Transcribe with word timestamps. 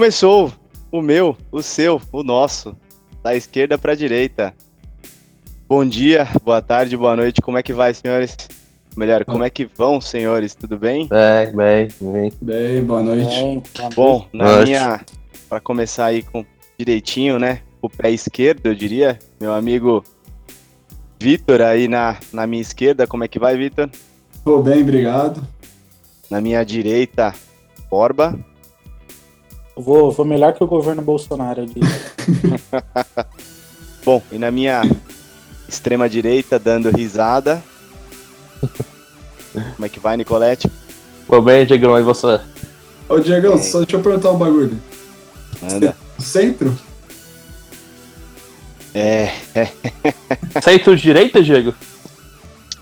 Começou 0.00 0.50
o 0.90 1.02
meu, 1.02 1.36
o 1.52 1.62
seu, 1.62 2.00
o 2.10 2.22
nosso, 2.22 2.74
da 3.22 3.36
esquerda 3.36 3.76
para 3.76 3.92
a 3.92 3.94
direita. 3.94 4.54
Bom 5.68 5.84
dia, 5.84 6.26
boa 6.42 6.62
tarde, 6.62 6.96
boa 6.96 7.14
noite. 7.14 7.42
Como 7.42 7.58
é 7.58 7.62
que 7.62 7.74
vai, 7.74 7.92
senhores? 7.92 8.34
Melhor, 8.96 9.26
como 9.26 9.44
é 9.44 9.50
que 9.50 9.66
vão, 9.66 10.00
senhores? 10.00 10.54
Tudo 10.54 10.78
bem? 10.78 11.06
Bem, 11.06 11.54
bem, 11.54 11.88
bem. 12.00 12.32
Bem, 12.40 12.82
boa 12.82 13.02
noite. 13.02 13.28
Bem, 13.28 13.62
Bom, 13.94 14.26
na 14.32 14.44
noite. 14.46 14.68
minha, 14.68 15.04
para 15.50 15.60
começar 15.60 16.06
aí 16.06 16.22
com 16.22 16.46
direitinho, 16.78 17.38
né? 17.38 17.60
O 17.82 17.90
pé 17.90 18.10
esquerdo, 18.10 18.68
eu 18.68 18.74
diria. 18.74 19.18
Meu 19.38 19.52
amigo 19.52 20.02
Vitor 21.20 21.60
aí 21.60 21.88
na, 21.88 22.16
na 22.32 22.46
minha 22.46 22.62
esquerda. 22.62 23.06
Como 23.06 23.22
é 23.22 23.28
que 23.28 23.38
vai, 23.38 23.54
Vitor? 23.54 23.90
Tô 24.42 24.62
bem, 24.62 24.80
obrigado. 24.80 25.46
Na 26.30 26.40
minha 26.40 26.64
direita, 26.64 27.34
Borba. 27.90 28.40
Vou, 29.76 30.10
vou 30.10 30.26
melhor 30.26 30.52
que 30.52 30.62
o 30.62 30.66
governo 30.66 31.02
Bolsonaro 31.02 31.62
ali. 31.62 31.80
Bom, 34.04 34.22
e 34.32 34.38
na 34.38 34.50
minha 34.50 34.82
extrema 35.68 36.08
direita, 36.08 36.58
dando 36.58 36.90
risada. 36.90 37.62
Como 39.52 39.86
é 39.86 39.88
que 39.88 40.00
vai, 40.00 40.16
Nicolete? 40.16 40.70
Tô 41.26 41.40
bem, 41.40 41.64
Diegão, 41.64 41.98
e 41.98 42.02
você? 42.02 42.40
Ô, 43.08 43.18
Diegão, 43.18 43.56
só 43.58 43.78
deixa 43.78 43.96
eu 43.96 44.02
perguntar 44.02 44.32
um 44.32 44.38
bagulho. 44.38 44.80
Manda. 45.62 45.96
Centro? 46.18 46.76
É. 48.94 49.32
Centro-direita, 50.62 51.42
Diego? 51.42 51.74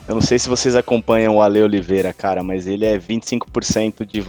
Eu 0.09 0.15
não 0.15 0.23
sei 0.23 0.39
se 0.39 0.49
vocês 0.49 0.75
acompanham 0.75 1.37
o 1.37 1.43
Ale 1.43 1.63
Oliveira, 1.63 2.15
cara, 2.15 2.43
mas 2.43 2.67
ele 2.67 2.87
é 2.87 2.99
25% 2.99 4.07
de, 4.07 4.25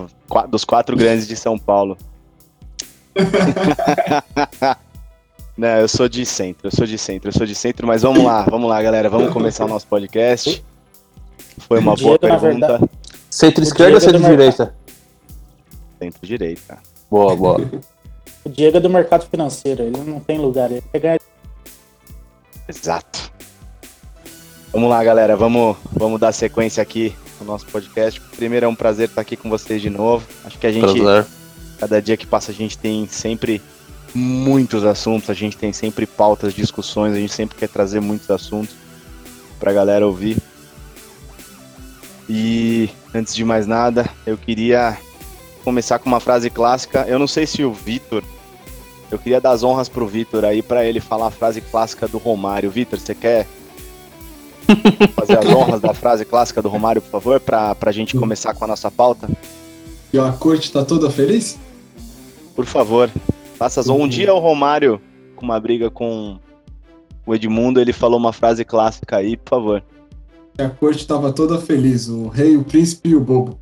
dos 0.49 0.65
quatro 0.65 0.97
grandes 0.97 1.25
de 1.25 1.37
São 1.37 1.57
Paulo. 1.57 1.97
não, 5.57 5.67
eu 5.79 5.87
sou 5.87 6.07
de 6.07 6.25
centro, 6.25 6.67
eu 6.67 6.71
sou 6.71 6.85
de 6.85 6.97
centro, 6.97 7.29
eu 7.29 7.33
sou 7.33 7.45
de 7.45 7.55
centro, 7.55 7.87
mas 7.87 8.01
vamos 8.01 8.23
lá, 8.23 8.43
vamos 8.43 8.69
lá, 8.69 8.81
galera, 8.81 9.09
vamos 9.09 9.31
começar 9.33 9.65
o 9.65 9.67
nosso 9.67 9.87
podcast. 9.87 10.63
Foi 11.67 11.79
uma 11.79 11.95
boa 11.95 12.17
pergunta. 12.17 12.81
Centro-esquerda 13.29 13.95
ou 13.95 14.01
centro-direita? 14.01 14.75
Centro-direita. 15.99 16.77
Boa, 17.09 17.35
boa. 17.35 17.59
O 18.45 18.49
Diego 18.49 18.77
é 18.77 18.79
do 18.79 18.89
mercado 18.89 19.27
financeiro, 19.29 19.83
ele 19.83 19.97
não 19.97 20.21
tem 20.21 20.37
lugar, 20.37 20.71
ele 20.71 20.81
quer 20.93 20.99
ganhar. 20.99 21.19
Exato. 22.67 23.31
Vamos 24.71 24.89
lá, 24.89 25.03
galera, 25.03 25.35
vamos, 25.35 25.75
vamos 25.91 26.19
dar 26.19 26.31
sequência 26.31 26.81
aqui 26.81 27.13
no 27.39 27.45
nosso 27.45 27.65
podcast. 27.65 28.19
Primeiro 28.37 28.65
é 28.65 28.69
um 28.69 28.75
prazer 28.75 29.09
estar 29.09 29.21
aqui 29.21 29.35
com 29.35 29.49
vocês 29.49 29.81
de 29.81 29.89
novo. 29.89 30.25
Acho 30.45 30.57
que 30.57 30.67
a 30.67 30.71
gente, 30.71 31.01
prazer. 31.01 31.25
Cada 31.79 32.01
dia 32.01 32.17
que 32.17 32.27
passa, 32.27 32.51
a 32.51 32.55
gente 32.55 32.77
tem 32.77 33.07
sempre 33.07 33.61
muitos 34.13 34.83
assuntos, 34.83 35.29
a 35.29 35.33
gente 35.33 35.55
tem 35.55 35.71
sempre 35.71 36.05
pautas, 36.05 36.53
discussões, 36.53 37.13
a 37.13 37.19
gente 37.19 37.33
sempre 37.33 37.57
quer 37.57 37.69
trazer 37.69 37.99
muitos 37.99 38.29
assuntos 38.29 38.75
para 39.59 39.71
a 39.71 39.73
galera 39.73 40.05
ouvir. 40.05 40.37
E 42.27 42.89
antes 43.13 43.33
de 43.33 43.43
mais 43.43 43.65
nada, 43.65 44.09
eu 44.25 44.37
queria 44.37 44.97
começar 45.63 45.99
com 45.99 46.07
uma 46.07 46.19
frase 46.19 46.49
clássica. 46.49 47.05
Eu 47.07 47.17
não 47.17 47.27
sei 47.27 47.47
se 47.47 47.63
o 47.63 47.73
Vitor. 47.73 48.23
Eu 49.11 49.17
queria 49.17 49.41
dar 49.41 49.51
as 49.51 49.63
honras 49.63 49.89
pro 49.89 50.05
Vitor 50.05 50.45
aí 50.45 50.61
para 50.61 50.85
ele 50.85 50.99
falar 50.99 51.27
a 51.27 51.31
frase 51.31 51.61
clássica 51.61 52.07
do 52.07 52.19
Romário. 52.19 52.69
Vitor, 52.69 52.99
você 52.99 53.15
quer 53.15 53.47
fazer 55.15 55.39
as 55.39 55.45
honras 55.47 55.81
da 55.81 55.93
frase 55.93 56.23
clássica 56.25 56.61
do 56.61 56.69
Romário, 56.69 57.01
por 57.01 57.09
favor, 57.09 57.39
pra, 57.39 57.73
pra 57.73 57.91
gente 57.91 58.15
começar 58.15 58.53
com 58.53 58.65
a 58.65 58.67
nossa 58.67 58.91
pauta? 58.91 59.27
E 60.13 60.19
a 60.19 60.31
corte 60.31 60.71
tá 60.71 60.85
toda 60.85 61.09
feliz? 61.09 61.57
Por 62.59 62.65
favor, 62.65 63.09
faça 63.55 63.79
honras. 63.79 64.01
Um 64.01 64.05
dia 64.05 64.33
o 64.33 64.37
Romário, 64.37 65.01
com 65.33 65.45
uma 65.45 65.57
briga 65.57 65.89
com 65.89 66.37
o 67.25 67.33
Edmundo, 67.33 67.79
ele 67.79 67.93
falou 67.93 68.19
uma 68.19 68.33
frase 68.33 68.65
clássica 68.65 69.15
aí, 69.15 69.37
por 69.37 69.49
favor. 69.49 69.83
A 70.57 70.67
corte 70.67 71.07
tava 71.07 71.31
toda 71.31 71.57
feliz, 71.57 72.09
o 72.09 72.27
rei, 72.27 72.57
o 72.57 72.63
príncipe 72.65 73.11
e 73.11 73.15
o 73.15 73.21
bobo. 73.21 73.57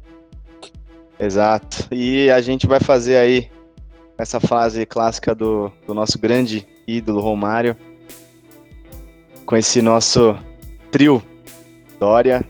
Exato. 1.19 1.87
E 1.91 2.27
a 2.31 2.41
gente 2.41 2.65
vai 2.65 2.79
fazer 2.79 3.17
aí 3.17 3.51
essa 4.17 4.39
frase 4.39 4.83
clássica 4.83 5.35
do, 5.35 5.71
do 5.85 5.93
nosso 5.93 6.17
grande 6.17 6.67
ídolo 6.87 7.21
Romário 7.21 7.77
com 9.45 9.55
esse 9.55 9.79
nosso 9.79 10.35
trio 10.89 11.21
Dória, 11.99 12.43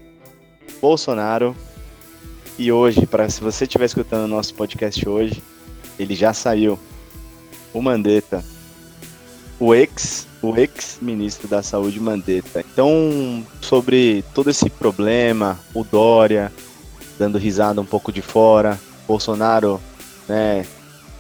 Bolsonaro 0.80 1.54
e 2.58 2.72
hoje, 2.72 3.06
para 3.06 3.30
se 3.30 3.42
você 3.42 3.66
estiver 3.66 3.84
escutando 3.84 4.24
o 4.24 4.30
nosso 4.30 4.56
podcast 4.56 5.10
hoje, 5.10 5.44
ele 6.00 6.16
já 6.16 6.34
saiu. 6.34 6.80
O 7.74 7.82
Mandetta, 7.82 8.44
o 9.60 9.74
ex, 9.74 10.28
o 10.42 10.56
ex-ministro 10.56 11.48
da 11.48 11.62
Saúde 11.62 12.00
Mandetta. 12.00 12.64
Então, 12.72 13.46
sobre 13.62 14.24
todo 14.34 14.50
esse 14.50 14.70
problema, 14.70 15.60
o 15.74 15.84
Dória 15.84 16.52
dando 17.18 17.38
risada 17.38 17.82
um 17.82 17.86
pouco 17.86 18.12
de 18.12 18.22
fora, 18.22 18.80
Bolsonaro, 19.08 19.82
né, 20.28 20.66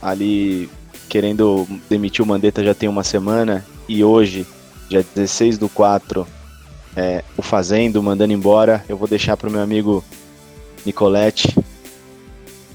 ali 0.01 0.69
querendo 1.09 1.67
demitir 1.89 2.23
o 2.23 2.27
Mandetta 2.27 2.63
já 2.63 2.73
tem 2.73 2.87
uma 2.87 3.03
semana 3.03 3.65
e 3.87 4.03
hoje, 4.03 4.45
dia 4.89 5.05
16 5.15 5.57
do 5.57 5.69
4, 5.69 6.27
é, 6.95 7.23
o 7.37 7.41
fazendo, 7.41 8.01
mandando 8.03 8.33
embora. 8.33 8.83
Eu 8.89 8.97
vou 8.97 9.07
deixar 9.07 9.37
para 9.37 9.49
o 9.49 9.51
meu 9.51 9.61
amigo 9.61 10.03
Nicolette 10.85 11.55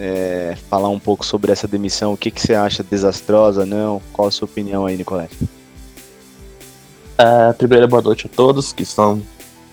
é, 0.02 0.56
falar 0.68 0.88
um 0.88 0.98
pouco 0.98 1.24
sobre 1.24 1.52
essa 1.52 1.68
demissão. 1.68 2.12
O 2.12 2.16
que, 2.16 2.28
que 2.28 2.40
você 2.40 2.54
acha 2.54 2.82
desastrosa, 2.82 3.64
não? 3.64 4.02
Qual 4.12 4.26
a 4.26 4.30
sua 4.32 4.46
opinião 4.46 4.84
aí, 4.84 4.96
Nicolette? 4.96 5.38
É, 7.16 7.52
primeiro, 7.52 7.86
boa 7.86 8.02
noite 8.02 8.26
a 8.26 8.28
todos 8.28 8.72
que 8.72 8.82
estão 8.82 9.22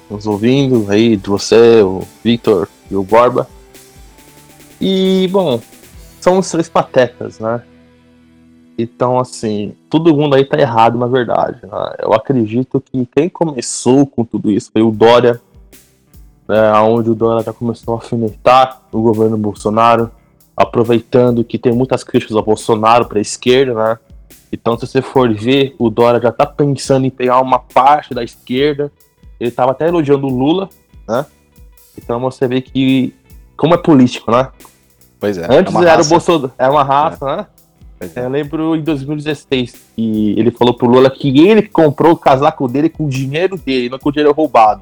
nos 0.07 0.28
ouvindo 0.28 0.85
aí, 0.89 1.18
de 1.18 1.28
você, 1.28 1.81
o 1.81 2.03
Victor 2.23 2.69
e 2.91 2.95
o 2.95 3.03
Borba. 3.03 3.47
E, 4.79 5.28
bom, 5.31 5.59
são 6.22 6.38
os 6.38 6.50
três 6.51 6.69
patetas, 6.69 7.39
né? 7.39 7.63
Então, 8.78 9.19
assim, 9.19 9.75
todo 9.89 10.16
mundo 10.16 10.35
aí 10.35 10.45
tá 10.45 10.59
errado, 10.59 10.97
na 10.97 11.07
verdade. 11.07 11.59
Né? 11.63 11.95
Eu 12.00 12.13
acredito 12.13 12.79
que 12.79 13.03
quem 13.07 13.28
começou 13.28 14.06
com 14.06 14.23
tudo 14.23 14.51
isso 14.51 14.69
foi 14.72 14.84
o 14.84 14.91
Dória, 14.91 15.41
né, 16.47 16.72
onde 16.81 17.09
o 17.09 17.16
Dória 17.16 17.44
já 17.44 17.51
começou 17.51 17.95
a 17.95 17.97
alfinetar 17.97 18.81
o 18.91 19.01
governo 19.01 19.38
Bolsonaro, 19.38 20.12
aproveitando 20.59 21.41
que 21.41 21.57
tem 21.57 21.71
muitas 21.71 22.03
críticas 22.03 22.35
ao 22.35 22.43
Bolsonaro 22.43 23.05
para 23.05 23.17
a 23.17 23.21
esquerda, 23.21 23.73
né? 23.73 23.97
Então, 24.51 24.77
se 24.77 24.85
você 24.85 25.01
for 25.01 25.33
ver, 25.33 25.73
o 25.79 25.89
Dória 25.89 26.19
já 26.19 26.33
tá 26.33 26.45
pensando 26.45 27.05
em 27.05 27.09
pegar 27.09 27.39
uma 27.39 27.59
parte 27.59 28.13
da 28.13 28.21
esquerda. 28.21 28.91
Ele 29.39 29.51
tava 29.51 29.71
até 29.71 29.87
elogiando 29.87 30.27
o 30.27 30.29
Lula, 30.29 30.67
né? 31.07 31.25
Então 31.97 32.19
você 32.19 32.45
vê 32.45 32.59
que 32.59 33.15
como 33.55 33.73
é 33.73 33.77
político, 33.77 34.31
né? 34.31 34.49
Pois 35.17 35.37
é. 35.37 35.45
Antes 35.49 35.73
é 35.75 35.85
era 35.85 36.01
o 36.01 36.05
Bolsonaro, 36.05 36.51
é 36.57 36.67
uma 36.67 36.83
raça, 36.83 37.25
é. 37.29 37.37
né? 37.37 37.47
É. 38.01 38.25
Eu 38.25 38.29
lembro 38.29 38.75
em 38.75 38.81
2016 38.81 39.91
que 39.95 40.35
ele 40.37 40.51
falou 40.51 40.73
pro 40.73 40.89
Lula 40.89 41.09
que 41.09 41.47
ele 41.47 41.61
comprou 41.63 42.13
o 42.13 42.17
casaco 42.17 42.67
dele 42.67 42.89
com 42.89 43.05
o 43.05 43.09
dinheiro 43.09 43.57
dele, 43.57 43.89
não 43.89 43.99
com 43.99 44.09
o 44.09 44.11
dinheiro 44.11 44.33
roubado. 44.33 44.81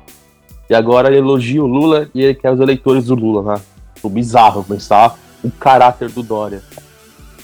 E 0.70 0.74
agora 0.74 1.08
ele 1.08 1.18
elogia 1.18 1.64
o 1.64 1.68
Lula 1.68 2.10
e 2.16 2.22
ele 2.24 2.34
quer 2.34 2.52
os 2.52 2.60
eleitores 2.60 3.06
do 3.06 3.16
Lula, 3.16 3.54
né? 3.54 3.62
O 4.02 4.10
bizarro 4.10 4.64
pensar 4.64 5.18
o 5.44 5.52
caráter 5.52 6.10
do 6.10 6.24
Dória. 6.24 6.62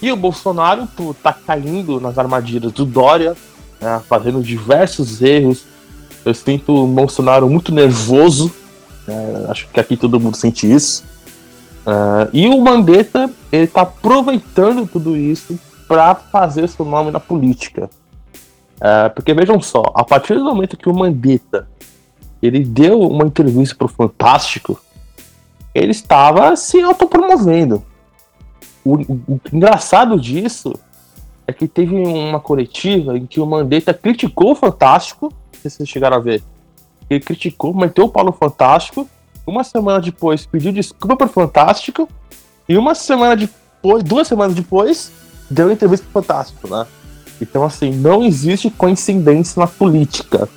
E 0.02 0.12
o 0.12 0.16
Bolsonaro 0.16 0.88
tá 1.22 1.32
caindo 1.32 2.00
nas 2.00 2.18
armadilhas 2.18 2.72
do 2.72 2.86
Dória, 2.86 3.36
né? 3.80 4.02
fazendo 4.08 4.42
diversos 4.42 5.22
erros. 5.22 5.66
Eu 6.26 6.34
sinto 6.34 6.84
o 6.84 6.88
Bolsonaro 6.88 7.50
muito 7.50 7.74
nervoso. 7.74 8.54
Né? 9.08 9.46
Acho 9.50 9.68
que 9.70 9.80
aqui 9.80 9.96
todo 9.96 10.20
mundo 10.20 10.36
sente 10.36 10.70
isso. 10.72 11.04
Uh, 11.86 12.30
e 12.32 12.48
o 12.48 12.60
Mandetta, 12.62 13.30
ele 13.52 13.68
tá 13.68 13.82
aproveitando 13.82 14.88
tudo 14.88 15.18
isso 15.18 15.60
para 15.88 16.16
fazer 16.16 16.68
seu 16.68 16.86
nome 16.86 17.12
na 17.12 17.20
política. 17.20 17.90
Uh, 18.78 19.14
porque 19.14 19.34
vejam 19.34 19.62
só, 19.62 19.84
a 19.94 20.04
partir 20.04 20.36
do 20.36 20.44
momento 20.44 20.76
que 20.76 20.90
o 20.90 20.94
Mandetta 20.94 21.68
ele 22.42 22.60
deu 22.60 23.00
uma 23.00 23.26
entrevista 23.26 23.74
pro 23.74 23.88
Fantástico, 23.88 24.78
ele 25.74 25.92
estava 25.92 26.56
se 26.56 26.82
autopromovendo. 26.82 27.84
O, 28.84 28.96
o, 28.96 29.22
o 29.28 29.42
engraçado 29.52 30.20
disso 30.20 30.74
é 31.48 31.54
que 31.54 31.68
teve 31.68 31.96
uma 31.96 32.40
coletiva 32.40 33.18
em 33.18 33.26
que 33.26 33.40
o 33.40 33.46
Mandetta 33.46 33.94
criticou 33.94 34.52
o 34.52 34.56
Fantástico, 34.56 35.26
não 35.26 35.62
sei 35.62 35.72
se 35.72 35.78
vocês 35.78 35.90
chegaram 35.90 36.18
a 36.18 36.20
ver. 36.20 36.44
Ele 37.10 37.20
criticou, 37.20 37.74
meteu 37.74 38.06
o 38.06 38.10
pau 38.10 38.24
no 38.24 38.32
Fantástico 38.32 39.08
uma 39.46 39.64
semana 39.64 40.00
depois 40.00 40.46
pediu 40.46 40.72
desculpa 40.72 41.18
pro 41.18 41.28
Fantástico 41.28 42.08
e 42.68 42.78
uma 42.78 42.96
semana 42.96 43.36
depois, 43.36 44.04
duas 44.04 44.28
semanas 44.28 44.56
depois, 44.56 45.12
deu 45.50 45.72
entrevista 45.72 46.06
pro 46.12 46.22
Fantástico, 46.22 46.68
né? 46.70 46.88
Então, 47.42 47.64
assim, 47.64 47.92
não 47.92 48.24
existe 48.24 48.70
coincidência 48.70 49.60
na 49.60 49.68
política. 49.68 50.48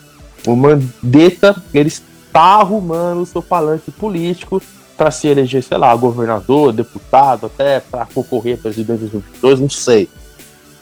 O 0.46 0.54
Mandetta, 0.54 1.60
ele 1.74 1.88
está 1.88 2.60
arrumando 2.60 3.22
o 3.22 3.26
seu 3.26 3.42
falante 3.42 3.90
político 3.90 4.62
para 4.96 5.10
se 5.10 5.28
eleger, 5.28 5.62
sei 5.62 5.76
lá, 5.76 5.94
governador, 5.94 6.72
deputado, 6.72 7.46
até 7.46 7.80
para 7.80 8.06
concorrer 8.06 8.58
a 8.58 8.62
presidente 8.62 9.00
de 9.00 9.10
2022, 9.10 9.60
não 9.60 9.70
sei. 9.70 10.08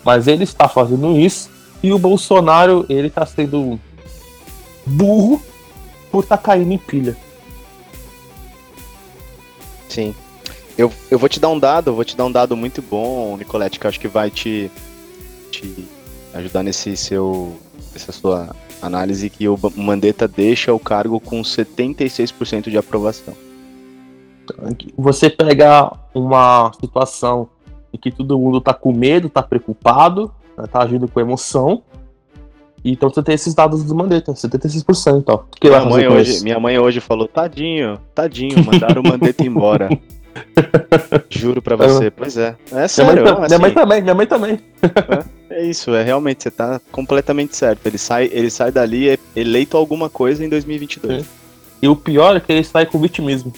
Mas 0.05 0.29
ele 0.29 0.45
está 0.45 0.69
fazendo 0.69 1.19
isso 1.19 1.51
e 1.83 1.93
o 1.93 1.99
Bolsonaro, 1.99 2.87
ele 2.89 3.09
está 3.09 3.27
sendo 3.27 3.79
burro 4.87 5.43
por 6.11 6.23
estar 6.23 6.37
tá 6.37 6.43
caindo 6.43 6.73
em 6.73 6.79
pilha. 6.79 7.17
Sim. 9.89 10.15
Eu, 10.77 10.93
eu 11.11 11.19
vou 11.19 11.29
te 11.29 11.39
dar 11.39 11.49
um 11.51 11.59
dado, 11.59 11.95
vou 11.95 12.05
te 12.05 12.17
dar 12.17 12.25
um 12.25 12.33
dado 12.33 12.57
muito 12.57 12.83
bom, 12.83 13.37
Nicolete, 13.37 13.79
que 13.79 13.87
eu 13.87 13.89
acho 13.89 14.01
que 14.01 14.09
vai 14.09 14.31
te, 14.31 14.71
te 15.51 15.87
ajudar 16.33 16.63
nesse 16.63 16.97
seu, 16.97 17.57
essa 17.95 18.11
sua 18.11 18.55
análise, 18.83 19.31
que 19.31 19.49
o 19.49 19.59
Mandetta 19.77 20.27
deixa 20.27 20.73
o 20.73 20.79
cargo 20.79 21.21
com 21.21 21.43
76% 21.43 22.71
de 22.71 22.77
aprovação. 22.77 23.35
Você 24.97 25.31
pega 25.31 25.93
uma 26.15 26.73
situação 26.81 27.49
em 27.93 27.99
que 27.99 28.11
todo 28.11 28.39
mundo 28.39 28.61
tá 28.61 28.75
com 28.75 28.93
medo, 28.93 29.29
tá 29.29 29.43
preocupado, 29.43 30.33
né, 30.57 30.67
tá 30.67 30.83
agindo 30.83 31.09
com 31.09 31.21
emoção, 31.21 31.83
então 32.85 33.09
você 33.09 33.23
tem 33.23 33.35
esses 33.35 33.55
dados 33.55 33.83
do 33.83 33.95
Mandetta, 33.95 34.33
76%, 34.33 35.25
ó. 35.29 35.39
Que 35.59 35.71
minha, 35.71 35.85
mãe 35.87 36.07
hoje, 36.07 36.43
minha 36.43 36.61
mãe 36.61 36.79
hoje 36.79 37.01
falou, 37.01 37.27
tadinho, 37.27 37.99
tadinho, 38.15 38.63
mandaram 38.63 39.01
o 39.01 39.09
Mandetta 39.09 39.43
embora. 39.47 39.89
Juro 41.31 41.63
pra 41.63 41.77
você, 41.77 42.11
pois 42.11 42.37
é. 42.37 42.55
É 42.71 42.87
sério. 42.87 43.23
Minha 43.23 43.35
mãe, 43.35 43.45
assim, 43.45 43.47
minha 43.47 43.59
mãe 43.59 43.73
também, 43.73 44.03
minha 44.03 44.15
mãe 44.15 44.27
também. 44.27 44.61
É, 45.49 45.63
é, 45.63 45.65
isso, 45.65 45.95
é 45.95 46.03
realmente, 46.03 46.43
você 46.43 46.51
tá 46.51 46.79
completamente 46.93 47.57
certo. 47.57 47.87
Ele 47.87 47.97
sai, 47.97 48.29
ele 48.31 48.51
sai 48.51 48.71
dali 48.71 49.09
é 49.09 49.19
eleito 49.35 49.79
alguma 49.79 50.11
coisa 50.11 50.45
em 50.45 50.49
2022. 50.51 51.23
Sim. 51.23 51.29
E 51.81 51.89
o 51.89 51.97
pior 51.97 52.37
é 52.37 52.41
que 52.41 52.53
ele 52.53 52.65
sai 52.65 52.85
com 52.85 52.99
vitimismo. 52.99 53.53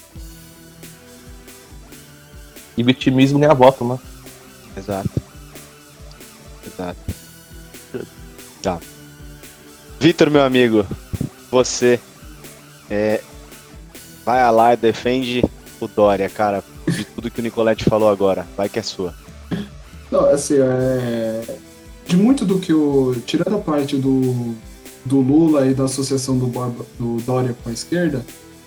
E 2.77 2.83
vitimismo 2.83 3.39
nem 3.39 3.49
a 3.49 3.55
voto, 3.55 3.85
mano. 3.85 4.01
Exato. 4.77 5.11
Exato. 6.67 6.99
Tá. 8.63 8.79
Vitor, 9.99 10.31
meu 10.31 10.43
amigo, 10.43 10.85
você 11.51 11.99
é, 12.91 13.21
vai 14.25 14.53
lá 14.53 14.75
e 14.75 14.77
defende 14.77 15.45
o 15.81 15.89
Dória, 15.89 16.29
cara, 16.29 16.63
de 16.87 17.05
tudo 17.05 17.31
que 17.31 17.41
o 17.41 17.43
Nicolette 17.43 17.85
falou 17.85 18.11
agora. 18.11 18.47
Vai 18.57 18.69
que 18.69 18.79
é 18.79 18.83
sua. 18.83 19.15
Não, 20.11 20.27
assim, 20.27 20.57
é... 20.59 21.43
de 22.07 22.17
muito 22.17 22.45
do 22.45 22.59
que 22.59 22.73
o. 22.73 23.15
Tirando 23.27 23.57
a 23.57 23.61
parte 23.61 23.97
do, 23.97 24.55
do 25.05 25.21
Lula 25.21 25.67
e 25.67 25.75
da 25.75 25.85
associação 25.85 26.39
do, 26.39 26.47
Borba, 26.47 26.85
do 26.99 27.17
Dória 27.23 27.57
com 27.63 27.71
a 27.71 27.73
esquerda, 27.73 28.25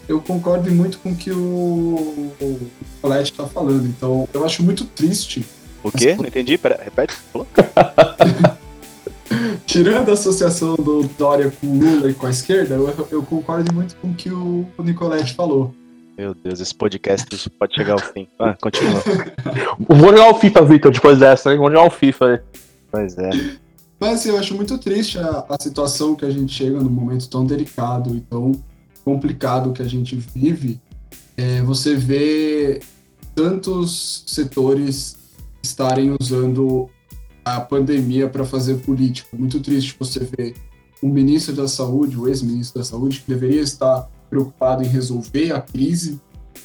eu 0.10 0.20
concordo 0.20 0.70
muito 0.72 0.98
com 0.98 1.12
o 1.12 1.16
que 1.16 1.32
o, 1.32 2.34
o 2.42 2.60
Nicolette 2.96 3.32
está 3.32 3.46
falando. 3.46 3.86
Então, 3.86 4.28
eu 4.34 4.44
acho 4.44 4.64
muito 4.64 4.84
triste. 4.84 5.46
O 5.84 5.92
quê? 5.92 6.16
Não 6.16 6.26
entendi? 6.26 6.58
Pera, 6.58 6.82
repete. 6.84 7.16
Tirando 9.68 10.10
a 10.10 10.14
associação 10.14 10.76
do 10.76 11.04
Dória 11.16 11.54
com 11.62 11.68
o 11.68 11.80
Lula 11.80 12.10
e 12.10 12.16
com 12.16 12.26
a 12.26 12.32
esquerda, 12.32 12.74
eu, 12.74 13.08
eu 13.12 13.22
concordo 13.22 13.72
muito 13.72 13.96
com 13.98 14.10
o 14.10 14.16
que 14.16 14.32
o, 14.32 14.66
Nicolette 14.80 15.36
falou. 15.36 15.76
Meu 16.18 16.34
Deus, 16.34 16.60
esse 16.60 16.74
podcast 16.74 17.48
pode 17.52 17.76
chegar 17.76 17.94
ao 17.94 18.00
fim. 18.00 18.28
Ah, 18.40 18.58
continua. 18.60 19.04
Vou 19.88 20.10
jogar 20.10 20.32
o 20.32 20.40
FIFA, 20.40 20.66
Victor, 20.66 20.92
depois 20.92 21.20
dessa, 21.20 21.52
hein? 21.52 21.60
Vou 21.60 21.70
jogar 21.70 21.86
o 21.86 21.92
FIFA 21.92 22.26
aí. 22.26 22.40
Pois 22.92 23.16
é. 23.20 23.30
Mas 24.00 24.14
assim, 24.14 24.30
eu 24.30 24.40
acho 24.40 24.56
muito 24.56 24.76
triste 24.80 25.20
a, 25.20 25.46
a 25.48 25.62
situação 25.62 26.16
que 26.16 26.26
a 26.26 26.32
gente 26.32 26.52
chega 26.52 26.80
no 26.80 26.90
momento 26.90 27.30
tão 27.30 27.46
delicado 27.46 28.16
e 28.16 28.22
tão 28.22 28.54
complicado 29.10 29.74
que 29.74 29.82
a 29.82 29.88
gente 29.88 30.16
vive. 30.16 30.80
É, 31.36 31.62
você 31.64 31.96
vê 31.96 32.80
tantos 33.34 34.24
setores 34.28 35.18
estarem 35.64 36.16
usando 36.20 36.88
a 37.44 37.60
pandemia 37.60 38.30
para 38.30 38.46
fazer 38.46 38.76
política. 38.76 39.36
Muito 39.36 39.60
triste 39.60 39.96
você 39.98 40.20
ver 40.20 40.56
o 41.02 41.08
ministro 41.08 41.56
da 41.56 41.68
Saúde, 41.68 42.20
o 42.20 42.28
ex-ministro 42.28 42.80
da 42.80 42.86
Saúde, 42.86 43.22
que 43.22 43.32
deveria 43.32 43.62
estar 43.62 44.08
preocupado 44.30 44.84
em 44.84 44.88
resolver 44.88 45.54
a 45.54 45.62
crise 45.62 46.22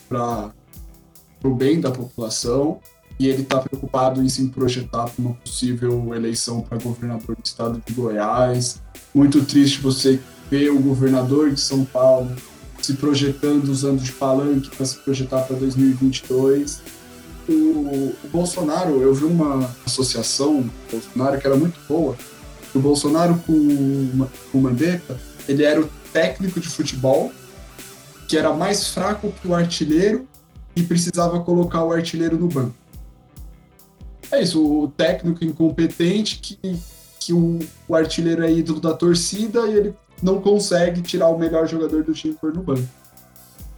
para 0.07 0.53
o 1.43 1.55
bem 1.55 1.81
da 1.81 1.91
população 1.91 2.79
e 3.19 3.29
ele 3.29 3.43
está 3.43 3.61
preocupado 3.61 4.23
em 4.23 4.29
se 4.29 4.47
projetar 4.49 5.05
para 5.05 5.15
uma 5.19 5.35
possível 5.35 6.15
eleição 6.15 6.61
para 6.61 6.77
governador 6.79 7.37
do 7.37 7.45
estado 7.45 7.83
de 7.87 7.95
Goiás. 7.95 8.83
Muito 9.15 9.45
triste 9.47 9.81
você 9.81 10.21
ver 10.55 10.71
o 10.71 10.79
governador 10.79 11.51
de 11.51 11.61
São 11.61 11.85
Paulo 11.85 12.31
se 12.81 12.95
projetando 12.95 13.69
usando 13.69 14.01
de 14.01 14.13
palanque 14.13 14.71
para 14.77 14.87
se 14.87 14.99
projetar 14.99 15.43
para 15.43 15.57
2022. 15.57 16.81
O, 17.49 17.53
o, 17.53 18.17
Bolsonaro, 18.31 19.03
eu 19.03 19.13
vi 19.13 19.25
uma 19.25 19.69
associação 19.85 20.71
Bolsonaro 20.91 21.41
que 21.41 21.47
era 21.47 21.57
muito 21.57 21.81
boa. 21.89 22.17
O 22.73 22.79
Bolsonaro 22.79 23.35
com 23.45 23.53
o 23.53 24.61
Mandetta, 24.61 25.21
ele 25.49 25.65
era 25.65 25.81
o 25.81 25.91
técnico 26.13 26.61
de 26.61 26.69
futebol 26.69 27.33
que 28.29 28.39
era 28.39 28.53
mais 28.53 28.89
fraco 28.89 29.33
que 29.33 29.49
o 29.49 29.55
artilheiro 29.55 30.27
e 30.77 30.85
precisava 30.85 31.41
colocar 31.41 31.83
o 31.83 31.93
artilheiro 31.93 32.39
no 32.39 32.47
banco. 32.47 32.75
É 34.31 34.41
isso, 34.41 34.65
o 34.65 34.89
técnico 34.89 35.45
incompetente 35.45 36.39
que, 36.39 36.79
que 37.19 37.33
o, 37.33 37.59
o 37.89 37.95
artilheiro 37.97 38.45
é 38.45 38.53
ídolo 38.53 38.81
da 38.81 38.95
torcida 38.95 39.67
e 39.67 39.75
ele 39.75 39.95
não 40.25 40.41
consegue 40.41 41.03
tirar 41.03 41.29
o 41.29 41.39
melhor 41.39 41.69
jogador 41.69 42.03
do 42.03 42.15
time 42.15 42.35
por 42.35 42.53
no 42.53 42.63
banco. 42.63 42.89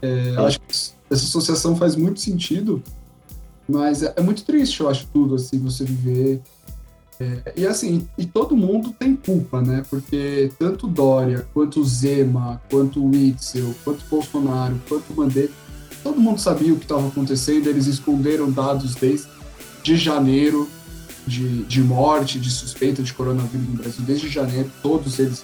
É, 0.00 0.34
acho 0.38 0.60
que 0.60 0.72
essa 0.72 0.94
associação 1.10 1.76
faz 1.76 1.96
muito 1.96 2.20
sentido, 2.20 2.82
mas 3.68 4.02
é, 4.02 4.14
é 4.16 4.20
muito 4.22 4.44
triste, 4.44 4.80
eu 4.80 4.88
acho, 4.88 5.06
tudo, 5.12 5.34
assim, 5.34 5.58
você 5.58 5.84
viver 5.84 6.40
é, 7.18 7.54
e 7.56 7.66
assim, 7.66 8.06
e 8.18 8.26
todo 8.26 8.54
mundo 8.54 8.94
tem 8.98 9.16
culpa, 9.16 9.62
né? 9.62 9.82
Porque 9.88 10.52
tanto 10.58 10.86
Dória, 10.86 11.46
quanto 11.52 11.82
Zema, 11.82 12.60
quanto 12.70 13.02
Witzel, 13.02 13.74
quanto 13.82 14.04
Bolsonaro, 14.06 14.78
quanto 14.86 15.14
Mandetta, 15.14 15.52
todo 16.02 16.20
mundo 16.20 16.38
sabia 16.38 16.74
o 16.74 16.76
que 16.76 16.84
estava 16.84 17.08
acontecendo, 17.08 17.68
eles 17.68 17.86
esconderam 17.86 18.50
dados 18.50 18.94
desde 18.94 19.28
de 19.82 19.96
janeiro 19.96 20.68
de, 21.26 21.64
de 21.64 21.82
morte, 21.82 22.38
de 22.38 22.50
suspeita 22.50 23.02
de 23.02 23.12
coronavírus 23.12 23.68
no 23.68 23.74
Brasil, 23.74 24.04
desde 24.06 24.28
janeiro, 24.28 24.70
todos 24.82 25.18
eles 25.18 25.42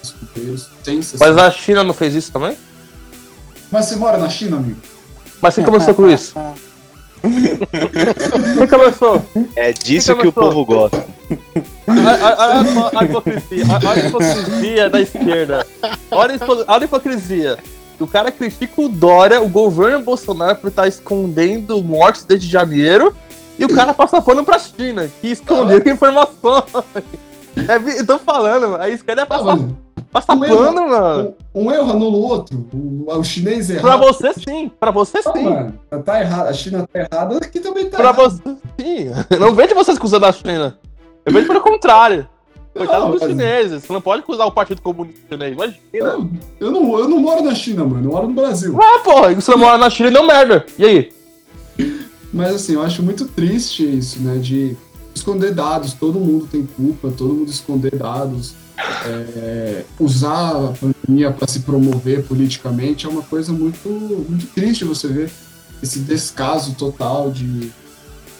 sem 0.83 1.01
Mas 1.19 1.37
a 1.37 1.51
China 1.51 1.83
não 1.83 1.93
fez 1.93 2.15
isso 2.15 2.31
também? 2.31 2.55
Mas 3.69 3.85
você 3.85 3.95
mora 3.95 4.17
na 4.17 4.29
China, 4.29 4.57
amigo? 4.57 4.79
Mas 5.41 5.53
você 5.53 5.63
começou 5.63 5.93
com 5.93 6.09
isso? 6.09 6.33
Quem 8.57 8.67
começou? 8.67 9.25
É 9.55 9.71
disso 9.73 10.15
que 10.15 10.27
o 10.27 10.31
povo 10.31 10.65
gosta. 10.65 11.05
Olha 11.87 12.73
só 12.73 12.91
a 12.93 13.03
hipocrisia, 13.03 13.65
olha 13.69 14.03
a 14.03 14.07
hipocrisia 14.07 14.89
da 14.89 15.01
esquerda. 15.01 15.67
Olha 16.11 16.39
a 16.67 16.83
hipocrisia. 16.83 17.57
O 17.99 18.07
cara 18.07 18.31
critica 18.31 18.81
o 18.81 18.89
Dória, 18.89 19.41
o 19.41 19.47
governo 19.47 20.03
Bolsonaro, 20.03 20.57
por 20.57 20.67
estar 20.67 20.87
escondendo 20.87 21.81
mortes 21.81 22.25
desde 22.25 22.49
janeiro. 22.49 23.15
E 23.57 23.65
o 23.65 23.73
cara 23.73 23.93
passa 23.93 24.21
pano 24.21 24.43
pra 24.43 24.57
China, 24.59 25.09
que 25.21 25.27
escondeu 25.27 25.81
ah. 25.85 25.89
informações. 25.89 26.63
É, 27.55 27.99
eu 27.99 28.05
tô 28.05 28.17
falando, 28.17 28.75
a 28.77 28.89
esquerda 28.89 29.21
é 29.21 29.25
passar, 29.25 29.59
passar 30.11 30.33
um 30.33 30.39
pano, 30.39 30.53
erro, 30.53 30.89
mano. 30.89 31.35
Um, 31.53 31.65
um, 31.67 31.71
erro 31.71 31.91
anula 31.91 32.17
o 32.17 32.21
outro. 32.21 32.67
O, 32.73 33.05
o 33.07 33.23
chinês 33.23 33.69
errado. 33.69 33.83
Pra 33.83 33.97
você 33.97 34.33
sim, 34.33 34.71
pra 34.79 34.91
você 34.91 35.21
não, 35.23 35.33
sim. 35.33 35.43
Mano, 35.43 35.73
tá 36.03 36.19
errado. 36.19 36.47
A 36.47 36.53
China 36.53 36.89
tá 36.91 36.99
errada, 36.99 37.37
aqui 37.37 37.59
também 37.59 37.89
tá 37.89 37.97
Pra 37.97 38.09
errado. 38.09 38.15
você 38.15 38.41
sim. 38.79 39.11
Eu 39.29 39.39
não 39.39 39.53
vejo 39.53 39.75
vocês 39.75 39.97
acusando 39.97 40.25
a 40.25 40.31
China. 40.31 40.77
Eu 41.25 41.31
vejo 41.31 41.47
pelo 41.47 41.61
contrário. 41.61 42.27
Coitado 42.73 43.11
dos 43.11 43.21
chineses. 43.21 43.83
Você 43.83 43.93
não 43.93 44.01
pode 44.01 44.23
acusar 44.23 44.47
o 44.47 44.51
Partido 44.51 44.81
Comunista 44.81 45.21
Chinês. 45.29 45.53
Imagina. 45.53 45.79
Eu, 45.93 46.29
eu, 46.59 46.71
não, 46.71 46.99
eu 46.99 47.07
não 47.07 47.19
moro 47.19 47.43
na 47.43 47.53
China, 47.53 47.85
mano. 47.85 48.07
Eu 48.07 48.11
moro 48.11 48.27
no 48.27 48.33
Brasil. 48.33 48.75
Ah, 48.81 48.99
porra. 49.03 49.33
Você 49.35 49.51
não 49.51 49.59
mora 49.59 49.77
na 49.77 49.91
China 49.91 50.09
e 50.09 50.11
não 50.11 50.25
merda. 50.25 50.65
E 50.79 50.85
aí? 50.85 51.13
Mas 52.33 52.55
assim, 52.55 52.73
eu 52.73 52.81
acho 52.81 53.03
muito 53.03 53.25
triste 53.25 53.83
isso, 53.83 54.19
né? 54.19 54.37
De 54.37 54.75
esconder 55.13 55.53
dados. 55.53 55.93
Todo 55.93 56.19
mundo 56.19 56.47
tem 56.47 56.65
culpa. 56.65 57.11
Todo 57.11 57.33
mundo 57.33 57.49
esconder 57.49 57.95
dados. 57.95 58.55
É, 59.05 59.85
usar 59.99 60.49
a 60.49 60.73
pandemia 60.73 61.31
para 61.31 61.47
se 61.47 61.59
promover 61.59 62.23
politicamente 62.23 63.05
é 63.05 63.09
uma 63.09 63.21
coisa 63.21 63.53
muito, 63.53 63.87
muito 63.87 64.47
triste 64.47 64.83
você 64.83 65.07
ver 65.07 65.31
esse 65.81 65.99
descaso 65.99 66.73
total 66.73 67.29
de 67.29 67.71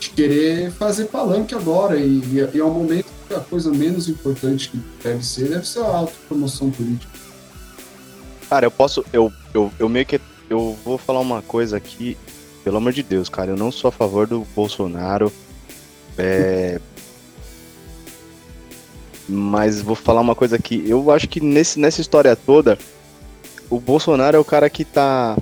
de 0.04 0.10
querer 0.10 0.72
fazer 0.72 1.06
palanque 1.06 1.56
agora. 1.56 1.98
E, 1.98 2.22
e, 2.54 2.60
é 2.60 2.64
um 2.64 2.74
momento 2.74 3.06
que 3.28 3.34
a 3.34 3.40
coisa 3.40 3.72
menos 3.72 4.10
importante 4.10 4.70
que 4.70 4.80
deve 5.02 5.26
ser, 5.26 5.50
deve 5.50 5.68
ser 5.68 5.80
a 5.80 5.88
autopromoção 5.88 6.70
política. 6.70 7.12
Cara, 8.50 8.66
eu 8.66 8.72
posso. 8.72 9.04
Eu, 9.14 9.32
eu, 9.54 9.72
eu 9.80 9.90
meio 9.90 10.06
que. 10.06 10.20
Eu 10.50 10.78
vou 10.84 10.98
falar 10.98 11.22
uma 11.22 11.42
coisa 11.42 11.78
aqui, 11.78 12.18
pelo 12.64 12.78
amor 12.78 12.94
de 12.94 13.04
Deus, 13.04 13.30
cara. 13.30 13.52
Eu 13.52 13.58
não 13.58 13.72
sou 13.72 13.90
a 13.90 13.92
favor 13.92 14.28
do 14.28 14.46
Bolsonaro. 14.56 15.32
É. 16.18 16.80
Mas 19.28 19.82
vou 19.82 19.96
falar 19.96 20.22
uma 20.22 20.36
coisa 20.36 20.56
aqui. 20.56 20.84
Eu 20.88 21.12
acho 21.12 21.28
que 21.28 21.40
nesse, 21.40 21.80
nessa 21.80 22.02
história 22.02 22.36
toda, 22.36 22.78
o 23.70 23.80
Bolsonaro 23.80 24.38
é 24.38 24.40
o 24.40 24.46
cara 24.46 24.70
que 24.70 24.84
tá 24.84 25.38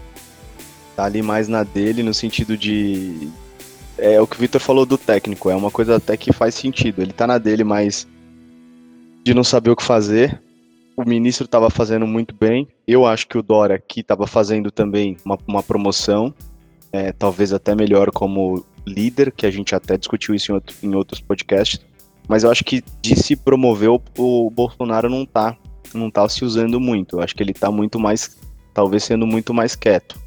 tá 0.96 1.06
ali 1.06 1.22
mais 1.22 1.48
na 1.48 1.64
dele, 1.64 2.04
no 2.04 2.14
sentido 2.14 2.58
de. 2.58 3.30
É 3.98 4.20
o 4.20 4.28
que 4.28 4.36
o 4.36 4.40
Vitor 4.40 4.60
falou 4.60 4.86
do 4.86 4.98
técnico, 4.98 5.50
é 5.50 5.56
uma 5.56 5.70
coisa 5.70 5.98
até 5.98 6.18
que 6.18 6.34
faz 6.34 6.56
sentido. 6.56 7.02
Ele 7.02 7.14
tá 7.14 7.28
na 7.28 7.38
dele, 7.38 7.64
mas 7.64 8.08
de 9.24 9.34
não 9.34 9.44
saber 9.44 9.70
o 9.70 9.76
que 9.76 9.84
fazer. 9.84 10.42
O 10.96 11.08
ministro 11.08 11.46
estava 11.46 11.70
fazendo 11.70 12.06
muito 12.06 12.36
bem. 12.36 12.68
Eu 12.88 13.06
acho 13.06 13.28
que 13.28 13.38
o 13.38 13.42
Dória 13.42 13.76
aqui 13.76 14.02
estava 14.02 14.28
fazendo 14.28 14.72
também 14.72 15.18
uma, 15.24 15.38
uma 15.48 15.64
promoção, 15.64 16.34
é, 16.92 17.12
talvez 17.12 17.54
até 17.54 17.74
melhor 17.74 18.12
como 18.12 18.66
líder, 18.86 19.32
que 19.32 19.46
a 19.46 19.52
gente 19.52 19.74
até 19.74 19.98
discutiu 19.98 20.36
isso 20.36 20.52
em, 20.52 20.56
outro, 20.56 20.76
em 20.84 20.96
outros 20.96 21.22
podcasts. 21.22 21.80
Mas 22.28 22.44
eu 22.44 22.52
acho 22.52 22.64
que 22.64 22.84
de 23.02 23.16
se 23.16 23.36
promover, 23.36 23.90
o, 23.90 24.02
o 24.18 24.50
Bolsonaro 24.50 25.10
não 25.10 25.26
tá, 25.26 25.58
não 25.94 26.10
tá 26.10 26.28
se 26.28 26.44
usando 26.44 26.80
muito. 26.80 27.18
Eu 27.18 27.22
acho 27.22 27.36
que 27.36 27.44
ele 27.44 27.54
tá 27.54 27.72
muito 27.72 28.00
mais, 28.00 28.38
talvez 28.74 29.04
sendo 29.04 29.26
muito 29.26 29.54
mais 29.54 29.76
quieto. 29.76 30.20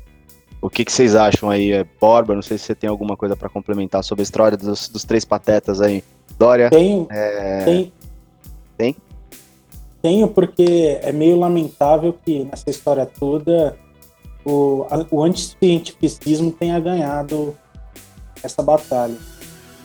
O 0.61 0.71
que, 0.71 0.85
que 0.85 0.93
vocês 0.93 1.15
acham 1.15 1.51
aí, 1.51 1.73
é, 1.73 1.85
Borba? 2.01 2.35
Não 2.35 2.43
sei 2.43 2.57
se 2.57 2.65
você 2.65 2.75
tem 2.75 2.89
alguma 2.89 3.17
coisa 3.17 3.37
para 3.37 3.51
complementar 3.51 4.03
sobre 4.03 4.23
a 4.23 4.25
história 4.25 4.57
dos, 4.57 4.89
dos, 4.89 5.05
três 5.05 5.25
patetas 5.25 5.81
aí. 5.81 6.03
Dória? 6.39 6.71
Tenho. 6.71 7.07
É... 7.11 7.65
Tem. 7.65 7.93
Tem? 8.77 8.97
Tenho, 10.01 10.29
porque 10.29 10.99
é 11.03 11.13
meio 11.13 11.39
lamentável 11.39 12.15
que 12.25 12.45
nessa 12.45 12.71
história 12.71 13.07
toda 13.07 13.77
o, 14.45 14.87
o 15.11 15.23
anticientificismo 15.23 16.53
tenha 16.53 16.79
ganhado 16.79 17.57
essa 18.43 18.63
batalha. 18.63 19.17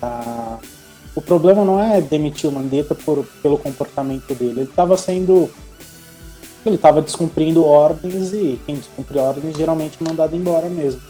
Ah, 0.01 0.57
o 1.15 1.21
problema 1.21 1.65
não 1.65 1.81
é 1.81 2.01
demitir 2.01 2.49
o 2.49 2.53
Mandetta 2.53 2.93
por, 2.93 3.25
pelo 3.41 3.57
comportamento 3.57 4.33
dele. 4.35 4.61
Ele 4.61 4.69
estava 4.69 4.97
sendo. 4.97 5.49
Ele 6.65 6.75
estava 6.75 7.01
descumprindo 7.01 7.65
ordens 7.65 8.33
e 8.33 8.59
quem 8.65 8.75
descumpre 8.75 9.17
ordens 9.17 9.55
geralmente 9.55 9.97
é 9.99 10.03
mandado 10.03 10.35
embora 10.35 10.69
mesmo. 10.69 11.01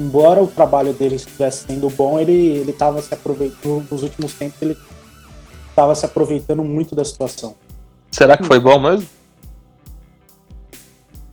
Embora 0.00 0.42
o 0.42 0.46
trabalho 0.46 0.94
dele 0.94 1.16
estivesse 1.16 1.66
sendo 1.66 1.90
bom, 1.90 2.18
ele 2.18 2.68
estava 2.68 3.02
se 3.02 3.12
aproveitando. 3.12 3.86
Nos 3.90 4.02
últimos 4.02 4.32
tempos, 4.32 4.60
ele 4.62 4.76
estava 5.68 5.94
se 5.94 6.04
aproveitando 6.06 6.64
muito 6.64 6.94
da 6.94 7.04
situação. 7.04 7.54
Será 8.10 8.36
que 8.36 8.44
foi 8.44 8.58
bom 8.58 8.80
mesmo? 8.80 9.06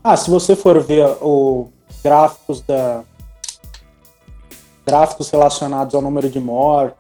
Ah, 0.04 0.16
se 0.16 0.30
você 0.30 0.56
for 0.56 0.82
ver 0.82 1.06
os 1.22 1.68
gráficos 2.04 2.62
da, 2.62 3.04
gráficos 4.86 5.30
relacionados 5.30 5.94
ao 5.94 6.02
número 6.02 6.30
de 6.30 6.40
mortes 6.40 6.98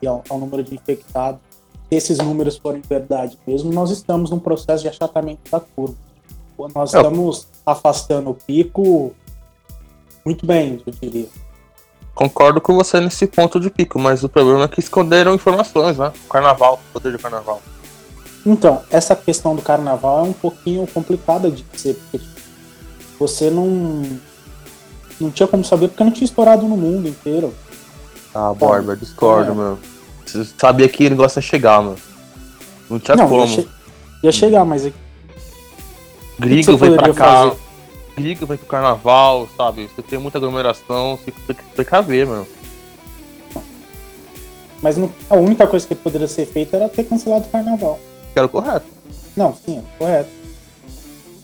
e 0.00 0.06
ao, 0.06 0.24
ao 0.28 0.38
número 0.38 0.62
de 0.62 0.74
infectados, 0.74 1.40
se 1.88 1.94
esses 1.96 2.18
números 2.18 2.56
forem 2.56 2.80
verdade 2.80 3.38
mesmo, 3.46 3.72
nós 3.72 3.90
estamos 3.90 4.30
num 4.30 4.38
processo 4.38 4.82
de 4.82 4.88
achatamento 4.88 5.50
da 5.50 5.60
curva. 5.60 5.94
Nós 6.74 6.94
é. 6.94 6.96
estamos 6.96 7.48
afastando 7.66 8.30
o 8.30 8.34
pico 8.34 9.12
muito 10.24 10.46
bem, 10.46 10.80
eu 10.86 10.92
diria. 11.00 11.28
Concordo 12.14 12.60
com 12.60 12.74
você 12.74 13.00
nesse 13.00 13.26
ponto 13.26 13.58
de 13.58 13.70
pico, 13.70 13.98
mas 13.98 14.22
o 14.22 14.28
problema 14.28 14.64
é 14.64 14.68
que 14.68 14.80
esconderam 14.80 15.34
informações, 15.34 15.98
né? 15.98 16.12
O 16.26 16.28
carnaval, 16.28 16.74
o 16.74 16.92
poder 16.92 17.12
do 17.12 17.18
carnaval. 17.18 17.60
Então, 18.44 18.82
essa 18.90 19.14
questão 19.14 19.54
do 19.54 19.62
carnaval 19.62 20.20
é 20.20 20.28
um 20.28 20.32
pouquinho 20.32 20.86
complicada 20.86 21.50
de 21.50 21.62
dizer, 21.62 21.94
porque 22.10 22.26
você 23.18 23.50
não 23.50 24.02
não 25.20 25.30
tinha 25.30 25.46
como 25.46 25.64
saber 25.64 25.88
porque 25.88 26.02
não 26.02 26.10
tinha 26.10 26.24
estourado 26.24 26.66
no 26.66 26.76
mundo 26.76 27.08
inteiro. 27.08 27.54
Ah, 28.34 28.52
Borba, 28.52 28.96
discordo, 28.96 29.52
é. 29.52 29.54
meu. 29.54 29.78
Você 30.26 30.44
sabia 30.58 30.88
que 30.88 31.04
ele 31.04 31.14
gosta 31.14 31.40
de 31.40 31.46
chegar, 31.46 31.82
mano. 31.82 31.96
Não 32.90 32.98
tinha 32.98 33.16
não, 33.16 33.28
como. 33.28 33.44
Ia, 33.44 33.48
che 33.48 33.68
ia, 34.24 34.32
chegar, 34.32 34.64
mas. 34.64 34.90
Grigo 36.38 36.76
veio 36.76 36.96
pra 36.96 37.14
cá. 37.14 37.50
Fazer? 37.50 37.56
Grigo 38.16 38.46
veio 38.46 38.58
pro 38.58 38.68
carnaval, 38.68 39.48
sabe? 39.56 39.88
Você 39.94 40.02
tem 40.02 40.18
muita 40.18 40.38
aglomeração, 40.38 41.16
você 41.16 41.30
tem 41.30 41.56
que 41.56 41.62
precaver, 41.74 42.26
mano. 42.26 42.46
Mas 44.82 44.96
não, 44.96 45.12
a 45.30 45.36
única 45.36 45.66
coisa 45.66 45.86
que 45.86 45.94
poderia 45.94 46.26
ser 46.26 46.44
feita 46.46 46.76
era 46.76 46.88
ter 46.88 47.04
cancelado 47.04 47.46
o 47.46 47.50
carnaval. 47.50 48.00
Que 48.32 48.38
era 48.38 48.46
o 48.46 48.50
correto. 48.50 48.86
Não, 49.36 49.54
sim, 49.54 49.78
é 49.78 49.98
correto. 49.98 50.30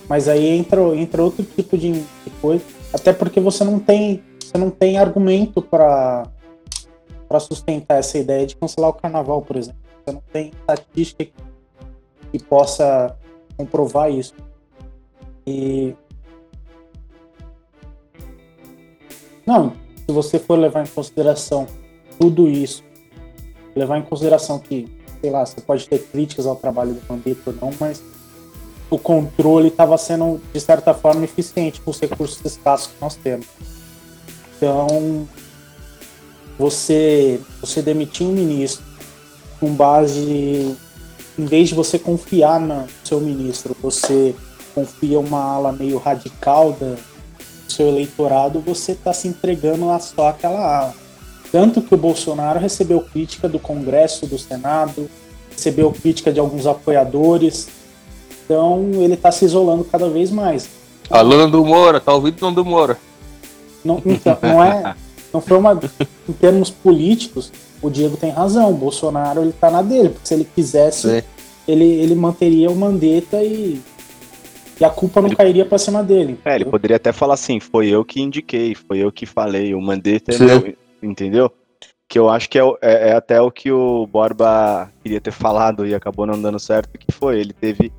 Mas 0.09 0.29
aí 0.29 0.47
entra, 0.47 0.81
entra 0.97 1.23
outro 1.23 1.45
tipo 1.45 1.77
de, 1.77 2.03
coisa 2.41 2.65
até 2.93 3.13
porque 3.13 3.41
você 3.41 3.65
não 3.65 3.79
tem, 3.79 4.23
você 4.41 4.57
não 4.57 4.71
tem 4.71 4.99
argumento 4.99 5.61
para 5.61 6.27
para 7.29 7.41
sustentar 7.41 7.99
essa 7.99 8.17
ideia 8.17 8.47
de 8.47 8.57
cancelar 8.57 8.89
o 8.89 8.95
carnaval, 8.95 9.43
por 9.43 9.57
exemplo. 9.57 9.79
Você 10.03 10.13
não 10.13 10.23
tem 10.33 10.51
estatística 10.59 11.25
que, 11.27 11.33
que 12.33 12.43
possa 12.43 13.15
comprovar 13.55 14.11
isso. 14.11 14.35
E 15.47 15.95
não, 19.45 19.75
se 20.07 20.11
você 20.11 20.39
for 20.39 20.59
levar 20.59 20.87
em 20.87 20.89
consideração 20.89 21.67
tudo 22.19 22.49
isso, 22.49 22.83
levar 23.77 23.99
em 23.99 24.03
consideração 24.03 24.59
que, 24.59 24.89
sei 25.21 25.31
lá, 25.31 25.45
você 25.45 25.61
pode 25.61 25.89
ter 25.89 25.99
críticas 25.99 26.47
ao 26.47 26.57
trabalho 26.57 26.95
do 26.95 27.03
Mandetta 27.09 27.51
ou 27.51 27.55
não, 27.61 27.71
mas 27.79 28.03
o 28.91 28.99
controle 28.99 29.69
estava 29.69 29.99
sendo, 29.99 30.41
de 30.53 30.61
certa 30.61 30.95
forma, 30.95 31.25
eficiente 31.25 31.81
com 31.81 31.91
os 31.91 32.01
recursos 32.01 32.43
escassos 32.45 32.89
que 32.89 33.01
nós 33.01 33.17
temos. 33.17 33.47
Então, 34.57 35.29
você, 36.59 37.41
você 37.61 37.83
demitir 37.83 38.27
um 38.27 38.33
ministro 38.33 38.85
com 39.61 39.75
base, 39.75 40.77
em 41.39 41.45
vez 41.45 41.69
de 41.69 41.75
você 41.75 41.99
confiar 41.99 42.61
no 42.61 42.87
seu 43.05 43.21
ministro, 43.21 43.77
você 43.81 44.35
confia 44.75 45.19
uma 45.21 45.41
ala 45.41 45.73
meio 45.73 45.99
radical 45.99 46.73
do 46.73 46.97
seu 47.69 47.89
eleitorado, 47.89 48.61
você 48.61 48.93
está 48.93 49.13
se 49.13 49.29
entregando 49.29 49.91
a 49.91 49.99
só 49.99 50.29
aquela 50.29 50.81
ala. 50.81 51.08
Tanto 51.51 51.81
que 51.81 51.95
o 51.95 51.99
Bolsonaro 51.99 52.59
recebeu 52.59 53.01
crítica 53.01 53.49
do 53.49 53.59
Congresso, 53.59 54.27
do 54.27 54.39
Senado, 54.39 55.09
recebeu 55.51 55.91
crítica 55.91 56.33
de 56.33 56.39
alguns 56.39 56.67
apoiadores, 56.67 57.69
então 58.45 58.91
ele 58.95 59.15
está 59.15 59.33
se 59.33 59.45
isolando 59.45 59.85
cada 59.85 60.09
vez 60.09 60.31
mais. 60.31 60.69
Falando 61.09 61.53
do 61.53 61.65
Moura, 61.65 62.01
tá 62.01 62.13
ouvindo 62.13 62.41
não 62.41 62.53
do 62.53 62.65
Moura. 62.65 62.99
Não, 63.85 64.03
então, 64.05 64.39
não 64.43 64.63
é. 64.63 64.95
Não 65.33 65.41
foi 65.41 65.57
uma. 65.57 65.79
Em 66.29 66.33
termos 66.33 66.71
políticos, 66.71 67.53
o 67.81 67.91
Diego 67.91 68.17
tem 68.17 68.31
razão. 68.31 68.71
O 68.71 68.75
Bolsonaro 68.75 69.43
ele 69.43 69.53
tá 69.53 69.71
na 69.71 69.83
dele, 69.83 70.11
porque 70.11 70.27
se 70.27 70.35
ele 70.35 70.49
quisesse, 70.55 71.25
ele, 71.67 71.85
ele 71.85 72.15
manteria 72.15 72.71
o 72.71 72.77
Mandetta 72.77 73.43
e, 73.43 73.81
e 74.81 74.85
a 74.85 74.91
culpa 74.91 75.21
não 75.21 75.29
ele, 75.29 75.37
cairia 75.37 75.65
para 75.65 75.79
cima 75.79 76.03
dele. 76.03 76.39
É, 76.45 76.55
ele 76.55 76.65
poderia 76.65 76.97
até 76.97 77.13
falar 77.13 77.35
assim: 77.35 77.61
foi 77.61 77.89
eu 77.89 78.05
que 78.05 78.21
indiquei, 78.21 78.75
foi 78.75 78.99
eu 78.99 79.13
que 79.13 79.27
falei, 79.27 79.75
o 79.75 79.81
Mandetta 79.81 80.35
é 80.35 80.39
meu, 80.39 80.75
entendeu? 81.03 81.53
Que 82.09 82.19
eu 82.19 82.29
acho 82.29 82.49
que 82.49 82.59
é, 82.59 82.63
é, 82.81 83.09
é, 83.09 83.13
até 83.13 83.41
o 83.41 83.51
que 83.51 83.71
o 83.71 84.07
Borba 84.07 84.91
queria 85.03 85.21
ter 85.21 85.31
falado 85.31 85.87
e 85.87 85.95
acabou 85.95 86.27
não 86.27 86.41
dando 86.41 86.59
certo, 86.59 86.99
que 86.99 87.13
foi, 87.13 87.41
ele 87.41 87.53
teve 87.53 87.93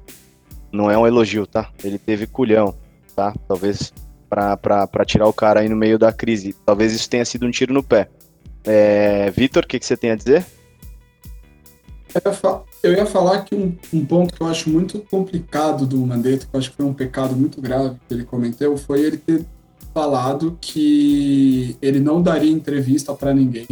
não 0.71 0.89
é 0.89 0.97
um 0.97 1.07
elogio, 1.07 1.47
tá? 1.47 1.69
Ele 1.83 1.97
teve 1.97 2.27
culhão, 2.27 2.75
tá? 3.15 3.33
Talvez 3.47 3.93
para 4.29 5.05
tirar 5.05 5.27
o 5.27 5.33
cara 5.33 5.61
aí 5.61 5.69
no 5.69 5.75
meio 5.75 5.97
da 5.97 6.13
crise. 6.13 6.55
Talvez 6.65 6.93
isso 6.93 7.09
tenha 7.09 7.25
sido 7.25 7.45
um 7.45 7.51
tiro 7.51 7.73
no 7.73 7.83
pé. 7.83 8.09
É, 8.63 9.31
Vitor, 9.31 9.63
o 9.63 9.67
que, 9.67 9.79
que 9.79 9.85
você 9.85 9.97
tem 9.97 10.11
a 10.11 10.15
dizer? 10.15 10.45
Eu 12.81 12.93
ia 12.93 13.05
falar 13.05 13.43
que 13.43 13.55
um, 13.55 13.75
um, 13.93 14.05
ponto 14.05 14.33
que 14.33 14.41
eu 14.41 14.47
acho 14.47 14.69
muito 14.69 14.99
complicado 15.11 15.85
do 15.85 15.97
Mandetta, 15.99 16.45
que 16.45 16.55
eu 16.55 16.59
acho 16.59 16.71
que 16.71 16.77
foi 16.77 16.85
um 16.85 16.93
pecado 16.93 17.35
muito 17.35 17.61
grave 17.61 17.97
que 18.07 18.13
ele 18.13 18.23
cometeu, 18.23 18.75
foi 18.77 19.01
ele 19.01 19.17
ter 19.17 19.45
falado 19.93 20.57
que 20.59 21.75
ele 21.81 21.99
não 21.99 22.21
daria 22.21 22.51
entrevista 22.51 23.13
para 23.13 23.33
ninguém, 23.33 23.67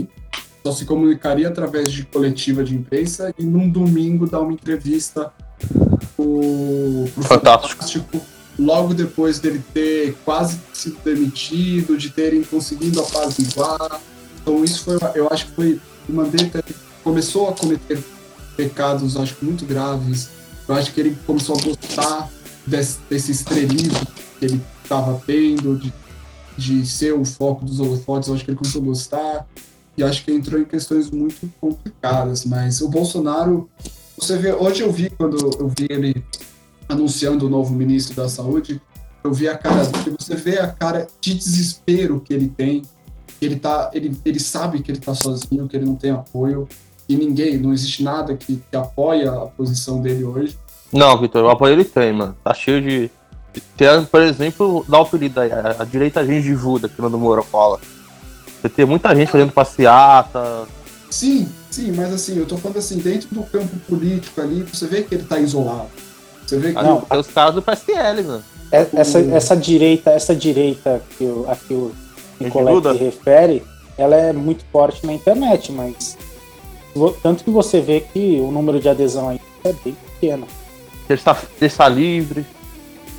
só 0.65 0.71
se 0.71 0.85
comunicaria 0.85 1.47
através 1.47 1.91
de 1.91 2.03
coletiva 2.03 2.63
de 2.63 2.75
imprensa 2.75 3.33
e 3.37 3.43
num 3.43 3.69
domingo 3.69 4.29
dar 4.29 4.41
uma 4.41 4.53
entrevista 4.53 5.31
o 6.17 7.05
Fantástico. 7.21 7.75
Fantástico. 7.75 8.21
Logo 8.57 8.93
depois 8.93 9.39
dele 9.39 9.61
ter 9.73 10.17
quase 10.25 10.59
sido 10.73 10.97
demitido, 11.03 11.95
de 11.95 12.09
terem 12.09 12.43
conseguido 12.43 12.99
apaziguar. 13.01 14.01
Então 14.41 14.63
isso 14.63 14.83
foi, 14.83 14.97
eu 15.13 15.27
acho 15.31 15.45
que 15.47 15.51
foi 15.51 15.81
o 16.09 16.13
Mandetta 16.13 16.63
começou 17.03 17.49
a 17.49 17.53
cometer 17.53 18.03
pecados, 18.55 19.15
acho 19.15 19.35
que 19.35 19.45
muito 19.45 19.65
graves. 19.65 20.29
Eu 20.67 20.75
acho 20.75 20.93
que 20.93 20.99
ele 20.99 21.17
começou 21.25 21.57
a 21.57 21.61
gostar 21.61 22.29
desse, 22.65 22.97
desse 23.09 23.31
estrelismo 23.31 24.05
que 24.39 24.45
ele 24.45 24.61
estava 24.83 25.21
tendo, 25.25 25.77
de, 25.77 25.93
de 26.57 26.85
ser 26.85 27.13
o 27.13 27.23
foco 27.23 27.63
dos 27.63 27.79
holofotes. 27.79 28.29
Eu 28.29 28.35
acho 28.35 28.43
que 28.43 28.51
ele 28.51 28.57
começou 28.57 28.81
a 28.81 28.85
gostar. 28.85 29.47
E 29.97 30.03
acho 30.03 30.23
que 30.23 30.31
entrou 30.31 30.59
em 30.59 30.65
questões 30.65 31.09
muito 31.09 31.51
complicadas. 31.59 32.45
Mas 32.45 32.81
o 32.81 32.89
Bolsonaro 32.89 33.69
você 34.17 34.35
vê, 34.35 34.51
hoje 34.51 34.81
eu 34.81 34.91
vi, 34.91 35.11
quando 35.11 35.37
eu 35.59 35.67
vi 35.67 35.85
ele 35.87 36.23
anunciando 36.89 37.45
o 37.45 37.49
novo 37.49 37.71
ministro 37.71 38.15
da 38.15 38.27
Saúde, 38.27 38.81
eu 39.23 39.31
vi 39.31 39.47
a 39.47 39.55
cara, 39.55 39.83
você 40.17 40.35
vê 40.35 40.57
a 40.57 40.67
cara 40.67 41.07
de 41.21 41.35
desespero 41.35 42.19
que 42.19 42.33
ele 42.33 42.47
tem, 42.47 42.81
ele 43.39 43.57
tá, 43.57 43.91
ele, 43.93 44.17
ele 44.25 44.39
sabe 44.39 44.81
que 44.81 44.91
ele 44.91 44.99
tá 44.99 45.13
sozinho, 45.13 45.67
que 45.67 45.77
ele 45.77 45.85
não 45.85 45.95
tem 45.95 46.09
apoio, 46.09 46.67
e 47.07 47.15
ninguém, 47.15 47.57
não 47.59 47.71
existe 47.71 48.03
nada 48.03 48.35
que, 48.35 48.55
que 48.55 48.75
apoia 48.75 49.31
a 49.31 49.45
posição 49.45 50.01
dele 50.01 50.23
hoje. 50.23 50.57
Não, 50.91 51.15
Vitor, 51.19 51.43
o 51.43 51.49
apoio 51.49 51.73
ele 51.73 51.85
tem, 51.85 52.11
mano. 52.11 52.35
Tá 52.43 52.55
cheio 52.55 52.81
de 52.81 53.11
Tem, 53.75 54.05
por 54.05 54.21
exemplo, 54.21 54.85
dá 54.87 54.99
o 54.99 55.03
apelido 55.03 55.39
aí, 55.39 55.51
a, 55.51 55.77
a 55.79 55.85
direita 55.85 56.25
gengivuda, 56.25 56.87
que 56.87 56.99
o 56.99 57.03
Nando 57.03 57.17
Moura 57.17 57.41
fala. 57.41 57.79
Você 58.61 58.69
tem 58.69 58.85
muita 58.85 59.15
gente 59.15 59.31
fazendo 59.31 59.51
passeata. 59.51 60.67
Sim, 61.09 61.47
sim, 61.69 61.91
mas 61.91 62.13
assim, 62.13 62.37
eu 62.37 62.45
tô 62.45 62.57
falando 62.57 62.77
assim, 62.77 62.97
dentro 62.97 63.29
do 63.31 63.43
campo 63.43 63.75
político 63.87 64.41
ali, 64.41 64.63
você 64.63 64.87
vê 64.87 65.03
que 65.03 65.15
ele 65.15 65.23
tá 65.23 65.39
isolado. 65.39 65.87
Você 66.45 66.57
vê 66.57 66.71
que. 66.71 66.77
Ah, 66.77 66.83
não, 66.83 67.01
tem 67.01 67.19
os 67.19 67.27
caras 67.27 67.55
do 67.55 67.61
PSL, 67.61 68.23
mano. 68.23 68.43
É, 68.71 68.85
essa, 68.93 69.19
essa 69.19 69.55
direita, 69.55 70.11
essa 70.11 70.35
direita 70.35 71.01
que 71.17 71.23
o, 71.23 71.45
a 71.49 71.55
que 71.55 71.73
o 71.73 71.93
Nicolete 72.39 72.97
se 72.97 73.03
refere, 73.03 73.63
ela 73.97 74.15
é 74.15 74.33
muito 74.33 74.65
forte 74.71 75.05
na 75.05 75.13
internet, 75.13 75.71
mas 75.71 76.17
tanto 77.21 77.43
que 77.43 77.49
você 77.49 77.79
vê 77.79 78.01
que 78.01 78.39
o 78.39 78.51
número 78.51 78.79
de 78.79 78.89
adesão 78.89 79.29
aí 79.29 79.39
é 79.63 79.73
bem 79.73 79.95
pequeno. 79.95 80.47
Terça, 81.07 81.35
terça 81.59 81.87
livre. 81.87 82.45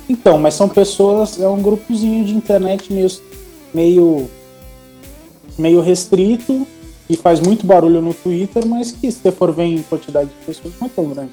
Então, 0.09 0.39
mas 0.39 0.55
são 0.55 0.67
pessoas, 0.67 1.39
é 1.39 1.47
um 1.47 1.61
grupozinho 1.61 2.25
de 2.25 2.33
internet 2.33 2.91
meio, 2.91 3.09
meio, 3.71 4.29
meio 5.55 5.81
restrito 5.81 6.65
e 7.07 7.15
faz 7.15 7.39
muito 7.39 7.63
barulho 7.63 8.01
no 8.01 8.13
Twitter, 8.13 8.65
mas 8.65 8.91
que 8.91 9.11
se 9.11 9.31
for 9.31 9.51
ver 9.51 9.65
em 9.65 9.83
quantidade 9.83 10.31
de 10.31 10.45
pessoas 10.45 10.73
não 10.79 10.87
é 10.87 10.89
tão 10.89 11.09
grande. 11.09 11.31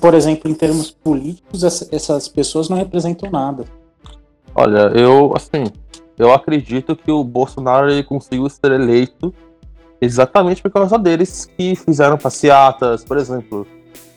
Por 0.00 0.14
exemplo, 0.14 0.50
em 0.50 0.54
termos 0.54 0.90
políticos, 0.90 1.62
essas 1.64 2.28
pessoas 2.28 2.70
não 2.70 2.76
representam 2.78 3.30
nada. 3.30 3.64
Olha, 4.54 4.90
eu, 4.94 5.34
assim, 5.36 5.64
eu 6.18 6.32
acredito 6.32 6.96
que 6.96 7.10
o 7.10 7.22
Bolsonaro 7.22 7.90
ele 7.90 8.02
conseguiu 8.02 8.48
ser 8.48 8.72
eleito 8.72 9.34
exatamente 10.00 10.62
por 10.62 10.70
causa 10.70 10.98
deles 10.98 11.44
que 11.56 11.74
fizeram 11.74 12.16
passeatas, 12.16 13.04
por 13.04 13.18
exemplo. 13.18 13.66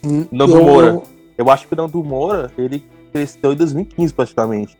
Hum, 0.04 0.26
Nando 0.32 0.58
eu... 0.58 0.64
Moura. 0.64 1.02
Eu 1.38 1.50
acho 1.50 1.68
que 1.68 1.74
o 1.74 1.78
Nando 1.78 2.04
Moura, 2.04 2.52
ele 2.58 2.84
cresceu 3.12 3.54
em 3.54 3.56
2015 3.56 4.14
praticamente. 4.14 4.78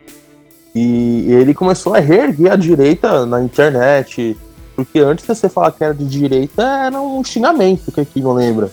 E 0.74 1.26
ele 1.28 1.54
começou 1.54 1.94
a 1.94 1.98
reerguer 1.98 2.52
a 2.52 2.56
direita 2.56 3.26
na 3.26 3.42
internet. 3.42 4.36
Porque 4.76 4.98
antes 5.00 5.26
de 5.26 5.34
você 5.34 5.48
falar 5.48 5.72
que 5.72 5.82
era 5.82 5.94
de 5.94 6.06
direita, 6.06 6.62
era 6.62 7.00
um 7.00 7.22
xingamento, 7.24 7.90
que 7.90 8.00
aqui 8.00 8.20
não 8.20 8.32
lembra. 8.32 8.70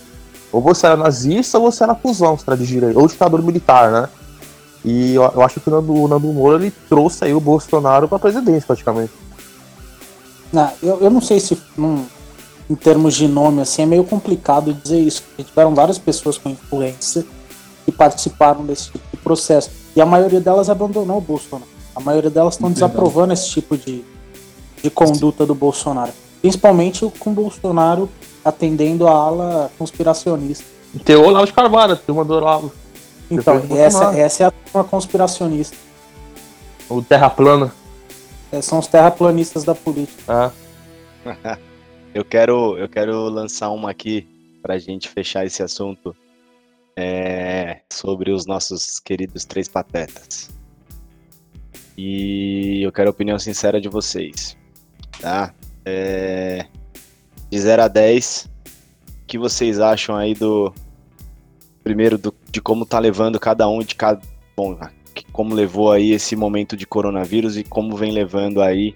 Ou 0.52 0.60
você 0.60 0.86
era 0.86 0.96
nazista 0.96 1.58
ou 1.58 1.70
você 1.70 1.84
era 1.84 1.94
cuzão, 1.94 2.38
se 2.38 2.44
era 2.46 2.56
de 2.56 2.66
direita. 2.66 2.98
Ou 2.98 3.06
ditador 3.06 3.42
militar, 3.42 3.90
né? 3.90 4.08
E 4.84 5.14
eu, 5.14 5.22
eu 5.22 5.42
acho 5.42 5.60
que 5.60 5.68
o 5.68 5.72
Nando, 5.72 5.92
o 5.92 6.08
Nando 6.08 6.28
Moura 6.28 6.62
ele 6.62 6.72
trouxe 6.88 7.24
aí 7.24 7.34
o 7.34 7.40
Bolsonaro 7.40 8.08
para 8.08 8.18
presidência, 8.18 8.66
praticamente. 8.66 9.12
Não, 10.52 10.70
eu, 10.82 10.98
eu 11.00 11.10
não 11.10 11.20
sei 11.20 11.40
se 11.40 11.60
num, 11.76 12.06
em 12.68 12.74
termos 12.74 13.14
de 13.14 13.26
nome 13.26 13.62
assim 13.62 13.82
é 13.82 13.86
meio 13.86 14.04
complicado 14.04 14.74
dizer 14.74 15.00
isso. 15.00 15.22
Porque 15.22 15.44
tiveram 15.44 15.74
várias 15.74 15.98
pessoas 15.98 16.36
com 16.36 16.50
influência 16.50 17.24
que 17.84 17.92
participaram 17.92 18.64
desse 18.64 18.90
tipo 18.90 19.04
de 19.10 19.16
processo. 19.16 19.70
E 19.96 20.00
a 20.00 20.06
maioria 20.06 20.40
delas 20.40 20.68
abandonou 20.68 21.18
o 21.18 21.20
Bolsonaro. 21.20 21.70
A 21.94 22.00
maioria 22.00 22.30
delas 22.30 22.54
estão 22.54 22.70
desaprovando 22.70 23.32
esse 23.32 23.48
tipo 23.48 23.76
de, 23.76 24.04
de 24.82 24.90
conduta 24.90 25.46
do 25.46 25.54
Bolsonaro. 25.54 26.12
Principalmente 26.40 27.10
com 27.18 27.30
o 27.30 27.34
Bolsonaro 27.34 28.08
atendendo 28.44 29.08
a 29.08 29.12
ala 29.12 29.70
conspiracionista. 29.78 30.64
Tem 31.04 31.16
o 31.16 31.24
Olavo 31.24 31.46
de 31.46 31.52
Carvalho, 31.52 31.96
turma 31.96 32.24
do 32.24 32.34
Olavo. 32.34 32.72
Então, 33.30 33.62
essa, 33.76 34.18
essa 34.18 34.44
é 34.44 34.46
a 34.46 34.50
turma 34.50 34.84
conspiracionista. 34.84 35.76
O 36.88 37.02
terra 37.02 37.28
plana. 37.28 37.72
É, 38.50 38.62
são 38.62 38.78
os 38.78 38.86
terraplanistas 38.86 39.64
da 39.64 39.74
política. 39.74 40.52
Ah. 41.26 41.58
eu, 42.18 42.24
quero, 42.24 42.76
eu 42.76 42.88
quero 42.88 43.28
lançar 43.28 43.70
uma 43.70 43.90
aqui 43.90 44.26
pra 44.60 44.76
gente 44.76 45.08
fechar 45.08 45.46
esse 45.46 45.62
assunto 45.62 46.16
é, 46.96 47.82
sobre 47.92 48.32
os 48.32 48.44
nossos 48.44 48.98
queridos 48.98 49.44
três 49.44 49.68
patetas. 49.68 50.50
E 51.96 52.82
eu 52.82 52.90
quero 52.90 53.08
a 53.08 53.12
opinião 53.12 53.38
sincera 53.38 53.80
de 53.80 53.88
vocês. 53.88 54.56
Tá? 55.20 55.54
É, 55.84 56.66
de 57.48 57.60
0 57.60 57.82
a 57.82 57.88
10, 57.88 58.50
o 59.22 59.26
que 59.26 59.38
vocês 59.38 59.78
acham 59.78 60.16
aí 60.16 60.34
do. 60.34 60.74
Primeiro, 61.84 62.18
do, 62.18 62.34
de 62.50 62.60
como 62.60 62.84
tá 62.84 62.98
levando 62.98 63.38
cada 63.38 63.68
um 63.68 63.78
de 63.78 63.94
cada. 63.94 64.20
Bom, 64.56 64.76
como 65.30 65.54
levou 65.54 65.92
aí 65.92 66.10
esse 66.10 66.34
momento 66.34 66.76
de 66.76 66.84
coronavírus 66.84 67.56
e 67.56 67.62
como 67.62 67.96
vem 67.96 68.10
levando 68.10 68.60
aí 68.60 68.92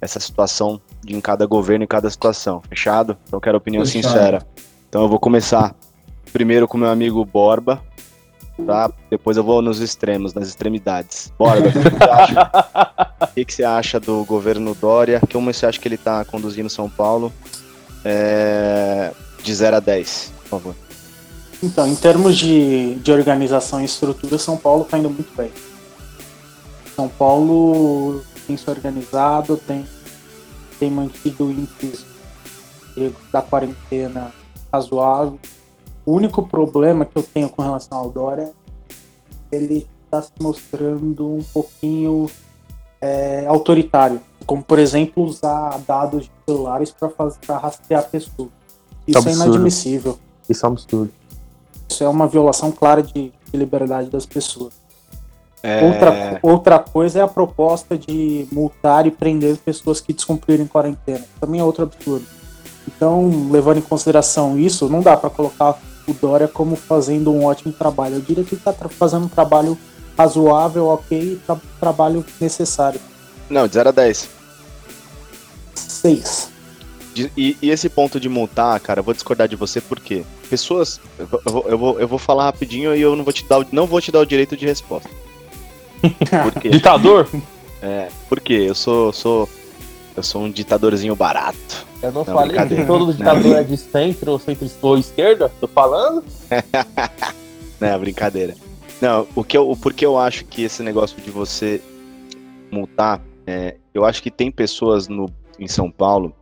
essa 0.00 0.20
situação 0.20 0.80
de 1.02 1.14
em 1.14 1.20
cada 1.20 1.46
governo 1.46 1.84
e 1.84 1.86
cada 1.86 2.08
situação. 2.10 2.62
Fechado? 2.68 3.16
Então 3.26 3.36
eu 3.38 3.40
quero 3.40 3.58
opinião 3.58 3.84
Fechado. 3.84 4.02
sincera. 4.02 4.46
Então 4.88 5.02
eu 5.02 5.08
vou 5.08 5.18
começar 5.18 5.74
primeiro 6.32 6.68
com 6.68 6.76
meu 6.76 6.88
amigo 6.88 7.24
Borba, 7.24 7.82
tá? 8.66 8.90
Depois 9.10 9.36
eu 9.36 9.44
vou 9.44 9.62
nos 9.62 9.80
extremos, 9.80 10.34
nas 10.34 10.48
extremidades. 10.48 11.32
Borba, 11.38 11.68
o 11.68 11.72
que, 11.72 11.78
você 11.78 12.04
acha, 12.10 12.50
que, 13.34 13.44
que 13.44 13.54
você 13.54 13.64
acha 13.64 14.00
do 14.00 14.24
governo 14.24 14.74
Dória? 14.74 15.20
Como 15.32 15.52
você 15.52 15.66
acha 15.66 15.80
que 15.80 15.88
ele 15.88 15.94
está 15.94 16.24
conduzindo 16.24 16.68
São 16.68 16.88
Paulo? 16.88 17.32
é, 18.06 19.12
de 19.42 19.52
0 19.52 19.76
a 19.76 19.80
10, 19.80 20.32
por 20.42 20.48
favor. 20.48 20.76
Então, 21.60 21.88
em 21.88 21.96
termos 21.96 22.36
de, 22.36 22.94
de 22.96 23.10
organização 23.10 23.80
e 23.80 23.84
estrutura, 23.84 24.38
São 24.38 24.56
Paulo 24.56 24.82
está 24.82 24.96
indo 24.96 25.10
muito 25.10 25.34
bem. 25.36 25.50
São 26.94 27.08
Paulo 27.08 28.22
tem 28.46 28.56
se 28.56 28.68
organizado, 28.70 29.56
tem, 29.56 29.86
tem 30.78 30.90
mantido 30.90 31.46
o 31.46 31.50
índice 31.50 32.06
da 33.32 33.42
quarentena 33.42 34.32
razoável. 34.72 35.38
O 36.04 36.12
único 36.12 36.46
problema 36.46 37.04
que 37.04 37.16
eu 37.16 37.22
tenho 37.22 37.48
com 37.48 37.62
relação 37.62 37.98
ao 37.98 38.10
Dória 38.10 38.52
é 39.50 39.56
ele 39.56 39.86
está 40.04 40.22
se 40.22 40.32
mostrando 40.40 41.34
um 41.34 41.42
pouquinho 41.52 42.30
é, 43.00 43.46
autoritário 43.46 44.20
como 44.46 44.62
por 44.62 44.78
exemplo 44.78 45.24
usar 45.24 45.78
dados 45.86 46.24
de 46.24 46.30
celulares 46.46 46.92
para 46.92 47.58
rastrear 47.58 48.08
pessoas. 48.08 48.48
Isso 49.06 49.18
absurdo. 49.18 49.42
é 49.42 49.46
inadmissível. 49.46 50.18
Isso 50.48 50.64
é 50.64 50.68
um 50.68 50.72
absurdo. 50.72 51.12
Isso 51.88 52.04
é 52.04 52.08
uma 52.08 52.28
violação 52.28 52.70
clara 52.70 53.02
de, 53.02 53.32
de 53.32 53.56
liberdade 53.56 54.08
das 54.08 54.24
pessoas. 54.24 54.74
É... 55.66 55.84
Outra, 55.84 56.38
outra 56.42 56.78
coisa 56.78 57.18
é 57.18 57.22
a 57.22 57.28
proposta 57.28 57.98
de 57.98 58.46
multar 58.52 59.06
e 59.06 59.10
prender 59.10 59.56
pessoas 59.56 60.00
que 60.00 60.12
descumprirem 60.12 60.66
quarentena. 60.66 61.24
Também 61.40 61.60
é 61.60 61.64
outro 61.64 61.82
absurdo. 61.82 62.24
Então, 62.86 63.48
levando 63.50 63.78
em 63.78 63.82
consideração 63.82 64.56
isso, 64.58 64.88
não 64.88 65.00
dá 65.00 65.16
para 65.16 65.28
colocar 65.28 65.76
o 66.06 66.12
Dória 66.14 66.46
como 66.46 66.76
fazendo 66.76 67.32
um 67.32 67.44
ótimo 67.44 67.72
trabalho. 67.72 68.16
Eu 68.16 68.20
diria 68.20 68.44
que 68.44 68.54
ele 68.54 68.60
está 68.60 68.72
fazendo 68.72 69.24
um 69.26 69.28
trabalho 69.28 69.76
razoável, 70.16 70.86
ok, 70.86 71.40
tra 71.44 71.56
trabalho 71.80 72.24
necessário. 72.40 73.00
Não, 73.50 73.66
de 73.66 73.74
0 73.74 73.88
a 73.88 73.92
10. 73.92 74.28
6. 75.74 76.50
E, 77.36 77.56
e, 77.62 77.70
esse 77.70 77.88
ponto 77.88 78.20
de 78.20 78.28
multar, 78.28 78.78
cara, 78.80 79.00
eu 79.00 79.04
vou 79.04 79.14
discordar 79.14 79.48
de 79.48 79.56
você 79.56 79.80
porque 79.80 80.24
pessoas. 80.50 81.00
Eu 81.18 81.26
vou, 81.26 81.64
eu 81.66 81.78
vou, 81.78 82.00
eu 82.00 82.08
vou 82.08 82.18
falar 82.18 82.44
rapidinho 82.44 82.94
e 82.94 83.00
eu 83.00 83.16
não 83.16 83.24
vou 83.24 83.32
te 83.32 83.44
dar, 83.44 83.66
não 83.72 83.86
vou 83.86 84.00
te 84.00 84.12
dar 84.12 84.20
o 84.20 84.26
direito 84.26 84.56
de 84.56 84.66
resposta. 84.66 85.08
Por 86.44 86.60
quê? 86.60 86.68
Ditador? 86.70 87.28
É, 87.82 88.08
porque 88.28 88.52
eu 88.52 88.74
sou, 88.74 89.12
sou. 89.12 89.48
Eu 90.16 90.22
sou 90.22 90.42
um 90.42 90.50
ditadorzinho 90.50 91.14
barato. 91.14 91.86
Eu 92.02 92.10
não, 92.10 92.24
não 92.24 92.34
falei 92.34 92.56
que 92.66 92.84
todo 92.86 93.12
ditador 93.12 93.44
não. 93.44 93.56
é 93.56 93.62
de 93.62 93.76
centro 93.76 94.32
ou 94.32 94.38
centro 94.38 94.68
ou 94.80 94.96
esquerda? 94.96 95.52
Tô 95.60 95.68
falando? 95.68 96.24
não, 97.78 97.98
brincadeira. 97.98 98.54
Não, 99.00 99.26
o 99.34 99.44
que 99.44 99.56
eu, 99.56 99.70
o 99.70 99.76
porquê 99.76 100.06
eu 100.06 100.18
acho 100.18 100.46
que 100.46 100.62
esse 100.62 100.82
negócio 100.82 101.20
de 101.20 101.30
você 101.30 101.82
multar, 102.70 103.20
é, 103.46 103.76
eu 103.92 104.06
acho 104.06 104.22
que 104.22 104.30
tem 104.30 104.50
pessoas 104.50 105.06
no 105.06 105.26
em 105.58 105.68
São 105.68 105.90
Paulo 105.90 106.34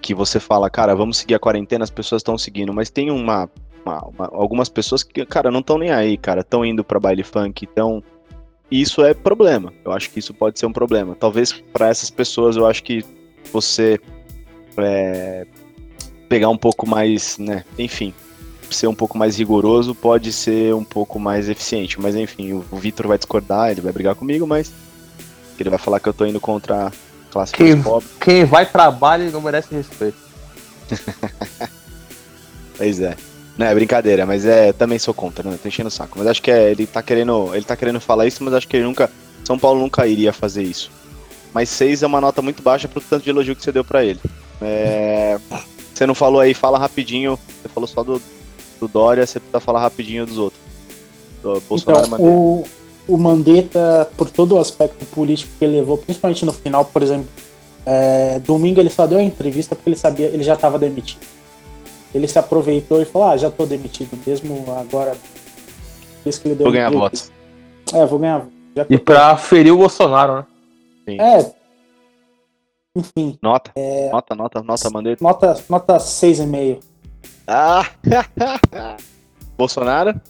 que 0.00 0.14
você 0.14 0.38
fala, 0.38 0.70
cara, 0.70 0.94
vamos 0.94 1.18
seguir 1.18 1.34
a 1.34 1.38
quarentena, 1.38 1.82
as 1.82 1.90
pessoas 1.90 2.20
estão 2.20 2.38
seguindo, 2.38 2.72
mas 2.72 2.90
tem 2.90 3.10
uma, 3.10 3.50
uma, 3.84 4.04
uma, 4.06 4.30
algumas 4.32 4.68
pessoas 4.68 5.02
que, 5.02 5.26
cara, 5.26 5.50
não 5.50 5.60
estão 5.60 5.78
nem 5.78 5.90
aí, 5.90 6.16
cara, 6.16 6.42
estão 6.42 6.64
indo 6.64 6.84
para 6.84 7.00
baile 7.00 7.24
funk, 7.24 7.66
então 7.70 8.02
isso 8.70 9.04
é 9.04 9.14
problema. 9.14 9.72
Eu 9.84 9.92
acho 9.92 10.10
que 10.10 10.18
isso 10.18 10.34
pode 10.34 10.58
ser 10.58 10.66
um 10.66 10.72
problema. 10.72 11.16
Talvez 11.18 11.52
para 11.52 11.88
essas 11.88 12.10
pessoas, 12.10 12.56
eu 12.56 12.66
acho 12.66 12.82
que 12.82 13.04
você 13.52 14.00
é, 14.76 15.46
pegar 16.28 16.48
um 16.48 16.56
pouco 16.58 16.88
mais, 16.88 17.38
né, 17.38 17.64
enfim, 17.78 18.12
ser 18.70 18.88
um 18.88 18.94
pouco 18.94 19.16
mais 19.16 19.38
rigoroso 19.38 19.94
pode 19.94 20.32
ser 20.32 20.74
um 20.74 20.84
pouco 20.84 21.18
mais 21.18 21.48
eficiente. 21.48 22.00
Mas 22.00 22.16
enfim, 22.16 22.52
o, 22.52 22.76
Vitor 22.76 23.06
vai 23.06 23.18
discordar, 23.18 23.70
ele 23.70 23.80
vai 23.80 23.92
brigar 23.92 24.14
comigo, 24.14 24.46
mas 24.46 24.72
ele 25.58 25.70
vai 25.70 25.78
falar 25.78 26.00
que 26.00 26.08
eu 26.08 26.14
tô 26.14 26.26
indo 26.26 26.40
contra 26.40 26.92
classe 27.30 27.52
quem, 27.52 27.74
quem 28.20 28.44
vai 28.44 28.66
trabalho 28.66 29.30
não 29.30 29.40
merece 29.40 29.74
respeito. 29.74 30.18
pois 32.76 33.00
é. 33.00 33.16
Não, 33.56 33.66
é 33.66 33.74
brincadeira, 33.74 34.26
mas 34.26 34.44
é, 34.44 34.72
também 34.72 34.98
sou 34.98 35.14
contra, 35.14 35.48
não, 35.48 35.56
tô 35.56 35.66
enchendo 35.66 35.88
o 35.88 35.90
saco. 35.90 36.18
Mas 36.18 36.26
acho 36.26 36.42
que 36.42 36.50
é, 36.50 36.70
ele 36.70 36.86
tá 36.86 37.02
querendo, 37.02 37.54
ele 37.54 37.64
tá 37.64 37.74
querendo 37.74 38.00
falar 38.00 38.26
isso, 38.26 38.44
mas 38.44 38.52
acho 38.52 38.68
que 38.68 38.76
ele 38.76 38.84
nunca, 38.84 39.10
São 39.44 39.58
Paulo 39.58 39.80
nunca 39.80 40.06
iria 40.06 40.32
fazer 40.32 40.62
isso. 40.62 40.90
Mas 41.54 41.70
6 41.70 42.02
é 42.02 42.06
uma 42.06 42.20
nota 42.20 42.42
muito 42.42 42.62
baixa 42.62 42.86
pro 42.86 43.00
tanto 43.00 43.24
de 43.24 43.30
elogio 43.30 43.56
que 43.56 43.62
você 43.62 43.72
deu 43.72 43.82
para 43.82 44.04
ele. 44.04 44.20
É, 44.60 45.38
você 45.94 46.06
não 46.06 46.14
falou 46.14 46.40
aí, 46.40 46.52
fala 46.52 46.78
rapidinho, 46.78 47.38
você 47.62 47.68
falou 47.68 47.86
só 47.86 48.02
do, 48.02 48.20
do 48.78 48.86
Dória, 48.86 49.26
você 49.26 49.40
precisa 49.40 49.60
falar 49.60 49.80
rapidinho 49.80 50.26
dos 50.26 50.36
outros. 50.36 50.60
Do 51.42 51.60
Bolsonaro 51.66 52.06
Então, 52.06 52.20
o, 52.20 52.64
o 53.08 53.16
Mandetta, 53.16 54.10
por 54.18 54.28
todo 54.28 54.56
o 54.56 54.58
aspecto 54.58 55.06
político 55.06 55.50
que 55.58 55.64
ele 55.64 55.78
levou, 55.78 55.96
principalmente 55.96 56.44
no 56.44 56.52
final, 56.52 56.84
por 56.84 57.02
exemplo, 57.02 57.28
é, 57.86 58.38
domingo 58.40 58.80
ele 58.80 58.90
só 58.90 59.06
deu 59.06 59.18
a 59.18 59.22
entrevista 59.22 59.74
porque 59.74 59.88
ele 59.88 59.96
sabia, 59.96 60.26
ele 60.26 60.42
já 60.42 60.54
estava 60.54 60.78
demitido. 60.78 61.35
Ele 62.14 62.26
se 62.28 62.38
aproveitou 62.38 63.00
e 63.00 63.04
falou: 63.04 63.28
Ah, 63.28 63.36
já 63.36 63.50
tô 63.50 63.66
demitido 63.66 64.18
mesmo, 64.26 64.64
agora. 64.78 65.16
Isso 66.24 66.40
que 66.40 66.48
ele 66.48 66.54
deu 66.56 66.64
Vou 66.64 66.72
ganhar 66.72 66.90
votos. 66.90 67.30
É, 67.92 68.04
vou 68.06 68.18
ganhar. 68.18 68.46
Já 68.74 68.86
E 68.90 68.98
pra 68.98 69.36
ferir 69.36 69.72
o 69.72 69.78
Bolsonaro, 69.78 70.46
né? 71.06 71.16
É. 71.18 71.52
Enfim, 72.96 73.38
Nota, 73.42 73.70
É. 73.76 74.08
nota, 74.10 74.34
nota, 74.34 74.62
nota, 74.62 74.90
Mandetta. 74.90 75.22
nota, 75.22 75.64
nota 75.68 75.96
6,5. 75.98 76.80
Ah! 77.46 77.86
Bolsonaro? 79.56 80.20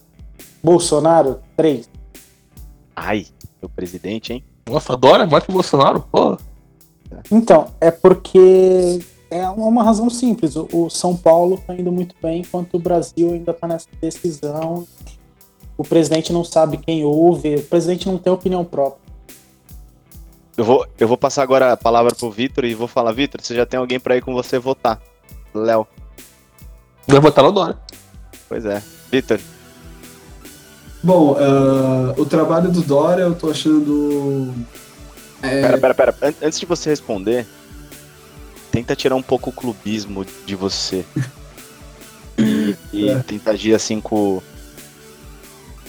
Bolsonaro, 0.62 1.40
3. 1.56 1.88
Ai, 2.94 3.26
o 3.62 3.68
presidente, 3.68 4.32
hein? 4.32 4.44
Nossa, 4.68 4.92
adora 4.94 5.26
mais 5.26 5.44
que 5.44 5.50
o 5.50 5.54
Bolsonaro, 5.54 6.00
porra. 6.10 6.38
Então, 7.30 7.68
é 7.80 7.90
porque 7.90 9.00
é 9.30 9.48
uma 9.48 9.82
razão 9.82 10.08
simples. 10.10 10.54
O, 10.56 10.88
São 10.90 11.16
Paulo 11.16 11.60
tá 11.66 11.74
indo 11.74 11.90
muito 11.92 12.14
bem, 12.22 12.40
enquanto 12.40 12.74
o 12.74 12.78
Brasil 12.78 13.32
ainda 13.32 13.52
tá 13.52 13.66
nessa 13.66 13.88
decisão. 14.00 14.86
O 15.76 15.82
presidente 15.84 16.32
não 16.32 16.42
sabe 16.44 16.78
quem 16.78 17.04
ouve, 17.04 17.56
o 17.56 17.62
presidente 17.62 18.06
não 18.08 18.18
tem 18.18 18.32
opinião 18.32 18.64
própria. 18.64 19.04
Eu 20.56 20.64
vou, 20.64 20.86
eu 20.98 21.06
vou 21.06 21.18
passar 21.18 21.42
agora 21.42 21.72
a 21.72 21.76
palavra 21.76 22.14
pro 22.14 22.30
Vitor 22.30 22.64
e 22.64 22.74
vou 22.74 22.88
falar, 22.88 23.12
Vitor, 23.12 23.42
você 23.42 23.54
já 23.54 23.66
tem 23.66 23.78
alguém 23.78 24.00
pra 24.00 24.16
ir 24.16 24.22
com 24.22 24.32
você 24.32 24.58
votar. 24.58 25.00
Léo. 25.54 25.86
Vai 27.06 27.20
votar 27.20 27.44
no 27.44 27.52
Dória. 27.52 27.76
Pois 28.48 28.64
é. 28.64 28.82
Vitor, 29.10 29.38
Bom, 31.02 31.36
ah, 31.38 32.14
o 32.18 32.24
trabalho 32.24 32.70
do 32.70 32.80
Dória 32.82 33.22
eu 33.22 33.34
tô 33.34 33.50
achando. 33.50 34.52
É, 35.42 35.60
pera, 35.60 35.94
pera, 35.94 35.94
pera. 35.94 36.30
An- 36.30 36.46
Antes 36.46 36.58
de 36.58 36.66
você 36.66 36.90
responder, 36.90 37.46
tenta 38.76 38.94
tirar 38.94 39.14
um 39.16 39.22
pouco 39.22 39.48
o 39.48 39.52
clubismo 39.52 40.24
de 40.44 40.54
você. 40.54 41.04
E, 42.38 42.76
e 42.92 43.08
É. 43.08 43.18
tenta 43.20 43.52
agir 43.52 43.74
assim 43.74 43.98
com. 43.98 44.42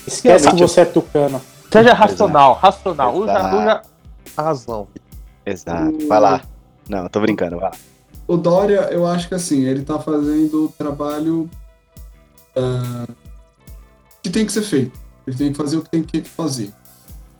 Esquece 0.07 0.49
que 0.49 0.55
você 0.61 0.79
é 0.79 0.85
tucano. 0.85 1.41
Seja 1.69 1.93
racional, 1.93 2.53
racional. 2.53 3.13
Usa, 3.17 3.33
Exato. 3.33 3.55
usa 3.57 3.81
a 4.37 4.41
razão. 4.41 4.87
Exato. 5.45 6.07
Vai 6.07 6.21
lá. 6.21 6.41
Não, 6.87 6.99
eu 6.99 7.09
tô 7.09 7.19
brincando, 7.19 7.57
vai 7.59 7.69
lá. 7.69 7.77
O 8.25 8.37
Dória, 8.37 8.87
eu 8.93 9.05
acho 9.05 9.27
que 9.27 9.35
assim, 9.35 9.65
ele 9.65 9.83
tá 9.83 9.99
fazendo 9.99 10.67
o 10.67 10.69
trabalho 10.69 11.49
ah, 12.55 13.07
que 14.23 14.29
tem 14.29 14.45
que 14.45 14.53
ser 14.53 14.61
feito. 14.61 14.97
Ele 15.27 15.35
tem 15.35 15.51
que 15.51 15.57
fazer 15.57 15.75
o 15.75 15.81
que 15.81 15.89
tem 15.89 16.03
que 16.03 16.21
fazer. 16.21 16.71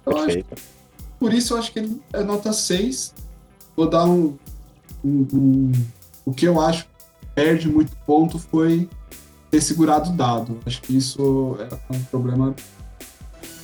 Eu 0.06 0.18
acho, 0.18 0.26
Perfeito. 0.26 0.62
por 1.18 1.34
isso 1.34 1.54
eu 1.54 1.60
acho 1.60 1.72
que 1.72 1.80
ele 1.80 2.02
é 2.12 2.24
nota 2.24 2.52
6. 2.52 3.14
Vou 3.74 3.90
dar 3.90 4.04
um, 4.04 4.38
um- 5.08 5.28
um- 5.38 5.72
O 6.26 6.34
que 6.34 6.46
eu 6.46 6.60
acho 6.60 6.84
que 6.84 6.90
perde 7.34 7.70
muito 7.70 7.92
ponto 8.06 8.38
foi 8.38 8.90
ter 9.50 9.62
segurado 9.62 10.10
o 10.10 10.14
dado. 10.14 10.60
Acho 10.66 10.82
que 10.82 10.96
isso 10.98 11.58
é 11.60 11.94
um 11.96 12.04
problema 12.04 12.54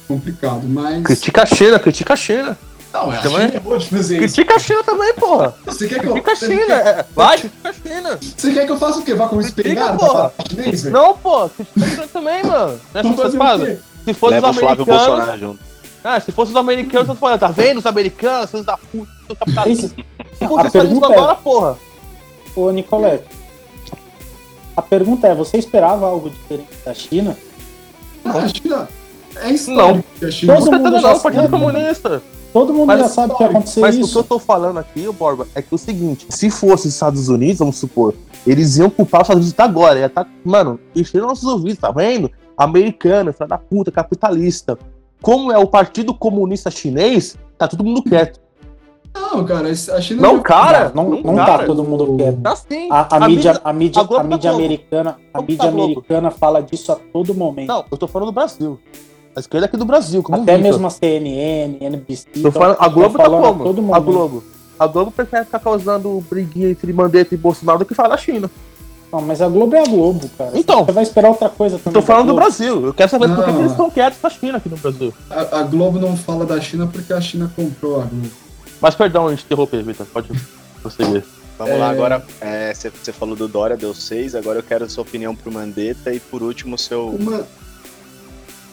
complicado. 0.08 0.64
Mas. 0.68 1.04
Critica 1.04 1.44
a 1.44 1.46
China, 1.46 1.80
critica 1.80 2.14
a 2.14 2.16
China. 2.16 2.58
Não, 2.94 3.12
eu 3.14 3.22
Também? 3.24 3.38
acho 3.40 3.52
que 3.52 3.58
é 3.58 3.60
bom 3.60 3.78
de 3.78 3.90
fazer 3.90 4.14
isso. 4.18 4.24
Critica 4.36 4.56
a 4.56 4.60
China 4.60 4.84
também, 4.84 5.14
porra. 5.16 5.56
Você 5.66 5.88
quer 5.88 6.00
que 6.00 6.06
eu. 6.06 6.12
Critica 6.14 6.32
a 6.32 6.36
China. 6.36 6.66
quer- 6.68 6.88
é. 6.88 7.06
Vai, 7.16 7.38
critica 7.40 7.70
a 7.70 7.74
China. 7.74 8.20
Você 8.38 8.54
quer 8.54 8.66
que 8.66 8.72
eu 8.72 8.78
faça 8.78 9.00
o 9.00 9.04
quê? 9.04 9.14
Vá 9.16 9.28
com 9.28 9.42
espingarda 9.42 9.98
porra. 9.98 10.30
pra 10.30 10.46
falar 10.46 10.50
chinês, 10.50 10.84
velho? 10.84 10.94
Não, 10.94 11.18
pô, 11.18 11.50
critica 11.50 11.86
a 11.86 11.90
China 11.90 12.08
também, 12.08 12.44
mano. 12.44 12.80
Não 12.94 12.94
é 12.94 13.00
assim 13.00 13.10
que 13.10 13.16
vocês 13.18 13.34
o 13.34 13.38
fazem. 13.38 13.80
Se 14.06 14.14
fosse 14.14 14.34
Leva 14.36 14.50
os 14.52 14.58
o 14.58 14.60
Flávio 14.60 14.84
americanos. 14.84 15.08
Bolsonaro 15.16 15.40
junto. 15.40 15.73
Ah, 16.04 16.20
se 16.20 16.32
fosse 16.32 16.52
os 16.52 16.58
americanos, 16.58 17.08
vocês 17.08 17.20
falam, 17.20 17.38
tá 17.38 17.48
vendo 17.48 17.78
os 17.78 17.86
americanos, 17.86 18.50
seus 18.50 18.66
da 18.66 18.78
puta, 18.78 19.10
seus 19.26 19.40
capitalistas. 19.40 19.92
Isso- 19.92 20.48
Por 20.50 20.62
que 20.62 20.70
vocês 20.70 20.92
isso 20.92 21.06
é- 21.06 21.14
agora, 21.18 21.36
porra? 21.36 21.78
Ô, 22.56 22.70
Nicolete, 22.72 23.24
a 24.76 24.82
pergunta 24.82 25.28
é: 25.28 25.34
você 25.36 25.58
esperava 25.58 26.06
algo 26.08 26.30
diferente 26.30 26.68
da 26.86 26.94
China? 26.94 27.38
Ah, 28.26 28.38
a 28.40 28.48
China. 28.48 28.90
É 29.38 29.50
histórico 29.50 30.04
que 30.20 30.26
a 30.26 30.32
China. 30.32 30.56
Todo 30.56 30.66
Não 30.66 30.72
tá 30.72 30.78
mundo 30.90 31.00
já 31.02 31.10
não, 31.12 31.18
o 31.18 31.22
Partido 31.22 31.42
sabe. 31.42 31.52
Comunista. 31.52 32.24
Todo 32.52 32.72
mundo 32.74 32.86
Mas- 32.88 33.00
já 33.00 33.10
sabe 33.10 33.36
que 33.36 33.42
ia 33.44 33.50
acontecer 33.50 33.80
Mas 33.80 33.96
o 33.96 33.98
que 33.98 34.04
eu 34.04 34.08
isso. 34.08 34.24
tô 34.24 34.38
falando 34.38 34.78
aqui, 34.78 35.08
ô 35.08 35.14
Borba, 35.14 35.48
é 35.56 35.62
que 35.62 35.70
é 35.72 35.76
o 35.76 35.78
seguinte, 35.78 36.28
se 36.30 36.52
fosse 36.52 36.88
os 36.88 36.94
Estados 36.94 37.28
Unidos, 37.28 37.58
vamos 37.58 37.78
supor, 37.78 38.14
eles 38.46 38.78
iam 38.78 38.92
culpar 38.92 39.22
os 39.22 39.26
Estados 39.26 39.42
Unidos 39.46 39.54
até 39.60 39.64
agora, 39.64 39.98
ia 40.00 40.08
tá, 40.10 40.28
mano, 40.46 40.80
enchendo 40.96 41.26
nossos 41.26 41.46
ouvidos, 41.46 41.80
tá 41.80 41.90
vendo? 41.90 42.30
Americano, 42.56 43.34
filho 43.34 43.50
da 43.50 43.58
puta, 43.58 43.92
capitalista. 43.92 44.78
Como 45.24 45.54
é 45.54 45.58
o 45.58 45.66
Partido 45.66 46.14
Comunista 46.14 46.70
Chinês, 46.70 47.38
tá 47.58 47.66
todo 47.66 47.82
mundo 47.82 48.04
quieto. 48.04 48.42
Não, 49.16 49.46
cara, 49.46 49.70
a 49.70 50.02
China. 50.02 50.22
Não, 50.22 50.42
cara, 50.42 50.92
não, 50.94 51.10
não, 51.10 51.22
não 51.22 51.36
cara. 51.38 51.60
tá 51.60 51.66
todo 51.66 51.82
mundo 51.82 52.18
quieto. 52.18 52.42
Tá 52.42 52.56
sim. 52.58 52.90
A, 52.92 53.16
a 53.16 53.28
mídia, 53.30 53.62
a 53.64 53.72
mídia, 53.72 54.02
a 54.02 54.04
Globo 54.04 54.20
a 54.20 54.24
tá 54.24 54.36
mídia 54.36 54.50
Globo. 54.52 54.66
americana, 54.66 55.18
a 55.34 55.42
mídia 55.42 55.58
tá 55.58 55.68
Globo. 55.72 55.84
americana 55.84 56.30
fala 56.30 56.62
disso 56.62 56.92
a 56.92 56.96
todo 56.96 57.34
momento. 57.34 57.70
Não, 57.70 57.86
eu 57.90 57.98
tô 57.98 58.06
falando 58.06 58.30
do 58.30 58.34
Brasil. 58.34 58.78
A 59.34 59.40
esquerda 59.40 59.66
aqui 59.66 59.78
do 59.78 59.86
Brasil, 59.86 60.22
como 60.22 60.42
Até 60.42 60.58
mesmo 60.58 60.86
a 60.86 60.90
CNN, 60.90 61.78
NBC. 61.80 62.42
Tô 62.42 62.52
falando, 62.52 62.78
a 62.80 62.88
Globo 62.90 63.18
tá 63.18 63.24
falando 63.24 63.46
a 63.46 63.48
como? 63.48 63.64
todo 63.64 63.96
A. 63.96 64.00
Globo. 64.00 64.44
A 64.78 64.88
Globo 64.88 65.10
prefere 65.12 65.46
ficar 65.46 65.60
causando 65.60 66.22
briguinha 66.30 66.70
entre 66.70 66.92
Mandetta 66.92 67.34
e 67.34 67.38
Bolsonaro 67.38 67.80
do 67.80 67.86
que 67.86 67.96
falar 67.96 68.10
da 68.10 68.18
China. 68.18 68.52
Não, 69.14 69.22
mas 69.22 69.42
a 69.44 69.48
Globo 69.48 69.76
é 69.76 69.80
a 69.80 69.86
Globo, 69.86 70.28
cara. 70.36 70.52
Então. 70.56 70.84
Você 70.84 70.92
vai 70.92 71.04
esperar 71.04 71.30
outra 71.30 71.48
coisa 71.48 71.78
também. 71.78 71.94
Tô 71.94 72.02
falando 72.02 72.30
do? 72.30 72.34
Brasil. 72.36 72.88
Eu 72.88 72.94
quero 72.96 73.12
saber 73.12 73.30
por 73.30 73.46
que 73.46 73.50
eles 73.52 73.72
estão 73.72 73.90
quietos 73.92 74.20
com 74.20 74.26
a 74.26 74.30
China 74.32 74.58
aqui 74.58 74.70
no 74.70 74.78
Brasil. 74.78 75.14
A, 75.30 75.60
a 75.60 75.64
Globo 75.64 76.00
não 76.00 76.18
fala 76.18 76.46
da 76.48 76.60
China 76.60 76.88
porque 76.92 77.14
a 77.14 77.22
China 77.22 77.52
comprou 77.56 78.02
a 78.02 78.06
Globo. 78.06 78.32
Mas 78.82 78.96
perdão, 78.96 79.28
a 79.28 79.30
gente 79.30 79.46
interromper, 79.46 79.84
Vitor. 79.84 80.08
Pode 80.08 80.30
prosseguir. 80.82 81.24
Vamos 81.60 81.78
lá 81.80 81.90
É. 81.90 81.92
agora. 81.92 82.26
é, 82.42 82.74
Você 82.74 82.90
você 82.90 83.14
falou 83.14 83.36
do 83.36 83.48
Dória, 83.48 83.78
deu 83.78 83.94
seis. 83.94 84.34
Agora 84.34 84.58
eu 84.60 84.64
quero 84.64 84.86
a 84.86 84.90
sua 84.90 85.04
opinião 85.04 85.36
pro 85.36 85.52
Mandetta 85.52 86.12
e 86.12 86.20
por 86.20 86.42
último 86.42 86.74
o 86.74 86.80
seu. 86.80 87.10
Uma, 87.10 87.46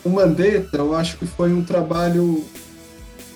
o 0.03 0.09
Mandetta, 0.09 0.77
eu 0.77 0.95
acho 0.95 1.17
que 1.17 1.27
foi 1.27 1.53
um 1.53 1.63
trabalho 1.63 2.43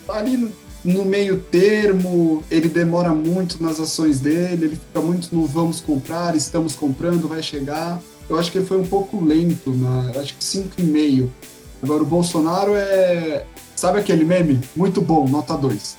ali 0.10 0.52
no- 0.86 1.04
meio 1.04 1.40
termo, 1.40 2.44
ele 2.50 2.70
demora 2.70 3.10
muito 3.14 3.62
nas 3.62 3.80
ações 3.80 4.20
dele, 4.20 4.66
ele 4.68 4.76
fica 4.76 5.02
muito 5.02 5.36
no 5.36 5.46
vamos 5.46 5.82
comprar, 5.82 6.36
estamos 6.36 6.76
comprando, 6.76 7.28
vai 7.28 7.44
chegar. 7.44 8.00
Eu 8.30 8.40
acho 8.40 8.52
que 8.52 8.58
ele 8.60 8.66
foi 8.66 8.78
um 8.80 8.86
pouco 8.88 9.24
lento, 9.24 9.76
eu 10.14 10.22
acho 10.22 10.36
que 10.36 10.44
5,5. 10.44 11.30
Agora 11.84 12.02
o 12.02 12.06
Bolsonaro 12.06 12.74
é. 12.76 13.46
Sabe 13.76 14.00
aquele 14.00 14.24
meme? 14.24 14.62
Muito 14.76 15.02
bom, 15.02 15.28
nota 15.28 15.56
2. 15.58 15.98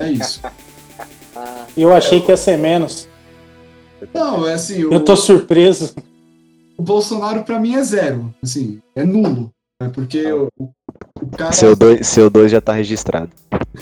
É 0.00 0.10
isso. 0.10 0.40
Eu 1.76 1.92
achei 1.92 2.20
que 2.20 2.30
ia 2.30 2.36
ser 2.36 2.58
menos. 2.58 3.08
Não, 4.12 4.46
é 4.46 4.54
assim, 4.54 4.84
o, 4.84 4.92
Eu 4.92 5.04
tô 5.04 5.16
surpreso. 5.16 5.94
o 6.76 6.82
Bolsonaro 6.82 7.44
pra 7.44 7.58
mim 7.60 7.74
é 7.76 7.82
zero. 7.82 8.34
Assim, 8.42 8.80
é 8.94 9.04
nulo. 9.04 9.50
É 9.80 9.88
porque 9.88 10.30
o, 10.30 10.48
o 10.58 11.26
cara. 11.36 11.52
Seu 11.52 11.74
dois, 11.74 12.06
seu 12.06 12.28
dois 12.28 12.52
já 12.52 12.60
tá 12.60 12.74
registrado. 12.74 13.30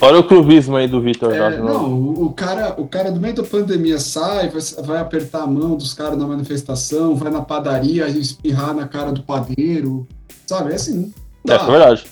Olha 0.01 0.19
o 0.19 0.23
clubismo 0.27 0.77
aí 0.77 0.87
do 0.87 1.01
Vitor. 1.01 1.33
É, 1.33 1.37
já, 1.37 1.49
não, 1.57 1.91
o, 1.93 2.25
o 2.27 2.33
cara, 2.33 2.73
o 2.79 2.87
cara 2.87 3.11
do 3.11 3.19
meio 3.19 3.35
da 3.35 3.43
pandemia 3.43 3.99
sai, 3.99 4.49
vai, 4.49 4.61
vai 4.83 4.97
apertar 4.99 5.43
a 5.43 5.47
mão 5.47 5.75
dos 5.75 5.93
caras 5.93 6.17
na 6.17 6.25
manifestação, 6.25 7.15
vai 7.15 7.29
na 7.31 7.41
padaria 7.41 8.07
espirrar 8.07 8.73
na 8.73 8.87
cara 8.87 9.11
do 9.11 9.23
padeiro, 9.23 10.07
sabe? 10.47 10.71
É 10.71 10.75
assim. 10.75 11.13
É, 11.47 11.57
Tá, 11.57 11.65
é 11.67 11.71
verdade. 11.71 12.05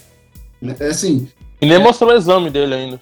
é 0.80 0.88
assim. 0.88 1.28
E 1.62 1.66
nem 1.66 1.80
mostrou 1.80 2.12
o 2.12 2.14
exame 2.14 2.50
dele 2.50 2.74
ainda. 2.74 3.02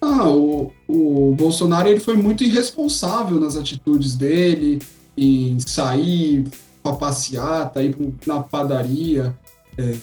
Ah, 0.00 0.28
o, 0.28 0.72
o 0.88 1.34
Bolsonaro 1.36 1.88
ele 1.88 2.00
foi 2.00 2.16
muito 2.16 2.42
irresponsável 2.44 3.38
nas 3.40 3.56
atitudes 3.56 4.16
dele, 4.16 4.80
em 5.16 5.58
sair 5.60 6.44
pra 6.82 6.92
passeata, 6.92 7.82
ir 7.82 7.94
pro- 7.96 8.14
na 8.26 8.40
padaria 8.42 9.34
é, 9.78 9.96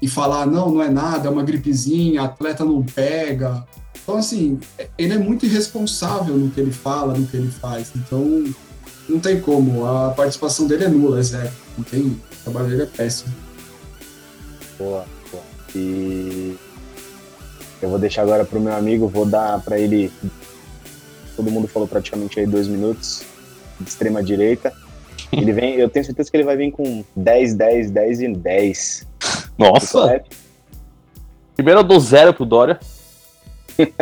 e 0.00 0.08
falar, 0.08 0.46
não, 0.46 0.70
não 0.70 0.82
é 0.82 0.90
nada, 0.90 1.28
é 1.28 1.30
uma 1.30 1.42
gripezinha, 1.42 2.22
atleta 2.22 2.64
não 2.64 2.82
pega. 2.82 3.66
Então, 4.02 4.18
assim, 4.18 4.60
ele 4.98 5.14
é 5.14 5.18
muito 5.18 5.46
irresponsável 5.46 6.36
no 6.36 6.50
que 6.50 6.60
ele 6.60 6.72
fala, 6.72 7.14
no 7.14 7.26
que 7.26 7.36
ele 7.36 7.50
faz. 7.50 7.90
Então, 7.96 8.44
não 9.08 9.18
tem 9.18 9.40
como. 9.40 9.86
A 9.86 10.10
participação 10.10 10.66
dele 10.66 10.84
é 10.84 10.88
nula, 10.88 11.20
é 11.20 11.22
zero. 11.22 11.50
Não 11.76 11.84
tem. 11.84 12.02
O 12.02 12.20
trabalho 12.44 12.68
dele 12.68 12.82
é 12.82 12.86
péssimo. 12.86 13.34
Boa, 14.78 15.06
boa. 15.30 15.42
E 15.74 16.54
eu 17.80 17.88
vou 17.88 17.98
deixar 17.98 18.22
agora 18.22 18.44
pro 18.44 18.60
meu 18.60 18.74
amigo, 18.74 19.08
vou 19.08 19.24
dar 19.24 19.60
pra 19.60 19.78
ele. 19.78 20.12
Todo 21.34 21.50
mundo 21.50 21.66
falou 21.66 21.88
praticamente 21.88 22.38
aí 22.38 22.46
dois 22.46 22.68
minutos 22.68 23.24
de 23.80 23.88
extrema 23.88 24.22
direita. 24.22 24.72
Ele 25.32 25.52
vem, 25.52 25.74
eu 25.74 25.88
tenho 25.88 26.04
certeza 26.04 26.30
que 26.30 26.36
ele 26.36 26.44
vai 26.44 26.56
vir 26.56 26.70
com 26.70 27.04
10, 27.16 27.54
10, 27.54 27.90
10 27.90 28.20
e 28.20 28.34
10. 28.34 29.06
Nossa! 29.58 30.00
Correto? 30.00 30.36
Primeiro 31.54 31.80
eu 31.80 31.84
dou 31.84 32.00
zero 32.00 32.34
pro 32.34 32.44
Dória. 32.44 32.80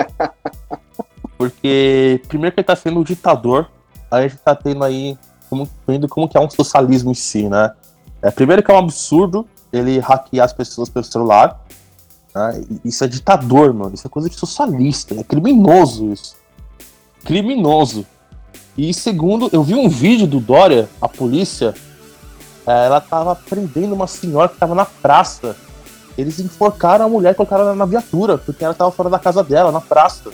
Porque, 1.37 2.23
primeiro 2.29 2.55
que 2.55 2.61
ele 2.61 2.67
tá 2.67 2.77
sendo 2.77 3.01
um 3.01 3.03
ditador, 3.03 3.69
a 4.11 4.23
gente 4.23 4.37
tá 4.37 4.55
tendo 4.55 4.85
aí, 4.85 5.19
como, 5.51 5.69
vendo 5.87 6.09
como 6.09 6.29
que 6.29 6.37
é 6.37 6.41
um 6.41 6.49
socialismo 6.49 7.11
em 7.11 7.15
si, 7.15 7.49
né? 7.49 7.73
É, 8.23 8.31
primeiro 8.31 8.62
que 8.62 8.71
é 8.71 8.75
um 8.75 8.79
absurdo 8.79 9.47
ele 9.73 9.99
hackear 9.99 10.45
as 10.45 10.53
pessoas 10.53 10.88
pelo 10.88 11.05
celular. 11.05 11.61
Né? 12.35 12.65
Isso 12.85 13.03
é 13.03 13.09
ditador, 13.09 13.73
mano. 13.73 13.95
Isso 13.95 14.07
é 14.07 14.11
coisa 14.11 14.29
de 14.29 14.37
socialista. 14.37 15.15
É 15.19 15.25
criminoso 15.25 16.12
isso. 16.12 16.37
Criminoso. 17.25 18.07
E 18.77 18.93
segundo, 18.95 19.51
eu 19.53 19.62
vi 19.62 19.75
um 19.75 19.88
vídeo 19.88 20.27
do 20.27 20.41
Dória, 20.41 20.88
a 21.01 21.09
polícia, 21.09 21.69
é, 21.69 21.75
ela 22.66 23.01
tava 23.01 23.35
prendendo 23.35 23.94
uma 23.94 24.07
senhora 24.07 24.48
que 24.48 24.57
tava 24.57 24.75
na 24.75 24.85
praça. 24.85 25.57
Eles 26.16 26.38
enforcaram 26.38 27.07
a 27.07 27.09
mulher 27.09 27.33
e 27.33 27.35
colocaram 27.35 27.64
ela 27.64 27.75
na 27.75 27.87
viatura, 27.87 28.38
porque 28.38 28.64
ela 28.64 28.75
tava 28.75 28.90
fora 28.90 29.09
da 29.09 29.18
casa 29.18 29.42
dela, 29.42 29.72
na 29.72 29.81
praça. 29.81 30.31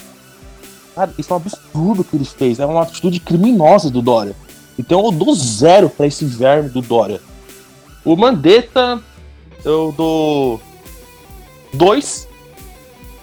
Cara, 0.94 1.12
isso 1.16 1.32
é 1.32 1.34
um 1.34 1.36
absurdo 1.36 2.04
que 2.04 2.16
ele 2.16 2.24
fez. 2.24 2.58
É 2.58 2.66
uma 2.66 2.82
atitude 2.82 3.20
criminosa 3.20 3.88
do 3.88 4.02
Dória. 4.02 4.34
Então 4.78 5.04
eu 5.04 5.12
dou 5.12 5.34
zero 5.34 5.88
para 5.88 6.06
esse 6.06 6.24
verme 6.24 6.68
do 6.68 6.82
Dória. 6.82 7.20
O 8.04 8.16
Mandetta, 8.16 9.00
eu 9.64 9.94
dou 9.96 10.60
dois, 11.72 12.28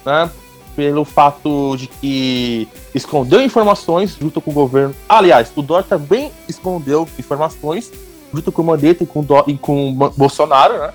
né? 0.06 0.30
Pelo 0.76 1.06
fato 1.06 1.76
de 1.78 1.88
que 1.88 2.68
escondeu 2.94 3.42
informações 3.42 4.18
junto 4.20 4.42
com 4.42 4.52
o 4.52 4.54
governo. 4.54 4.96
Aliás, 5.08 5.52
o 5.56 5.62
Dória 5.62 5.86
também 5.88 6.32
escondeu 6.48 7.08
informações 7.18 7.92
junto 8.34 8.52
com 8.52 8.62
o 8.62 8.66
Mandetta 8.66 9.04
e 9.04 9.08
com, 9.08 9.20
o 9.20 9.26
e 9.48 9.58
com 9.58 9.92
o 9.92 10.10
Bolsonaro, 10.12 10.78
né? 10.78 10.94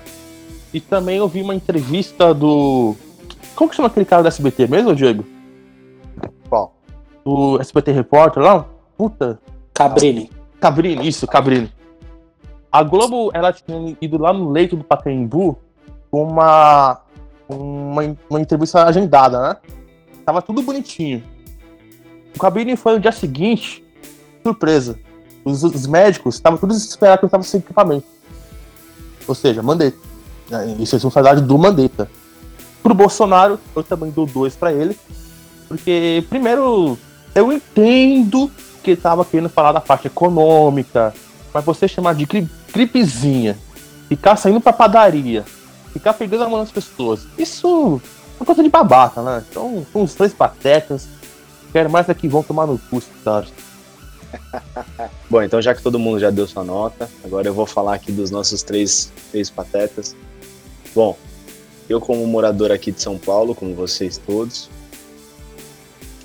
E 0.73 0.79
também 0.79 1.17
eu 1.17 1.27
vi 1.27 1.41
uma 1.41 1.55
entrevista 1.55 2.33
do. 2.33 2.95
Como 3.55 3.69
que 3.69 3.75
chama 3.75 3.87
aquele 3.87 4.05
cara 4.05 4.21
do 4.21 4.27
SBT 4.27 4.67
mesmo, 4.67 4.95
Diego? 4.95 5.25
Qual? 6.49 6.75
O 7.25 7.59
SBT 7.59 7.91
Repórter 7.91 8.41
lá? 8.41 8.65
Puta. 8.97 9.39
Cabrini. 9.73 10.29
Cabrini, 10.59 11.07
isso, 11.07 11.27
Cabrini. 11.27 11.71
A 12.71 12.83
Globo, 12.83 13.31
ela 13.33 13.51
tinha 13.51 13.97
ido 13.99 14.17
lá 14.17 14.31
no 14.31 14.49
leito 14.49 14.77
do 14.77 14.83
Pacaembu 14.83 15.57
com 16.09 16.23
uma, 16.23 17.01
uma, 17.49 18.17
uma 18.29 18.39
entrevista 18.39 18.85
agendada, 18.85 19.41
né? 19.41 19.57
Tava 20.25 20.41
tudo 20.41 20.61
bonitinho. 20.61 21.23
O 22.35 22.39
Cabrini 22.39 22.77
foi 22.77 22.93
no 22.93 22.99
dia 22.99 23.11
seguinte, 23.11 23.83
surpresa. 24.41 24.97
Os, 25.43 25.63
os 25.63 25.87
médicos 25.87 26.35
estavam 26.35 26.57
todos 26.57 26.77
desesperados 26.77 27.19
que 27.19 27.25
eu 27.25 27.27
estava 27.27 27.43
sem 27.43 27.59
equipamento. 27.59 28.05
Ou 29.27 29.35
seja, 29.35 29.61
Mandetta. 29.61 29.97
É, 30.51 30.65
isso 30.79 30.95
é 30.95 30.97
responsabilidade 30.97 31.41
do 31.41 31.57
Mandetta. 31.57 32.09
Pro 32.83 32.93
Bolsonaro, 32.93 33.59
eu 33.75 33.83
também 33.83 34.11
dou 34.11 34.25
dois 34.25 34.55
para 34.55 34.73
ele. 34.73 34.97
Porque, 35.67 36.25
primeiro, 36.29 36.97
eu 37.33 37.51
entendo 37.51 38.51
que 38.83 38.91
ele 38.91 39.01
tava 39.01 39.23
querendo 39.23 39.49
falar 39.49 39.71
da 39.71 39.79
parte 39.79 40.07
econômica, 40.07 41.13
mas 41.53 41.63
você 41.63 41.87
chamar 41.87 42.15
de 42.15 42.25
gripezinha, 42.73 43.57
ficar 44.09 44.35
saindo 44.35 44.59
pra 44.59 44.73
padaria, 44.73 45.45
ficar 45.93 46.13
pegando 46.13 46.43
a 46.43 46.49
mão 46.49 46.59
das 46.59 46.71
pessoas, 46.71 47.27
isso 47.37 48.01
é 48.39 48.45
coisa 48.45 48.63
de 48.63 48.69
babaca, 48.69 49.21
né? 49.21 49.43
Então, 49.49 49.85
os 49.93 50.13
três 50.13 50.33
patetas. 50.33 51.07
Quero 51.71 51.89
mais 51.89 52.09
é 52.09 52.13
que 52.13 52.27
vão 52.27 52.43
tomar 52.43 52.67
no 52.67 52.77
cu, 52.77 53.01
cara. 53.23 53.45
Bom, 55.29 55.41
então 55.41 55.61
já 55.61 55.73
que 55.73 55.81
todo 55.81 55.99
mundo 55.99 56.19
já 56.19 56.29
deu 56.29 56.47
sua 56.47 56.63
nota, 56.63 57.09
agora 57.23 57.47
eu 57.47 57.53
vou 57.53 57.65
falar 57.65 57.95
aqui 57.95 58.11
dos 58.11 58.31
nossos 58.31 58.63
três, 58.63 59.11
três 59.31 59.49
patetas. 59.49 60.15
Bom, 60.93 61.17
eu 61.89 61.99
como 61.99 62.25
morador 62.27 62.71
aqui 62.71 62.91
de 62.91 63.01
São 63.01 63.17
Paulo, 63.17 63.55
como 63.55 63.73
vocês 63.73 64.17
todos, 64.17 64.69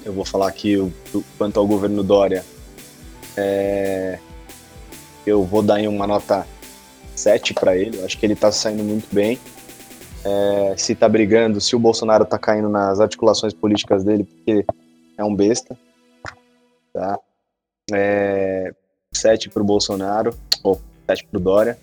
eu 0.05 0.13
vou 0.13 0.25
falar 0.25 0.49
aqui 0.49 0.77
quanto 1.37 1.59
ao 1.59 1.67
governo 1.67 2.03
Dória. 2.03 2.45
É, 3.37 4.19
eu 5.27 5.43
vou 5.43 5.63
dar 5.63 5.81
uma 5.81 6.07
nota 6.07 6.47
7 7.15 7.55
para 7.55 7.77
ele. 7.77 7.99
Eu 7.99 8.05
acho 8.05 8.19
que 8.19 8.25
ele 8.25 8.35
está 8.35 8.53
saindo 8.53 8.85
muito 8.85 9.13
bem. 9.13 9.39
É, 10.25 10.75
se 10.77 10.93
está 10.93 11.09
brigando, 11.09 11.61
se 11.61 11.75
o 11.75 11.79
Bolsonaro 11.79 12.25
está 12.25 12.39
caindo 12.39 12.69
nas 12.69 13.01
articulações 13.01 13.53
políticas 13.53 14.05
dele, 14.05 14.25
porque 14.25 14.65
é 15.19 15.25
um 15.25 15.35
besta. 15.35 15.77
Tá? 16.93 17.19
É, 17.93 18.75
7 19.13 19.49
para 19.49 19.63
o 19.63 19.67
Bolsonaro, 19.67 20.35
ou 20.63 20.81
7 21.09 21.27
para 21.27 21.39
o 21.39 21.41
Dória. 21.41 21.79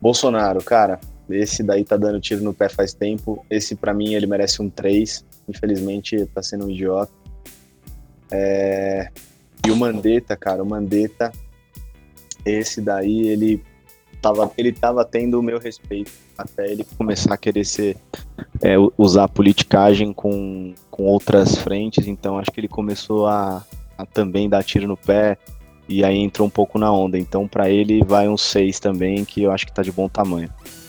Bolsonaro, 0.00 0.62
cara, 0.62 1.00
esse 1.30 1.62
daí 1.62 1.84
tá 1.84 1.96
dando 1.96 2.20
tiro 2.20 2.42
no 2.42 2.52
pé 2.52 2.68
faz 2.68 2.92
tempo. 2.92 3.44
Esse 3.48 3.74
para 3.74 3.94
mim 3.94 4.14
ele 4.14 4.26
merece 4.26 4.60
um 4.60 4.68
3. 4.68 5.24
Infelizmente 5.48 6.26
tá 6.26 6.42
sendo 6.42 6.66
um 6.66 6.70
idiota. 6.70 7.12
É... 8.30 9.08
E 9.66 9.70
o 9.70 9.76
Mandetta, 9.76 10.36
cara, 10.36 10.62
o 10.62 10.66
Mandetta, 10.66 11.32
esse 12.44 12.82
daí, 12.82 13.28
ele 13.28 13.64
tava, 14.20 14.50
ele 14.58 14.72
tava 14.72 15.04
tendo 15.04 15.40
o 15.40 15.42
meu 15.42 15.58
respeito 15.58 16.12
até 16.36 16.70
ele 16.70 16.84
começar 16.98 17.34
a 17.34 17.38
querer 17.38 17.64
ser, 17.64 17.96
é, 18.62 18.74
usar 18.98 19.24
a 19.24 19.28
politicagem 19.28 20.12
com, 20.12 20.74
com 20.90 21.04
outras 21.04 21.56
frentes, 21.56 22.06
então 22.06 22.38
acho 22.38 22.50
que 22.50 22.60
ele 22.60 22.68
começou 22.68 23.26
a, 23.26 23.64
a 23.96 24.06
também 24.06 24.48
dar 24.48 24.62
tiro 24.62 24.86
no 24.86 24.96
pé 24.96 25.38
e 25.88 26.04
aí 26.04 26.18
entrou 26.18 26.46
um 26.46 26.50
pouco 26.50 26.78
na 26.78 26.92
onda. 26.92 27.18
Então 27.18 27.46
para 27.46 27.70
ele 27.70 28.02
vai 28.04 28.28
um 28.28 28.36
6 28.36 28.80
também, 28.80 29.24
que 29.24 29.42
eu 29.42 29.52
acho 29.52 29.66
que 29.66 29.72
tá 29.72 29.82
de 29.82 29.92
bom 29.92 30.08
tamanho. 30.08 30.48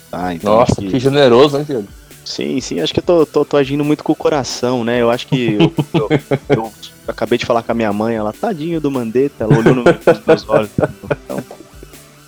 Tá? 0.09 0.33
Então, 0.33 0.55
Nossa, 0.55 0.75
que... 0.75 0.89
que 0.89 0.99
generoso, 0.99 1.57
hein, 1.57 1.63
Diego? 1.65 1.87
Sim, 2.23 2.59
sim, 2.59 2.79
acho 2.79 2.91
que 2.91 2.99
eu 2.99 3.03
tô, 3.03 3.25
tô, 3.25 3.45
tô, 3.45 3.55
agindo 3.55 3.83
muito 3.83 4.03
com 4.03 4.11
o 4.11 4.15
coração, 4.15 4.83
né? 4.83 4.99
Eu 4.99 5.11
acho 5.11 5.27
que 5.27 5.57
eu, 5.59 5.71
eu, 5.93 6.09
eu 6.49 6.71
acabei 7.07 7.37
de 7.37 7.45
falar 7.45 7.61
com 7.61 7.71
a 7.71 7.75
minha 7.75 7.93
mãe, 7.93 8.15
ela, 8.15 8.33
tadinho 8.33 8.81
do 8.81 8.89
Mandetta, 8.89 9.43
ela 9.43 9.55
olhou 9.55 9.75
no, 9.75 9.83
nos 9.83 10.25
meus 10.25 10.49
olhos. 10.49 10.71
Então, 11.23 11.43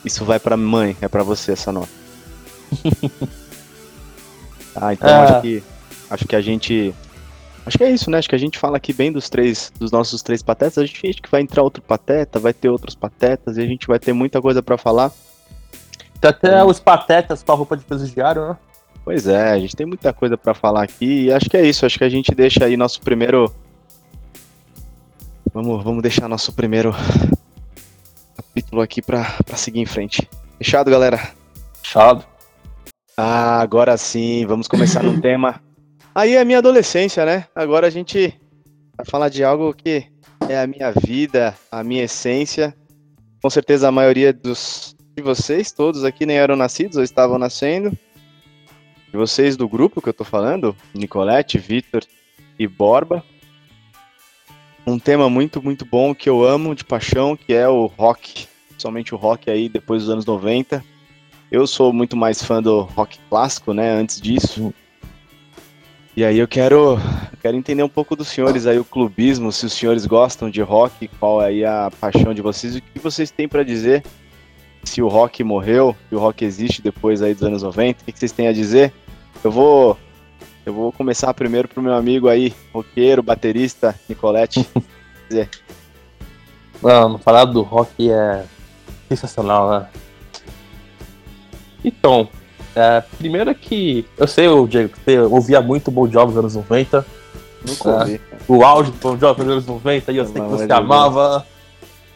isso 0.06 0.24
vai 0.24 0.40
pra 0.40 0.56
mãe, 0.56 0.96
é 1.02 1.08
pra 1.08 1.24
você 1.24 1.54
essa 1.54 1.72
nota. 1.72 1.90
Ah, 4.80 4.94
então 4.94 5.10
é. 5.10 5.14
acho 5.14 5.42
que 5.42 5.64
acho 6.10 6.28
que 6.28 6.36
a 6.36 6.42
gente. 6.42 6.94
Acho 7.68 7.78
que 7.78 7.84
é 7.84 7.92
isso, 7.92 8.10
né? 8.10 8.18
Acho 8.18 8.30
que 8.30 8.36
a 8.36 8.40
gente 8.40 8.58
fala 8.58 8.78
aqui 8.78 8.94
bem 8.94 9.12
dos 9.12 9.30
três, 9.30 9.74
dos 9.78 9.92
nossos 9.92 10.22
três 10.22 10.42
patetas. 10.42 10.78
A 10.78 10.86
gente 10.86 11.06
acha 11.06 11.22
que 11.22 11.30
vai 11.30 11.42
entrar 11.42 11.64
outro 11.64 11.84
pateta, 11.84 12.40
vai 12.40 12.54
ter 12.54 12.70
outros 12.70 12.96
patetas 12.96 13.58
e 13.58 13.62
a 13.62 13.66
gente 13.66 13.86
vai 13.88 14.00
ter 14.00 14.14
muita 14.14 14.42
coisa 14.42 14.64
para 14.64 14.78
falar. 14.78 15.12
Tem 16.22 16.30
até 16.30 16.64
hum. 16.64 16.68
os 16.68 16.80
patetas 16.80 17.44
com 17.44 17.52
a 17.52 17.56
roupa 17.56 17.76
de 17.76 17.84
presidiário, 17.84 18.48
né? 18.48 18.58
Pois 19.04 19.28
é, 19.28 19.52
a 19.52 19.60
gente 19.60 19.76
tem 19.76 19.86
muita 19.86 20.14
coisa 20.14 20.38
para 20.38 20.54
falar 20.54 20.84
aqui 20.84 21.26
e 21.26 21.32
acho 21.32 21.50
que 21.50 21.58
é 21.58 21.66
isso. 21.66 21.86
Acho 21.86 21.98
que 21.98 22.06
a 22.06 22.10
gente 22.10 22.34
deixa 22.34 22.64
aí 22.64 22.78
nosso 22.78 23.02
primeiro 23.02 23.54
Vamos, 25.54 25.84
vamos 25.84 26.02
deixar 26.02 26.30
nosso 26.30 26.54
primeiro 26.54 26.94
capítulo 28.38 28.82
aqui 28.82 29.02
para 29.02 29.26
seguir 29.56 29.80
em 29.80 29.86
frente. 29.86 30.30
Fechado, 30.58 30.90
galera? 30.90 31.32
Fechado. 31.82 32.24
Ah, 33.18 33.60
agora 33.60 33.98
sim, 33.98 34.46
vamos 34.46 34.68
começar 34.68 35.04
num 35.04 35.20
tema. 35.22 35.67
Aí 36.18 36.34
é 36.34 36.42
a 36.42 36.46
minha 36.46 36.58
adolescência, 36.58 37.24
né? 37.24 37.46
Agora 37.54 37.86
a 37.86 37.92
gente 37.92 38.34
vai 38.98 39.06
falar 39.06 39.30
de 39.30 39.44
algo 39.44 39.72
que 39.72 40.08
é 40.50 40.60
a 40.60 40.66
minha 40.66 40.92
vida, 40.92 41.56
a 41.72 41.84
minha 41.84 42.06
essência. 42.06 42.76
Com 43.40 43.52
certeza 43.52 43.88
a 43.88 43.92
maioria 43.92 44.34
dos 44.34 44.96
de 45.16 45.22
vocês, 45.22 45.72
todos 45.72 46.04
aqui 46.04 46.26
nem 46.26 46.38
eram 46.38 46.56
nascidos 46.56 46.98
ou 46.98 47.04
estavam 47.04 47.38
nascendo. 47.38 47.92
De 49.12 49.18
vocês 49.18 49.56
do 49.56 49.70
grupo 49.70 50.02
que 50.02 50.10
eu 50.10 50.14
tô 50.14 50.24
falando, 50.24 50.76
Nicolette, 50.94 51.60
Vitor 51.60 52.04
e 52.58 52.68
Borba 52.68 53.24
um 54.88 54.98
tema 54.98 55.30
muito, 55.30 55.62
muito 55.62 55.86
bom 55.86 56.16
que 56.16 56.30
eu 56.30 56.46
amo 56.46 56.74
de 56.74 56.86
paixão, 56.86 57.36
que 57.36 57.54
é 57.54 57.68
o 57.68 57.88
rock. 57.88 58.48
Somente 58.78 59.14
o 59.14 59.18
rock 59.18 59.52
aí 59.52 59.68
depois 59.68 60.04
dos 60.04 60.10
anos 60.10 60.26
90. 60.26 60.84
Eu 61.52 61.68
sou 61.68 61.92
muito 61.92 62.16
mais 62.16 62.42
fã 62.42 62.64
do 62.64 62.82
rock 62.82 63.20
clássico, 63.30 63.74
né? 63.74 63.92
Antes 63.92 64.22
disso. 64.22 64.74
E 66.18 66.26
aí 66.26 66.40
eu 66.40 66.48
quero, 66.48 66.98
quero 67.44 67.56
entender 67.56 67.84
um 67.84 67.88
pouco 67.88 68.16
dos 68.16 68.30
senhores 68.30 68.66
aí, 68.66 68.80
o 68.80 68.84
clubismo, 68.84 69.52
se 69.52 69.68
os 69.68 69.74
senhores 69.74 70.08
gostam 70.08 70.50
de 70.50 70.64
rock, 70.64 71.08
qual 71.20 71.40
é 71.44 71.46
aí 71.46 71.64
a 71.64 71.92
paixão 72.02 72.34
de 72.34 72.42
vocês, 72.42 72.76
o 72.76 72.82
que 72.82 72.98
vocês 72.98 73.30
têm 73.30 73.48
para 73.48 73.62
dizer, 73.62 74.04
se 74.84 75.00
o 75.00 75.08
rock 75.08 75.44
morreu, 75.44 75.96
se 76.10 76.16
o 76.16 76.18
rock 76.18 76.44
existe 76.44 76.82
depois 76.82 77.22
aí 77.22 77.36
dos 77.36 77.44
anos 77.44 77.62
90, 77.62 78.02
o 78.02 78.06
que 78.12 78.18
vocês 78.18 78.32
têm 78.32 78.48
a 78.48 78.52
dizer? 78.52 78.92
Eu 79.44 79.52
vou 79.52 79.96
eu 80.66 80.74
vou 80.74 80.92
começar 80.92 81.32
primeiro 81.36 81.68
pro 81.68 81.84
meu 81.84 81.94
amigo 81.94 82.28
aí, 82.28 82.52
roqueiro, 82.74 83.22
baterista, 83.22 83.94
Nicolette. 84.10 84.68
dizer. 85.30 85.48
Mano, 86.82 87.20
falar 87.20 87.46
do 87.46 87.62
rock 87.62 88.10
é 88.10 88.44
sensacional, 89.08 89.70
né? 89.70 89.88
Então, 91.86 92.28
é, 92.78 93.02
primeiro 93.18 93.54
que 93.56 94.06
eu 94.16 94.28
sei, 94.28 94.48
o 94.48 94.68
Diego, 94.68 94.94
você 94.96 95.20
ouvia 95.20 95.60
muito 95.62 95.90
Bon 95.90 96.08
Jovi 96.08 96.28
nos 96.28 96.38
anos 96.38 96.56
90. 96.56 97.04
Nunca 97.68 97.90
é, 97.90 97.94
ouvi. 97.94 98.22
O 98.48 98.64
auge 98.64 98.92
do 98.92 98.98
Bon 98.98 99.18
Jovi 99.18 99.44
nos 99.44 99.52
anos 99.52 99.66
90, 99.66 100.12
e 100.12 100.18
eu 100.18 100.26
sei 100.26 100.42
que 100.42 100.48
você 100.48 100.72
amava. 100.72 101.44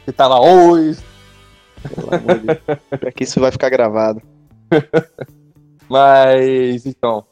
Você 0.06 0.12
tava 0.12 0.40
hoje. 0.40 1.00
É 3.02 3.12
que 3.12 3.24
isso 3.24 3.40
vai 3.40 3.52
ficar 3.52 3.70
gravado. 3.70 4.22
Mas, 5.90 6.86
então, 6.86 7.26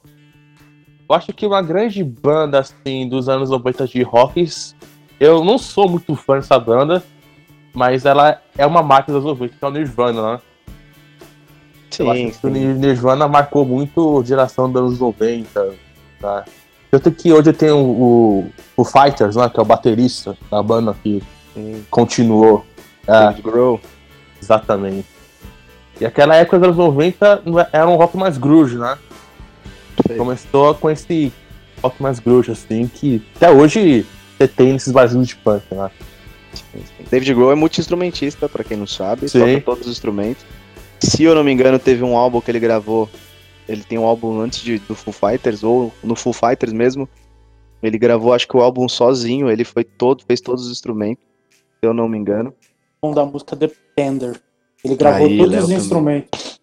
eu 1.07 1.15
acho 1.15 1.31
que 1.31 1.45
uma 1.45 1.61
grande 1.61 2.03
banda, 2.03 2.59
assim, 2.59 3.07
dos 3.07 3.29
anos 3.29 3.51
90 3.51 3.87
de 3.87 4.01
rocks. 4.01 4.75
Eu 5.19 5.43
não 5.43 5.59
sou 5.59 5.87
muito 5.87 6.15
fã 6.15 6.35
dessa 6.35 6.57
banda, 6.57 7.03
mas 7.73 8.05
ela 8.05 8.41
é 8.57 8.65
uma 8.65 8.81
máquina 8.81 9.17
dos 9.17 9.25
90, 9.25 9.55
que 9.57 9.65
é 9.65 9.67
o 9.67 9.71
Nirvana, 9.71 10.33
né? 10.33 10.41
Acho 11.89 12.39
que 12.39 12.47
o 12.47 12.49
Nirvana 12.49 13.27
marcou 13.27 13.65
muito 13.65 14.19
a 14.19 14.23
geração 14.23 14.71
dos 14.71 14.81
anos 14.81 14.99
90. 14.99 15.73
Tá? 16.19 16.45
Tanto 16.91 17.11
que 17.11 17.31
hoje 17.31 17.49
eu 17.49 17.53
tenho 17.53 17.77
o, 17.77 18.49
o 18.75 18.83
Fighters, 18.83 19.35
né, 19.35 19.49
que 19.49 19.59
é 19.59 19.61
o 19.61 19.65
baterista 19.65 20.37
da 20.49 20.61
banda 20.61 20.95
que 21.03 21.21
sim. 21.53 21.85
continuou. 21.89 22.65
É, 23.07 23.41
Grow. 23.41 23.79
Exatamente. 24.41 25.07
E 25.99 26.05
aquela 26.05 26.35
época 26.35 26.57
dos 26.57 26.67
anos 26.67 26.77
90 26.77 27.43
é, 27.45 27.77
era 27.77 27.87
um 27.87 27.95
rock 27.95 28.17
mais 28.17 28.37
grunge, 28.37 28.77
né? 28.77 28.97
Sei. 30.07 30.15
Começou 30.15 30.73
com 30.75 30.89
esse 30.89 31.31
rock 31.81 32.01
mais 32.01 32.19
grunge, 32.19 32.51
assim, 32.51 32.87
que 32.87 33.21
até 33.35 33.51
hoje 33.51 34.05
você 34.37 34.47
tem 34.47 34.73
nesses 34.73 34.93
barzinhos 34.93 35.27
de 35.27 35.35
punk, 35.35 35.63
né? 35.71 35.91
David 37.11 37.33
Grohl 37.33 37.51
é 37.51 37.55
multi-instrumentista, 37.55 38.47
pra 38.47 38.63
quem 38.63 38.77
não 38.77 38.87
sabe, 38.87 39.27
Sim. 39.29 39.39
toca 39.39 39.61
todos 39.61 39.87
os 39.87 39.91
instrumentos. 39.91 40.43
Se 40.99 41.23
eu 41.23 41.33
não 41.33 41.43
me 41.43 41.51
engano, 41.51 41.79
teve 41.79 42.03
um 42.03 42.17
álbum 42.17 42.41
que 42.41 42.51
ele 42.51 42.59
gravou. 42.59 43.09
Ele 43.67 43.83
tem 43.83 43.97
um 43.97 44.05
álbum 44.05 44.39
antes 44.39 44.61
de, 44.61 44.79
do 44.79 44.95
Foo 44.95 45.13
Fighters, 45.13 45.63
ou 45.63 45.93
no 46.03 46.15
Foo 46.15 46.33
Fighters 46.33 46.73
mesmo. 46.73 47.07
Ele 47.81 47.97
gravou, 47.97 48.33
acho 48.33 48.47
que 48.47 48.57
o 48.57 48.61
álbum 48.61 48.89
sozinho, 48.89 49.49
ele 49.49 49.63
foi 49.63 49.83
todo, 49.83 50.23
fez 50.25 50.41
todos 50.41 50.65
os 50.65 50.71
instrumentos, 50.71 51.23
se 51.51 51.87
eu 51.87 51.93
não 51.93 52.09
me 52.09 52.17
engano. 52.17 52.53
O 53.01 53.13
da 53.13 53.25
música 53.25 53.55
The 53.55 53.71
Tender. 53.95 54.41
Ele 54.83 54.95
gravou 54.95 55.27
Aí, 55.27 55.37
todos 55.37 55.51
Léo 55.51 55.63
os 55.63 55.69
instrumentos. 55.69 56.59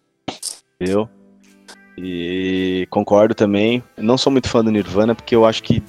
Eu. 0.79 1.09
E 1.97 2.85
concordo 2.91 3.33
também. 3.33 3.83
Não 3.97 4.17
sou 4.17 4.31
muito 4.31 4.47
fã 4.47 4.63
do 4.63 4.69
Nirvana, 4.69 5.15
porque 5.15 5.35
eu 5.35 5.45
acho 5.45 5.63
que 5.63 5.81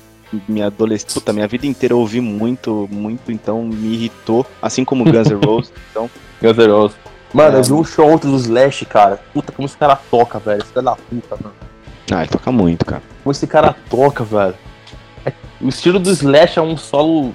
minha 0.48 0.66
adolescência, 0.66 1.20
puta, 1.20 1.32
minha 1.32 1.46
vida 1.46 1.66
inteira 1.66 1.94
eu 1.94 1.98
ouvi 1.98 2.20
muito, 2.20 2.88
muito, 2.90 3.32
então 3.32 3.64
me 3.64 3.94
irritou, 3.94 4.46
assim 4.60 4.84
como 4.84 5.04
Guns 5.04 5.28
N' 5.28 5.44
Roses, 5.44 5.72
então. 5.90 6.10
Guns 6.40 6.56
N' 6.56 6.66
Roses. 6.66 6.96
Mano, 7.32 7.56
é... 7.56 7.60
eu 7.60 7.64
vi 7.64 7.72
um 7.72 7.84
show 7.84 8.10
ontem 8.10 8.30
do 8.30 8.36
Slash, 8.36 8.84
cara. 8.86 9.20
Puta, 9.32 9.52
como 9.52 9.66
esse 9.66 9.76
cara 9.76 9.96
toca, 9.96 10.38
velho. 10.38 10.62
Esse 10.62 10.72
cara 10.72 10.84
da 10.84 10.96
puta, 10.96 11.36
mano. 11.42 11.54
Ah, 12.10 12.22
ele 12.22 12.30
toca 12.30 12.50
muito, 12.50 12.84
cara. 12.84 13.02
Como 13.22 13.32
esse 13.32 13.46
cara 13.46 13.74
toca, 13.90 14.24
velho. 14.24 14.54
É... 15.24 15.32
o 15.60 15.68
estilo 15.68 15.98
do 15.98 16.10
Slash 16.10 16.58
é 16.58 16.62
um 16.62 16.76
solo 16.76 17.34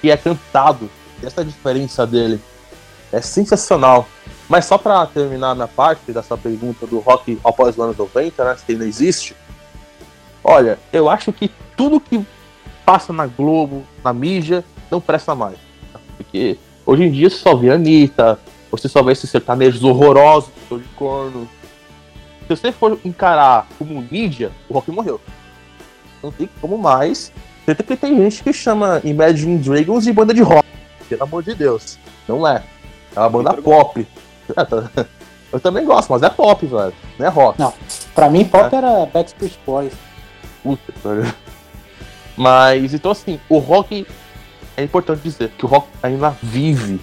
que 0.00 0.10
é 0.10 0.16
cantado. 0.16 0.90
Essa 1.22 1.40
é 1.40 1.44
a 1.44 1.46
diferença 1.46 2.06
dele. 2.06 2.40
É 3.12 3.20
sensacional. 3.20 4.06
Mas 4.48 4.64
só 4.64 4.78
pra 4.78 5.06
terminar 5.06 5.54
minha 5.54 5.68
parte 5.68 6.12
dessa 6.12 6.36
pergunta 6.36 6.86
do 6.86 6.98
rock 6.98 7.38
após 7.44 7.76
os 7.76 7.84
anos 7.84 7.96
90, 7.96 8.44
né? 8.44 8.56
Se 8.56 8.72
ainda 8.72 8.86
existe. 8.86 9.36
Olha, 10.42 10.78
eu 10.92 11.08
acho 11.08 11.32
que 11.32 11.50
tudo 11.76 12.00
que 12.00 12.24
passa 12.84 13.12
na 13.12 13.26
Globo, 13.26 13.84
na 14.02 14.12
mídia, 14.12 14.64
não 14.90 15.00
presta 15.00 15.34
mais. 15.34 15.58
Porque 16.16 16.58
hoje 16.86 17.04
em 17.04 17.10
dia 17.10 17.28
você 17.28 17.36
só 17.36 17.54
vê 17.54 17.70
a 17.70 17.74
Anitta, 17.74 18.38
você 18.70 18.88
só 18.88 19.02
vê 19.02 19.12
esses 19.12 19.30
sertanejos 19.30 19.82
horrorosos, 19.82 20.50
de 20.70 20.88
corno. 20.96 21.48
Se 22.42 22.56
você 22.56 22.72
for 22.72 22.98
encarar 23.04 23.66
como 23.78 24.06
mídia, 24.10 24.50
o 24.68 24.74
rock 24.74 24.90
morreu. 24.90 25.20
Não 26.22 26.32
tem 26.32 26.48
como 26.60 26.78
mais. 26.78 27.32
Tanto 27.66 27.84
que 27.84 27.96
tem 27.96 28.16
gente 28.16 28.42
que 28.42 28.52
chama 28.52 29.00
Imagine 29.04 29.58
Dragons 29.58 30.04
de 30.04 30.12
banda 30.12 30.32
de 30.32 30.40
rock. 30.40 30.66
Pelo 31.08 31.22
amor 31.22 31.42
de 31.42 31.54
Deus. 31.54 31.98
Não 32.26 32.46
é. 32.46 32.62
É 33.14 33.20
uma 33.20 33.28
banda 33.28 33.54
pop. 33.54 34.06
É, 34.56 34.64
tá. 34.64 34.90
Eu 35.52 35.58
também 35.60 35.84
gosto, 35.84 36.10
mas 36.10 36.22
é 36.22 36.28
pop, 36.28 36.64
velho. 36.66 36.92
Não 37.18 37.26
é 37.26 37.28
rock. 37.28 37.58
Não. 37.58 37.72
Pra 38.14 38.28
mim, 38.28 38.44
pop 38.44 38.74
é. 38.74 38.78
era 38.78 39.06
Backstreet 39.06 39.58
Boys. 39.66 39.92
Puta, 40.62 40.92
velho. 41.04 41.34
Mas, 42.36 42.94
então 42.94 43.10
assim, 43.10 43.40
o 43.48 43.58
rock. 43.58 44.06
É 44.76 44.82
importante 44.84 45.22
dizer 45.22 45.50
que 45.50 45.64
o 45.64 45.68
rock 45.68 45.88
ainda 46.02 46.30
vive. 46.42 47.00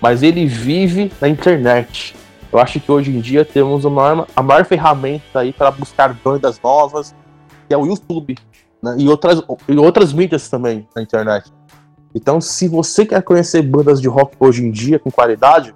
Mas 0.00 0.22
ele 0.22 0.46
vive 0.46 1.12
na 1.20 1.28
internet. 1.28 2.14
Eu 2.52 2.58
acho 2.58 2.80
que 2.80 2.90
hoje 2.90 3.10
em 3.10 3.20
dia 3.20 3.44
temos 3.44 3.84
a 3.84 3.90
maior, 3.90 4.26
a 4.34 4.42
maior 4.42 4.64
ferramenta 4.64 5.40
aí 5.40 5.52
para 5.52 5.70
buscar 5.70 6.12
bandas 6.14 6.60
novas, 6.62 7.14
que 7.68 7.74
é 7.74 7.76
o 7.76 7.86
YouTube. 7.86 8.36
Né? 8.82 8.96
E, 8.98 9.08
outras, 9.08 9.42
e 9.68 9.76
outras 9.76 10.12
mídias 10.12 10.48
também 10.48 10.86
na 10.94 11.02
internet. 11.02 11.52
Então, 12.14 12.40
se 12.40 12.68
você 12.68 13.04
quer 13.04 13.22
conhecer 13.22 13.62
bandas 13.62 14.00
de 14.00 14.08
rock 14.08 14.36
hoje 14.40 14.64
em 14.64 14.70
dia 14.70 14.98
com 14.98 15.10
qualidade, 15.10 15.74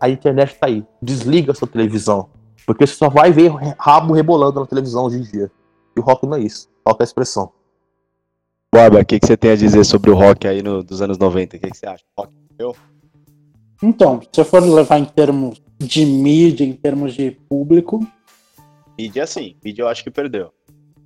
a 0.00 0.08
internet 0.08 0.56
tá 0.58 0.66
aí. 0.66 0.84
Desliga 1.02 1.52
a 1.52 1.54
sua 1.54 1.68
televisão. 1.68 2.28
Porque 2.66 2.86
você 2.86 2.94
só 2.94 3.08
vai 3.08 3.30
ver 3.30 3.52
rabo 3.78 4.14
rebolando 4.14 4.60
na 4.60 4.66
televisão 4.66 5.04
hoje 5.04 5.18
em 5.18 5.22
dia. 5.22 5.50
E 5.96 6.00
o 6.00 6.02
rock 6.02 6.26
não 6.26 6.36
é 6.36 6.40
isso. 6.40 6.68
Rock 6.86 7.02
é 7.02 7.04
expressão. 7.04 7.52
Boba, 8.72 9.00
o 9.00 9.04
que, 9.04 9.20
que 9.20 9.26
você 9.26 9.36
tem 9.36 9.52
a 9.52 9.56
dizer 9.56 9.84
sobre 9.84 10.10
o 10.10 10.14
rock 10.14 10.46
aí 10.46 10.62
no, 10.62 10.82
dos 10.82 11.00
anos 11.00 11.18
90? 11.18 11.56
O 11.56 11.60
que, 11.60 11.70
que 11.70 11.76
você 11.76 11.86
acha? 11.86 12.04
Rock 12.18 12.32
morreu? 12.58 12.76
Então, 13.82 14.20
se 14.32 14.40
eu 14.40 14.44
for 14.44 14.62
levar 14.62 14.98
em 14.98 15.04
termos 15.04 15.60
de 15.78 16.04
mídia, 16.06 16.64
em 16.64 16.72
termos 16.72 17.14
de 17.14 17.30
público. 17.30 18.06
Mídia 18.98 19.26
sim, 19.26 19.56
mídia 19.64 19.82
eu 19.82 19.88
acho 19.88 20.02
que 20.02 20.10
perdeu. 20.10 20.50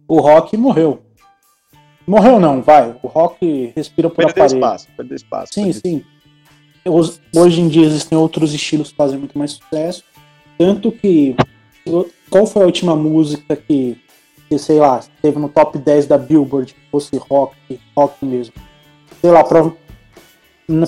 O 0.07 0.21
rock 0.21 0.57
morreu. 0.57 1.03
Morreu 2.07 2.41
não, 2.41 2.63
vai. 2.63 2.97
O 3.03 3.09
rock 3.09 3.73
respira 3.77 4.09
por 4.09 4.17
perdeu 4.17 4.45
aparelho. 4.45 4.59
Espaço, 4.59 4.89
perdeu 4.97 5.17
espaço. 5.17 5.55
Sim, 5.55 5.73
perdeu 5.73 5.81
sim. 5.83 6.05
Hoje 7.37 7.61
em 7.61 7.69
dia 7.69 7.85
existem 7.85 8.17
outros 8.17 8.55
estilos 8.55 8.91
que 8.91 8.97
fazem 8.97 9.19
muito 9.19 9.39
mais 9.39 9.53
sucesso. 9.53 10.05
Tanto 10.57 10.91
que. 10.91 11.37
Qual 12.29 12.47
foi 12.47 12.63
a 12.63 12.67
última 12.67 12.95
música 12.95 13.57
que 13.57 13.99
que, 14.51 14.59
sei 14.59 14.81
lá, 14.81 15.01
teve 15.23 15.39
no 15.39 15.49
top 15.49 15.79
10 15.79 16.09
da 16.09 16.19
Billboard, 16.19 16.75
que 16.75 16.81
fosse 16.91 17.17
rock, 17.17 17.55
rock 17.97 18.25
mesmo. 18.27 18.53
Sei 19.21 19.31
lá, 19.31 19.45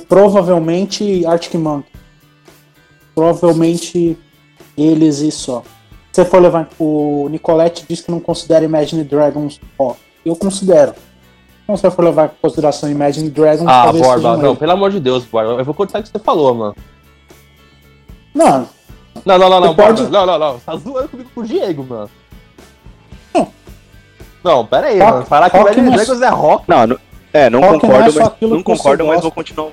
provavelmente 0.08 1.24
Arctic 1.26 1.54
Monkey. 1.54 1.90
Provavelmente 3.14 4.18
eles 4.76 5.20
e 5.20 5.30
só. 5.30 5.62
Se 6.12 6.22
você 6.22 6.24
for 6.24 6.40
levar. 6.40 6.68
O 6.78 7.28
Nicolette 7.30 7.84
diz 7.88 8.00
que 8.00 8.10
não 8.10 8.20
considera 8.20 8.64
Imagine 8.64 9.04
Dragons 9.04 9.60
rock. 9.78 9.98
Eu 10.24 10.36
considero. 10.36 10.94
Então, 11.62 11.76
se 11.76 11.82
você 11.82 11.90
for 11.90 12.04
levar 12.04 12.26
em 12.26 12.30
consideração 12.40 12.90
Imagine 12.90 13.30
Dragons. 13.30 13.68
Ah, 13.68 13.92
Borba, 13.92 14.36
não, 14.36 14.56
pelo 14.56 14.72
amor 14.72 14.90
de 14.90 15.00
Deus, 15.00 15.24
Borba. 15.24 15.52
Eu 15.52 15.64
vou 15.64 15.74
cortar 15.74 16.00
o 16.00 16.02
que 16.02 16.08
você 16.08 16.18
falou, 16.18 16.54
mano. 16.54 16.76
Não. 18.34 18.68
Não, 19.24 19.38
não, 19.38 19.50
não, 19.50 19.60
não, 19.60 19.74
pode... 19.74 20.02
não, 20.04 20.26
não, 20.26 20.38
não. 20.38 20.58
Tá 20.58 20.76
zoando 20.76 21.08
comigo 21.08 21.30
com 21.34 21.42
o 21.42 21.44
Diego, 21.44 21.84
mano. 21.84 22.10
Não, 24.42 24.66
pera 24.66 24.88
aí, 24.88 24.98
rock, 24.98 25.12
mano. 25.12 25.26
Falar 25.26 25.50
que 25.50 25.56
Imagine 25.56 25.88
é 25.88 25.94
Dragons 25.96 26.22
é 26.22 26.28
rock. 26.28 26.64
Não, 26.66 26.86
não 26.86 27.11
é, 27.32 27.50
não 27.50 27.60
rock 27.60 27.80
concordo, 27.80 28.12
não 28.12 28.20
é 28.20 28.30
mas, 28.40 28.50
não 28.50 28.62
concordo 28.62 29.06
mas 29.06 29.22
vou 29.22 29.30
continuar. 29.30 29.70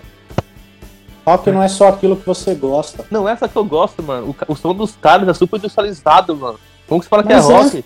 Rock 1.26 1.52
não 1.52 1.62
é 1.62 1.68
só 1.68 1.90
aquilo 1.90 2.16
que 2.16 2.26
você 2.26 2.56
gosta. 2.56 3.06
Não 3.12 3.28
é 3.28 3.36
só 3.36 3.48
que 3.48 3.56
eu 3.56 3.64
gosto, 3.64 4.02
mano. 4.02 4.36
O, 4.48 4.54
o 4.54 4.56
som 4.56 4.74
dos 4.74 4.96
caras 4.96 5.28
é 5.28 5.34
super 5.34 5.58
industrializado, 5.58 6.36
mano. 6.36 6.60
Como 6.88 7.00
que 7.00 7.06
você 7.06 7.10
fala 7.10 7.24
mas 7.24 7.46
que 7.46 7.52
é, 7.52 7.56
é 7.56 7.58
rock? 7.58 7.86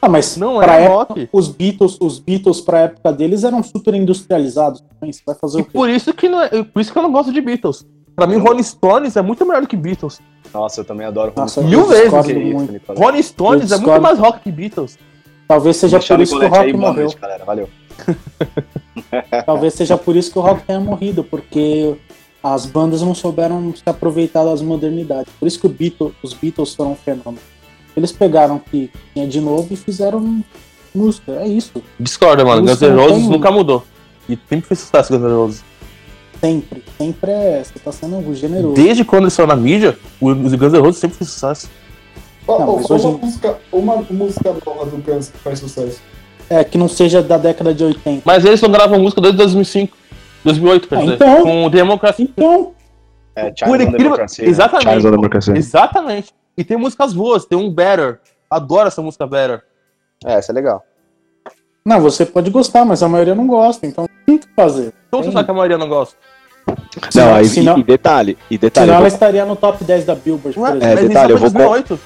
Ah, 0.00 0.08
mas 0.08 0.36
não 0.36 0.62
é 0.62 0.84
época, 0.84 1.14
rock. 1.14 1.28
Os 1.32 1.48
Beatles, 1.48 1.96
os 2.00 2.20
Beatles 2.20 2.60
pra 2.60 2.80
época 2.80 3.12
deles 3.12 3.42
eram 3.42 3.62
super 3.62 3.94
industrializados. 3.94 4.84
Você 5.00 5.22
vai 5.26 5.34
fazer 5.34 5.58
e 5.58 5.62
o 5.62 5.64
quê? 5.64 5.70
Por 5.72 5.90
isso 5.90 6.14
que 6.14 6.28
não 6.28 6.40
é, 6.40 6.62
por 6.62 6.80
isso 6.80 6.92
que 6.92 6.98
eu 6.98 7.02
não 7.02 7.10
gosto 7.10 7.32
de 7.32 7.40
Beatles. 7.40 7.84
Pra 8.14 8.26
mim, 8.26 8.36
Rolling 8.36 8.62
Stones 8.62 9.16
é 9.16 9.22
muito 9.22 9.44
melhor 9.46 9.62
do 9.62 9.68
que 9.68 9.76
Beatles. 9.76 10.20
Nossa, 10.52 10.80
eu 10.80 10.84
também 10.84 11.06
adoro 11.06 11.32
Rolling 11.34 11.48
Stones. 11.48 11.70
Mil 11.70 11.86
vezes. 11.86 12.12
Rolling 12.96 13.22
Stones 13.22 13.72
é 13.72 13.78
muito 13.78 14.00
mais 14.00 14.18
rock 14.18 14.40
que 14.40 14.52
Beatles. 14.52 14.98
Talvez 15.46 15.76
seja 15.76 15.98
por 15.98 16.20
isso 16.20 16.38
que 16.38 16.44
o 16.44 16.48
Rock 16.48 16.60
aí, 16.60 16.72
morreu. 16.72 17.04
Noite, 17.04 17.18
galera. 17.18 17.44
Valeu. 17.44 17.68
Talvez 19.46 19.74
seja 19.74 19.96
por 19.96 20.16
isso 20.16 20.32
que 20.32 20.38
o 20.38 20.42
Rock 20.42 20.62
tenha 20.62 20.80
morrido, 20.80 21.24
porque 21.24 21.96
as 22.42 22.66
bandas 22.66 23.02
não 23.02 23.14
souberam 23.14 23.74
se 23.74 23.82
aproveitar 23.86 24.44
das 24.44 24.62
modernidades. 24.62 25.32
Por 25.38 25.46
isso 25.46 25.60
que 25.60 25.68
Beatles, 25.68 26.12
os 26.22 26.34
Beatles 26.34 26.74
foram 26.74 26.92
um 26.92 26.96
fenômeno. 26.96 27.38
Eles 27.96 28.12
pegaram 28.12 28.56
o 28.56 28.60
que 28.60 28.90
tinha 29.12 29.26
de 29.26 29.40
novo 29.40 29.68
e 29.72 29.76
fizeram 29.76 30.42
música. 30.94 31.32
É 31.32 31.48
isso. 31.48 31.82
Discorda, 31.98 32.44
mano. 32.44 32.62
Guns 32.62 32.80
N' 32.80 32.94
Roses 32.94 33.22
tem... 33.22 33.28
nunca 33.28 33.50
mudou. 33.50 33.84
E 34.28 34.38
sempre 34.48 34.68
fez 34.68 34.80
sucesso 34.80 35.12
Guns 35.12 35.22
N' 35.22 35.34
Roses. 35.34 35.64
Sempre. 36.40 36.84
Sempre 36.96 37.30
é. 37.32 37.64
Você 37.64 37.78
tá 37.78 37.90
sendo 37.90 38.34
generoso. 38.34 38.74
Desde 38.74 39.04
quando 39.04 39.24
eles 39.24 39.34
foram 39.34 39.48
na 39.48 39.56
mídia, 39.56 39.98
os 40.20 40.54
Guns 40.54 40.72
N' 40.72 40.80
Roses 40.80 41.00
sempre 41.00 41.18
fez 41.18 41.30
sucesso. 41.30 41.68
Não, 42.46 42.56
uma, 42.56 42.94
hoje... 42.94 43.06
música, 43.06 43.58
uma 43.70 43.96
música 44.08 44.56
nova 44.64 44.86
do 44.86 44.96
Guns 44.98 45.28
que 45.28 45.38
faz 45.38 45.58
sucesso. 45.58 46.00
É, 46.50 46.64
que 46.64 46.78
não 46.78 46.88
seja 46.88 47.22
da 47.22 47.36
década 47.36 47.74
de 47.74 47.84
80. 47.84 48.22
Mas 48.24 48.44
eles 48.44 48.60
não 48.60 48.70
gravam 48.70 48.98
música 48.98 49.20
desde 49.20 49.36
2005. 49.38 49.96
2008, 50.44 50.88
quer 50.88 50.94
ah, 50.94 51.00
dizer. 51.00 51.14
Então, 51.14 51.42
com 51.42 51.64
o 51.64 51.70
Democracia. 51.70 52.24
Então. 52.24 52.72
É, 53.36 53.50
Por 53.50 53.80
incrível... 53.80 54.16
Né? 54.16 54.26
Exatamente. 54.40 55.56
Exatamente. 55.56 56.34
E 56.56 56.64
tem 56.64 56.76
músicas 56.76 57.12
boas, 57.12 57.44
tem 57.44 57.58
um 57.58 57.70
Better. 57.70 58.18
Adoro 58.50 58.88
essa 58.88 59.02
música 59.02 59.26
Better. 59.26 59.62
É, 60.24 60.34
essa 60.34 60.52
é 60.52 60.54
legal. 60.54 60.82
Não, 61.84 62.00
você 62.00 62.26
pode 62.26 62.50
gostar, 62.50 62.84
mas 62.84 63.02
a 63.02 63.08
maioria 63.08 63.34
não 63.34 63.46
gosta, 63.46 63.86
então 63.86 64.06
tem 64.26 64.36
que 64.36 64.46
fazer. 64.54 64.92
Então 65.06 65.22
você 65.22 65.32
sabe 65.32 65.44
que 65.44 65.50
a 65.50 65.54
maioria 65.54 65.78
não 65.78 65.88
gosta. 65.88 66.16
Não, 67.14 67.34
aí, 67.34 67.46
senão, 67.46 67.78
e, 67.78 67.82
detalhe, 67.82 68.36
e 68.50 68.58
detalhe. 68.58 68.86
Senão 68.86 68.98
ela 68.98 69.08
estaria 69.08 69.44
no 69.46 69.56
top 69.56 69.82
10 69.82 70.04
da 70.04 70.14
Billboard, 70.14 70.58
Ué, 70.58 70.68
por 70.70 70.76
exemplo. 70.76 71.04
É, 71.04 71.08
detalhe, 71.08 71.32
eu 71.32 71.38
vou. 71.38 71.50
2008. 71.50 72.00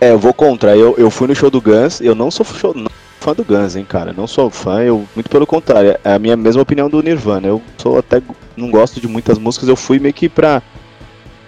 É, 0.00 0.10
eu 0.12 0.18
vou 0.18 0.32
contra. 0.32 0.74
Eu, 0.74 0.94
eu 0.96 1.10
fui 1.10 1.28
no 1.28 1.34
show 1.34 1.50
do 1.50 1.60
Guns, 1.60 2.00
eu 2.00 2.14
não 2.14 2.30
sou 2.30 2.46
show, 2.46 2.72
não, 2.74 2.90
fã 3.20 3.34
do 3.34 3.44
Guns, 3.44 3.76
hein, 3.76 3.84
cara. 3.84 4.12
Não 4.12 4.26
sou 4.26 4.50
fã, 4.50 4.82
eu 4.82 5.06
muito 5.14 5.28
pelo 5.30 5.46
contrário. 5.46 5.96
É 6.02 6.14
a 6.14 6.18
minha 6.18 6.36
mesma 6.36 6.62
opinião 6.62 6.88
do 6.88 7.02
Nirvana. 7.02 7.46
Eu 7.46 7.62
sou 7.78 7.98
até 7.98 8.22
não 8.56 8.70
gosto 8.70 9.00
de 9.00 9.06
muitas 9.06 9.38
músicas, 9.38 9.68
eu 9.68 9.76
fui 9.76 9.98
meio 9.98 10.14
que 10.14 10.28
pra 10.28 10.62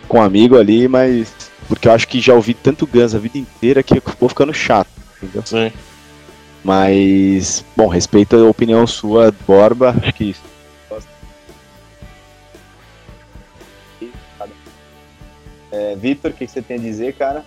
com 0.07 0.19
um 0.19 0.23
amigo 0.23 0.59
ali, 0.59 0.87
mas 0.87 1.33
porque 1.67 1.89
eu 1.89 1.93
acho 1.93 2.07
que 2.07 2.21
já 2.21 2.35
ouvi 2.35 2.53
tanto 2.53 2.87
Guns 2.87 3.15
a 3.15 3.19
vida 3.19 3.39
inteira 3.39 3.83
que 3.83 3.97
eu 3.97 4.03
vou 4.21 4.29
ficando 4.29 4.53
chato, 4.53 4.91
entendeu? 5.17 5.43
Sim. 5.45 5.73
Mas, 6.63 7.65
bom, 7.77 7.89
respeito 7.89 8.37
a 8.37 8.49
opinião 8.49 8.87
sua, 8.87 9.35
Borba, 9.47 9.97
acho 10.01 10.13
que 10.13 10.37
É, 15.73 15.97
Vitor, 15.97 16.31
o 16.31 16.35
que 16.35 16.47
você 16.47 16.61
tem 16.61 16.77
a 16.77 16.81
dizer, 16.81 17.15
cara? 17.15 17.43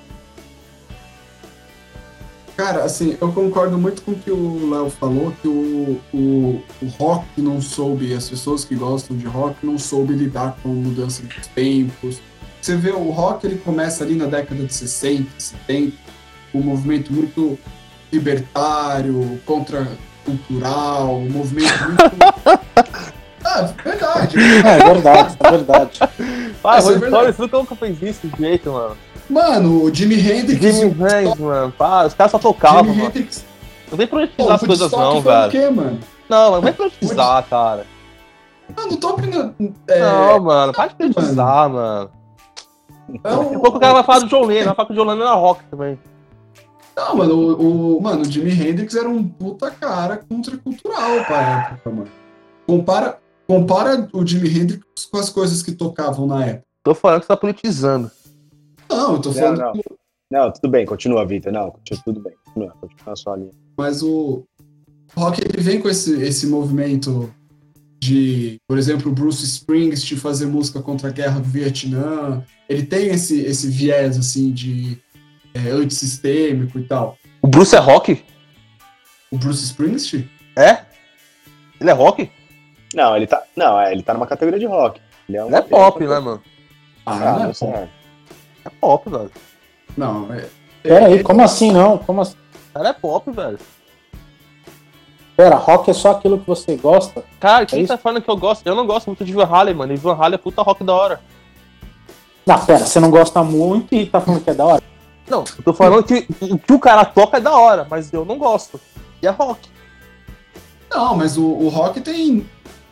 Cara, 2.57 2.85
assim, 2.85 3.17
eu 3.19 3.33
concordo 3.33 3.77
muito 3.77 4.01
com 4.01 4.11
o 4.11 4.15
que 4.15 4.31
o 4.31 4.69
Léo 4.69 4.89
falou, 4.89 5.33
que 5.41 5.47
o, 5.47 5.99
o, 6.13 6.63
o 6.81 6.85
rock 6.97 7.25
não 7.37 7.61
soube, 7.61 8.13
as 8.13 8.29
pessoas 8.29 8.63
que 8.63 8.75
gostam 8.75 9.17
de 9.17 9.25
rock 9.25 9.57
não 9.65 9.77
soube 9.77 10.13
lidar 10.13 10.55
com 10.63 10.69
a 10.69 10.73
mudança 10.73 11.21
dos 11.23 11.47
tempos. 11.47 12.21
Você 12.61 12.77
vê, 12.77 12.91
o 12.91 13.11
rock 13.11 13.45
ele 13.45 13.57
começa 13.57 14.05
ali 14.05 14.15
na 14.15 14.25
década 14.25 14.63
de 14.63 14.73
60, 14.73 15.29
70, 15.37 15.97
um 16.53 16.61
movimento 16.61 17.11
muito 17.11 17.59
libertário, 18.11 19.37
contracultural, 19.45 21.17
um 21.17 21.29
movimento 21.29 21.73
muito... 21.83 22.01
ah, 23.43 23.61
verdade. 23.83 24.37
É 24.39 24.93
verdade, 24.93 25.37
é 25.37 25.51
verdade. 25.51 25.99
Ah, 26.63 26.77
é 26.77 26.81
o 26.81 26.99
verdade. 26.99 27.33
Stories 27.33 27.51
nunca 27.51 27.75
fez 27.75 28.01
isso 28.01 28.27
de 28.29 28.37
jeito, 28.41 28.71
mano. 28.71 28.95
Mano, 29.29 29.83
o 29.83 29.93
Jimi 29.93 30.15
Hendrix... 30.15 30.61
Jimmy 30.61 30.91
Hendrix, 30.91 31.35
mano. 31.39 31.71
Pá, 31.71 32.05
os 32.05 32.13
caras 32.13 32.31
só 32.31 32.39
tocavam, 32.39 32.83
Jimi 32.85 32.95
mano. 32.97 33.07
Hendrix... 33.09 33.45
Não 33.89 33.97
vem 33.97 34.07
politizar 34.07 34.47
o 34.47 34.53
as 34.53 34.61
coisas 34.63 34.91
não, 34.91 35.17
o 35.17 35.21
velho. 35.21 35.51
quê, 35.51 35.69
mano? 35.69 35.99
Não, 36.29 36.51
não 36.51 36.61
vem 36.61 36.73
politizar, 36.73 37.43
cara. 37.47 37.85
Não, 38.75 38.87
não 38.89 38.97
tô 38.97 39.09
opinando... 39.11 39.55
É, 39.87 39.99
Não, 39.99 40.39
mano, 40.39 40.73
para 40.73 40.87
de 40.87 40.95
politizar, 40.95 41.69
mano. 41.69 42.09
é 43.23 43.31
um- 43.33 43.43
Daqui 43.43 43.55
a 43.55 43.59
pouco 43.59 43.77
o 43.77 43.79
cara 43.79 43.93
vai 43.93 44.03
falar 44.03 44.19
do 44.19 44.27
John 44.27 44.45
Lennon, 44.45 44.65
vai 44.65 44.75
falar 44.75 44.87
que 44.87 44.93
o 44.93 44.95
John 44.95 45.03
Lennon 45.05 45.21
era 45.21 45.33
rock 45.35 45.63
também. 45.69 45.99
Não, 46.95 47.15
mano, 47.15 47.35
o, 47.35 47.97
o- 47.97 48.01
mano, 48.01 48.21
o 48.21 48.25
Jimi 48.25 48.51
Hendrix 48.51 48.95
era 48.95 49.07
um 49.07 49.23
puta 49.27 49.69
cara 49.69 50.19
contracultural 50.27 51.23
pra 51.25 51.41
época, 51.41 51.89
mano. 51.91 52.07
Compara, 52.65 53.19
compara 53.47 54.07
o 54.13 54.25
Jimi 54.25 54.49
Hendrix 54.49 54.83
com 55.11 55.17
as 55.19 55.29
coisas 55.29 55.61
que 55.61 55.71
tocavam 55.73 56.25
na 56.25 56.43
época. 56.45 56.63
Tô 56.83 56.95
falando 56.95 57.19
que 57.19 57.25
você 57.27 57.33
tá 57.33 57.37
politizando. 57.37 58.09
Não, 58.95 59.13
eu 59.13 59.21
tô 59.21 59.31
falando 59.33 59.57
não. 59.59 59.73
que- 59.73 59.83
Não, 60.31 60.51
tudo 60.51 60.69
bem, 60.69 60.85
continua, 60.85 61.25
Vitor. 61.25 61.51
Não, 61.51 61.71
continua, 61.71 62.01
tudo 62.03 62.19
bem. 62.21 62.33
Continua, 62.45 62.73
continua 62.81 63.13
a 63.13 63.15
sua 63.15 63.35
linha. 63.37 63.51
mas 63.77 64.01
o 64.03 64.43
rock 65.15 65.41
ele 65.41 65.61
vem 65.61 65.79
com 65.81 65.87
esse, 65.89 66.21
esse 66.21 66.47
movimento 66.47 67.33
de, 67.99 68.57
por 68.67 68.77
exemplo, 68.77 69.11
o 69.11 69.15
Bruce 69.15 69.43
Springsteen 69.45 70.19
fazer 70.19 70.45
música 70.45 70.81
contra 70.81 71.09
a 71.09 71.11
guerra 71.11 71.39
do 71.39 71.47
Vietnã. 71.49 72.43
Ele 72.69 72.83
tem 72.83 73.07
esse, 73.07 73.41
esse 73.41 73.69
viés, 73.69 74.17
assim, 74.17 74.51
de 74.51 74.97
é, 75.53 75.69
antissistêmico 75.71 76.77
e 76.79 76.83
tal. 76.83 77.17
O 77.41 77.47
Bruce 77.47 77.75
é 77.75 77.79
rock? 77.79 78.23
O 79.31 79.37
Bruce 79.37 79.63
Springsteen? 79.63 80.29
É? 80.55 80.83
Ele 81.79 81.89
é 81.89 81.93
rock? 81.93 82.29
Não, 82.93 83.15
ele 83.15 83.27
tá. 83.27 83.43
Não, 83.55 83.79
é, 83.79 83.91
ele 83.91 84.03
tá 84.03 84.13
numa 84.13 84.27
categoria 84.27 84.59
de 84.59 84.65
rock. 84.65 85.01
Ele 85.27 85.37
é, 85.37 85.43
um, 85.43 85.47
Ele 85.47 85.55
é 85.55 85.61
pop, 85.61 85.99
né, 86.05 86.19
mano? 86.19 86.41
Ah, 87.05 87.13
Ah, 87.13 87.19
não, 87.19 87.43
é 87.43 87.47
não 87.47 87.53
sei. 87.53 87.67
pop. 87.67 87.89
É 88.65 88.69
pop, 88.69 89.09
velho. 89.09 89.31
não 89.95 90.33
é, 90.33 90.47
Pera 90.81 91.07
aí, 91.07 91.23
como 91.23 91.41
assim 91.41 91.71
não? 91.71 91.97
Como 91.99 92.21
assim? 92.21 92.35
Cara, 92.73 92.89
é 92.89 92.93
pop, 92.93 93.31
velho. 93.31 93.57
Pera, 95.37 95.55
rock 95.55 95.89
é 95.89 95.93
só 95.93 96.11
aquilo 96.11 96.39
que 96.39 96.47
você 96.47 96.75
gosta? 96.75 97.23
Cara, 97.39 97.65
quem 97.65 97.83
É 97.83 97.87
tá 97.87 97.97
falando 97.97 98.21
que 98.21 98.29
eu 98.29 98.37
gosto? 98.37 98.65
Eu 98.65 98.75
não 98.75 98.85
gosto 98.87 99.07
muito 99.07 99.25
de 99.25 99.33
Van 99.33 99.45
Halen, 99.45 99.73
mano. 99.75 99.93
E 99.93 99.97
Van 99.97 100.15
Halen 100.15 100.35
é 100.35 100.37
puta 100.37 100.61
rock 100.61 100.83
da 100.83 100.93
hora. 100.93 101.19
Não, 102.45 102.57
pera, 102.65 102.85
você 102.85 102.99
não 102.99 103.09
gosta 103.09 103.43
muito 103.43 103.93
e 103.95 104.05
tá 104.05 104.21
falando 104.21 104.43
que 104.43 104.49
é 104.49 104.53
da 104.53 104.65
hora? 104.65 104.83
Não, 105.27 105.39
eu 105.57 105.63
tô 105.63 105.73
falando 105.73 106.03
que 106.03 106.25
o 106.41 106.57
que 106.57 106.73
o 106.73 106.79
cara 106.79 107.03
toca 107.03 107.37
é 107.37 107.41
da 107.41 107.51
hora, 107.57 107.85
mas 107.89 108.13
eu 108.13 108.23
não 108.23 108.37
gosto. 108.37 108.79
E 109.21 109.27
é 109.27 109.31
rock. 109.31 109.67
Não, 110.89 111.15
mas 111.17 111.37
o, 111.37 111.43
o 111.43 111.67
rock 111.67 111.99
tem, 111.99 112.45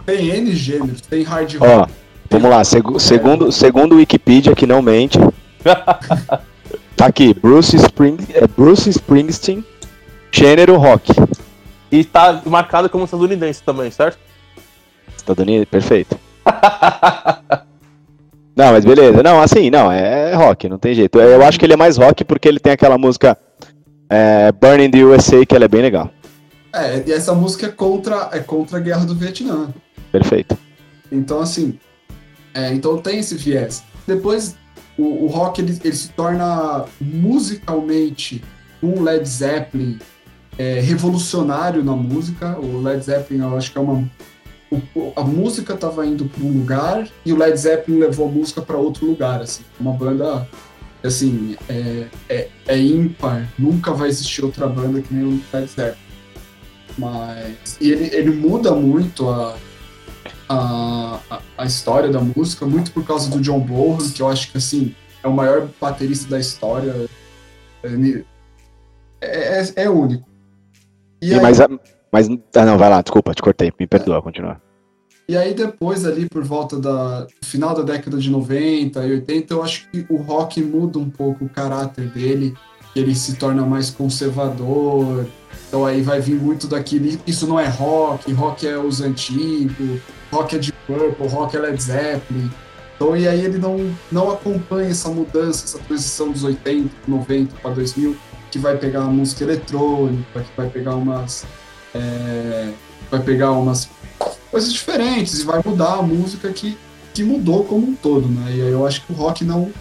tem 0.05 0.29
N 0.29 0.51
gêneros, 0.53 1.01
tem 1.01 1.23
hard 1.23 1.53
rock. 1.55 1.71
Ó, 1.71 1.87
vamos 2.29 2.49
lá. 2.49 2.63
segu- 2.63 2.99
segundo, 2.99 3.51
segundo 3.51 3.93
o 3.93 3.97
Wikipedia, 3.97 4.55
que 4.55 4.65
não 4.65 4.81
mente. 4.81 5.17
tá 6.95 7.05
aqui, 7.05 7.33
Bruce, 7.33 7.75
Spring, 7.75 8.17
é 8.33 8.47
Bruce 8.47 8.89
Springsteen, 8.89 9.63
gênero 10.31 10.77
rock. 10.77 11.11
E 11.91 12.03
tá 12.03 12.41
marcado 12.45 12.89
como 12.89 13.05
estadunidense 13.05 13.61
também, 13.63 13.91
certo? 13.91 14.17
Estados 15.15 15.41
Unidos, 15.41 15.67
perfeito. 15.69 16.17
Não, 18.55 18.71
mas 18.71 18.85
beleza. 18.85 19.23
Não, 19.23 19.41
assim, 19.41 19.71
não, 19.71 19.91
é 19.91 20.35
rock, 20.35 20.69
não 20.69 20.77
tem 20.77 20.93
jeito. 20.93 21.19
Eu 21.19 21.43
acho 21.43 21.59
que 21.59 21.65
ele 21.65 21.73
é 21.73 21.77
mais 21.77 21.97
rock 21.97 22.23
porque 22.23 22.47
ele 22.47 22.59
tem 22.59 22.73
aquela 22.73 22.99
música 22.99 23.35
é, 24.07 24.51
Burning 24.51 24.91
the 24.91 25.03
USA, 25.03 25.43
que 25.43 25.55
ela 25.55 25.65
é 25.65 25.67
bem 25.67 25.81
legal. 25.81 26.11
É, 26.71 27.03
e 27.05 27.11
essa 27.11 27.33
música 27.33 27.67
é 27.67 27.69
contra, 27.69 28.29
é 28.31 28.39
contra 28.39 28.77
a 28.77 28.81
guerra 28.81 29.05
do 29.05 29.15
Vietnã. 29.15 29.69
Perfeito. 30.11 30.55
Então, 31.11 31.39
assim, 31.39 31.79
é, 32.53 32.71
então 32.73 32.97
tem 32.99 33.19
esse 33.19 33.35
viés. 33.35 33.83
Depois, 34.05 34.55
o, 34.97 35.25
o 35.25 35.27
rock 35.27 35.61
ele, 35.61 35.77
ele 35.83 35.95
se 35.95 36.09
torna 36.09 36.85
musicalmente 37.01 38.43
um 38.81 39.01
Led 39.01 39.27
Zeppelin 39.27 39.97
é, 40.57 40.79
revolucionário 40.81 41.83
na 41.83 41.93
música. 41.95 42.57
O 42.59 42.81
Led 42.81 43.03
Zeppelin, 43.03 43.41
eu 43.41 43.57
acho 43.57 43.71
que 43.71 43.77
é 43.77 43.81
uma. 43.81 44.07
o- 44.95 45.13
a 45.15 45.23
música 45.23 45.73
estava 45.73 46.05
indo 46.05 46.25
para 46.25 46.43
um 46.43 46.51
lugar 46.51 47.07
e 47.25 47.31
o 47.33 47.37
Led 47.37 47.57
Zeppelin 47.57 47.99
levou 47.99 48.27
a 48.27 48.31
música 48.31 48.61
para 48.61 48.77
outro 48.77 49.05
lugar. 49.05 49.41
Assim, 49.41 49.63
uma 49.79 49.93
banda 49.93 50.47
assim 51.03 51.55
é, 51.69 52.05
é, 52.29 52.47
é 52.67 52.77
ímpar. 52.77 53.47
Nunca 53.57 53.91
vai 53.93 54.09
existir 54.09 54.43
outra 54.45 54.67
banda 54.67 55.01
que 55.01 55.13
nem 55.13 55.23
o 55.23 55.41
Led 55.53 55.67
Zeppelin. 55.67 55.97
Mas 56.97 57.77
e 57.81 57.91
ele, 57.91 58.15
ele 58.15 58.29
muda 58.31 58.71
muito 58.75 59.27
a, 59.29 59.55
a, 60.49 61.19
a- 61.29 61.41
a 61.57 61.65
história 61.65 62.09
da 62.09 62.19
música, 62.19 62.65
muito 62.65 62.91
por 62.91 63.03
causa 63.05 63.29
do 63.29 63.39
John 63.39 63.59
Bonham, 63.59 64.09
que 64.11 64.21
eu 64.21 64.27
acho 64.29 64.51
que 64.51 64.57
assim 64.57 64.93
é 65.23 65.27
o 65.27 65.33
maior 65.33 65.67
baterista 65.79 66.29
da 66.29 66.39
história. 66.39 67.07
Ele- 67.83 68.25
É, 69.21 69.61
é, 69.61 69.73
é 69.83 69.89
único. 69.89 70.27
E, 71.21 71.29
E, 71.29 71.33
aí, 71.33 71.39
mas, 71.41 71.57
mas. 72.11 72.27
Ah, 72.55 72.65
não, 72.65 72.77
vai 72.77 72.89
lá, 72.89 73.01
desculpa, 73.01 73.33
te 73.33 73.41
cortei. 73.41 73.71
Me 73.79 73.87
perdoa, 73.87 74.21
continua. 74.21 74.61
e 75.29 75.37
aí 75.37 75.53
depois, 75.53 76.05
ali 76.05 76.27
por 76.27 76.43
volta 76.43 76.77
da 76.77 77.25
final 77.41 77.73
da 77.73 77.81
década 77.83 78.17
de 78.17 78.29
90 78.29 79.05
e 79.07 79.11
80, 79.13 79.53
eu 79.53 79.63
acho 79.63 79.89
que 79.89 80.05
o 80.09 80.17
rock 80.17 80.61
muda 80.61 80.99
um 80.99 81.09
pouco 81.09 81.45
o 81.45 81.49
caráter 81.49 82.07
dele, 82.09 82.53
ele 82.93 83.15
se 83.15 83.35
torna 83.37 83.65
mais 83.65 83.89
conservador. 83.89 85.25
Então 85.69 85.85
aí 85.85 86.01
vai 86.01 86.19
vir 86.19 86.35
muito 86.35 86.67
daquele. 86.67 87.17
Isso 87.25 87.47
não 87.47 87.57
é 87.59 87.67
rock, 87.67 88.31
rock 88.33 88.67
é 88.67 88.77
os 88.77 88.99
antigos, 89.01 90.01
rock 90.33 90.55
é 90.55 90.59
de 90.59 90.73
Purple, 90.87 91.27
rock 91.27 91.55
é 91.55 91.59
Led 91.59 91.81
Zeppelin. 91.81 92.51
Então, 92.95 93.15
e 93.15 93.27
aí 93.27 93.43
ele 93.43 93.57
não, 93.57 93.93
não 94.11 94.31
acompanha 94.31 94.89
essa 94.89 95.09
mudança, 95.09 95.65
essa 95.65 95.79
transição 95.79 96.31
dos 96.31 96.43
80, 96.43 96.89
90 97.07 97.55
para 97.61 97.71
2000, 97.71 98.15
que 98.51 98.59
vai 98.59 98.77
pegar 98.77 99.01
uma 99.01 99.11
música 99.11 99.43
eletrônica, 99.43 100.41
que 100.41 100.57
vai 100.57 100.69
pegar 100.69 100.95
umas. 100.95 101.45
é, 101.93 102.71
vai 103.09 103.19
pegar 103.21 103.51
umas 103.51 103.89
coisas 104.49 104.71
diferentes 104.71 105.39
e 105.39 105.43
vai 105.43 105.61
mudar 105.65 105.95
a 105.95 106.01
música 106.01 106.51
que, 106.51 106.77
que 107.13 107.23
mudou 107.23 107.63
como 107.65 107.87
um 107.87 107.95
todo, 107.95 108.27
né? 108.27 108.51
E 108.55 108.61
aí 108.61 108.71
eu 108.71 108.85
acho 108.85 109.05
que 109.05 109.11
o 109.11 109.15
rock 109.15 109.43
não. 109.43 109.71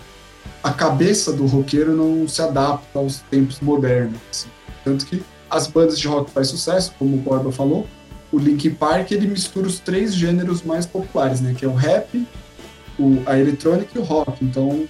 A 0.63 0.73
cabeça 0.73 1.33
do 1.33 1.45
roqueiro 1.47 1.93
não 1.95 2.27
se 2.29 2.41
adapta 2.41 2.99
aos 2.99 3.19
tempos 3.31 3.61
modernos. 3.61 4.19
assim. 4.31 4.49
Tanto 4.85 5.07
que 5.07 5.23
as 5.51 5.67
bandas 5.67 5.99
de 5.99 6.07
rock 6.09 6.31
fazem 6.31 6.57
sucesso, 6.57 6.95
como 6.99 7.17
o 7.17 7.19
Borba 7.19 7.53
falou. 7.53 7.87
O 8.33 8.39
Linkin 8.39 8.71
Park 8.71 9.11
ele 9.13 9.27
mistura 9.27 9.67
os 9.67 9.79
três 9.79 10.15
gêneros 10.15 10.63
mais 10.63 10.87
populares, 10.87 11.41
né? 11.41 11.55
Que 11.57 11.65
é 11.65 11.69
o 11.69 11.75
rap, 11.75 12.27
o, 12.99 13.23
a 13.27 13.39
eletrônica 13.39 13.91
e 13.95 13.99
o 13.99 14.03
rock. 14.03 14.43
Então, 14.43 14.85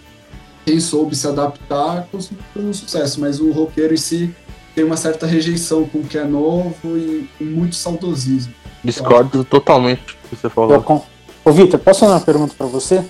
quem 0.65 0.79
soube 0.79 1.17
se 1.17 1.27
adaptar 1.27 2.07
conseguiu 2.13 2.43
fazer 2.55 2.67
um 2.67 2.73
sucesso. 2.73 3.21
Mas 3.21 3.41
o 3.41 3.51
roqueiro 3.51 3.93
em 3.95 3.97
si 3.97 4.33
tem 4.75 4.85
uma 4.85 4.97
certa 4.97 5.27
rejeição 5.27 5.85
com 5.85 5.99
o 5.99 6.05
que 6.05 6.17
é 6.17 6.25
novo 6.25 6.75
e, 6.97 7.29
e 7.41 7.45
muito 7.45 7.75
saudosismo. 7.75 8.55
Discordo 8.85 9.43
totalmente 9.45 10.01
do 10.23 10.29
que 10.31 10.37
você 10.37 10.49
falou. 10.49 10.81
con- 10.83 11.05
Ô, 11.45 11.51
Vitor, 11.51 11.81
posso 11.81 12.01
fazer 12.01 12.13
uma 12.13 12.21
pergunta 12.21 12.55
pra 12.57 12.67
você? 12.67 13.05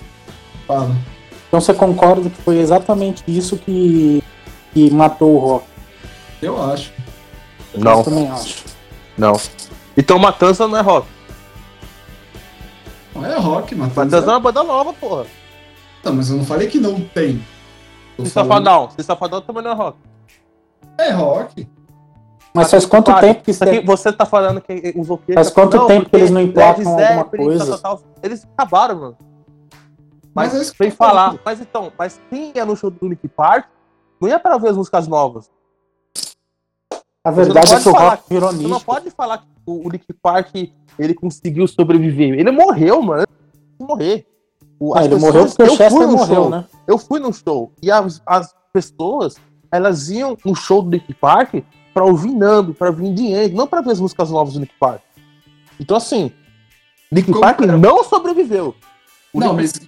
Fala. 0.67 0.95
Então 1.47 1.61
você 1.61 1.73
concorda 1.75 2.27
que 2.31 2.41
foi 2.41 2.57
exatamente 2.57 3.23
isso 3.27 3.55
que, 3.57 4.23
que 4.73 4.89
matou 4.89 5.35
o 5.35 5.37
rock? 5.37 5.65
Eu 6.41 6.59
acho. 6.61 6.91
Não, 7.75 7.99
Eu 7.99 8.03
também 8.03 8.27
acho. 8.27 8.63
não. 9.15 9.33
Então 9.95 10.17
Matanza 10.17 10.67
não 10.67 10.77
é 10.77 10.81
rock. 10.81 11.07
Não 13.13 13.25
é 13.25 13.37
rock, 13.37 13.75
Matheus. 13.75 13.97
Matanza 13.97 14.31
é 14.31 14.33
uma 14.33 14.39
banda 14.39 14.63
nova, 14.63 14.93
porra. 14.93 15.25
Não, 16.03 16.13
mas 16.13 16.29
eu 16.29 16.37
não 16.37 16.45
falei 16.45 16.67
que 16.67 16.79
não 16.79 16.99
tem. 16.99 17.43
Se 18.19 18.29
Safadão. 18.29 18.89
Se 18.91 19.03
Safadão 19.03 19.41
também 19.41 19.63
não 19.63 19.71
é 19.71 19.75
rock. 19.75 19.97
É 20.97 21.11
rock. 21.11 21.67
Mas 22.53 22.69
faz 22.69 22.85
quanto 22.85 23.13
tempo 23.19 23.43
que 23.43 23.51
isso 23.51 23.63
aqui 23.63 23.79
você... 23.79 24.09
você 24.09 24.13
tá 24.13 24.25
falando 24.25 24.61
que 24.61 24.93
os 24.95 25.07
roqueiros. 25.07 25.35
Faz 25.35 25.49
quanto 25.49 25.87
tempo 25.87 26.09
que 26.09 26.15
eles 26.15 26.29
não 26.29 26.41
emplacam 26.41 26.87
alguma 26.87 27.25
coisa? 27.25 27.65
tal, 27.65 27.79
tal, 27.79 27.97
tal. 27.97 28.13
Eles 28.21 28.47
acabaram, 28.55 28.95
mano. 28.95 29.17
Mas, 30.35 30.53
Mas 30.53 30.71
é 30.71 30.73
vem 30.79 30.91
falar, 30.91 31.35
mas 31.45 31.61
então, 31.61 31.91
mas 31.97 32.19
quem 32.29 32.51
ia 32.55 32.65
no 32.65 32.75
show 32.75 32.89
do 32.89 33.07
Linkin 33.07 33.27
Park 33.27 33.67
não 34.19 34.27
ia 34.27 34.39
pra 34.39 34.57
ver 34.57 34.69
as 34.69 34.77
músicas 34.77 35.07
novas. 35.07 35.49
A 37.23 37.31
Você 37.31 37.37
não 37.39 37.45
verdade 37.45 37.67
é 37.67 37.69
pode 37.71 37.83
que 37.83 37.89
o 37.89 37.91
falar- 37.93 38.09
rock 38.09 38.23
virou 38.29 38.49
Você 38.51 38.63
não 38.63 38.69
nicho. 38.69 38.85
pode 38.85 39.11
falar 39.11 39.37
que 39.37 39.45
o 39.65 39.87
o 39.87 39.89
Linkin 39.89 40.13
Park 40.21 40.55
ele 40.99 41.13
conseguiu 41.13 41.67
sobreviver. 41.67 42.37
Ele 42.37 42.51
morreu, 42.51 43.01
mano. 43.01 43.23
Ele 43.79 43.87
morrer. 43.87 44.27
O- 44.79 44.93
Ah, 44.95 45.05
ele 45.05 45.15
pessoas- 45.15 45.33
morreu 45.33 45.45
porque 45.47 45.63
o 45.63 45.75
Chester 45.77 46.07
morreu, 46.07 46.35
show. 46.35 46.49
né? 46.49 46.65
Eu 46.85 46.97
fui 46.97 47.19
no 47.19 47.31
show 47.33 47.71
e 47.81 47.89
as, 47.89 48.21
as 48.25 48.53
pessoas 48.73 49.35
elas 49.71 50.09
iam 50.09 50.37
no 50.45 50.53
show 50.53 50.81
do 50.81 50.89
Linkin 50.91 51.13
Park 51.13 51.55
pra 51.93 52.03
ouvir 52.03 52.31
Numb, 52.33 52.73
pra 52.73 52.89
ouvir 52.89 53.15
The 53.15 53.45
End, 53.45 53.55
não 53.55 53.65
pra 53.67 53.81
ver 53.81 53.91
as 53.91 53.99
músicas 53.99 54.29
novas 54.29 54.53
do 54.55 54.59
Linkin 54.59 54.75
Park. 54.79 55.01
Então 55.79 55.95
assim, 55.97 56.31
Linkin 57.11 57.31
Como 57.31 57.41
Park 57.41 57.61
era? 57.61 57.77
não 57.77 58.03
sobreviveu. 58.03 58.75
O 59.33 59.39
Não, 59.39 59.55
Linkin- 59.55 59.79
mas 59.79 59.87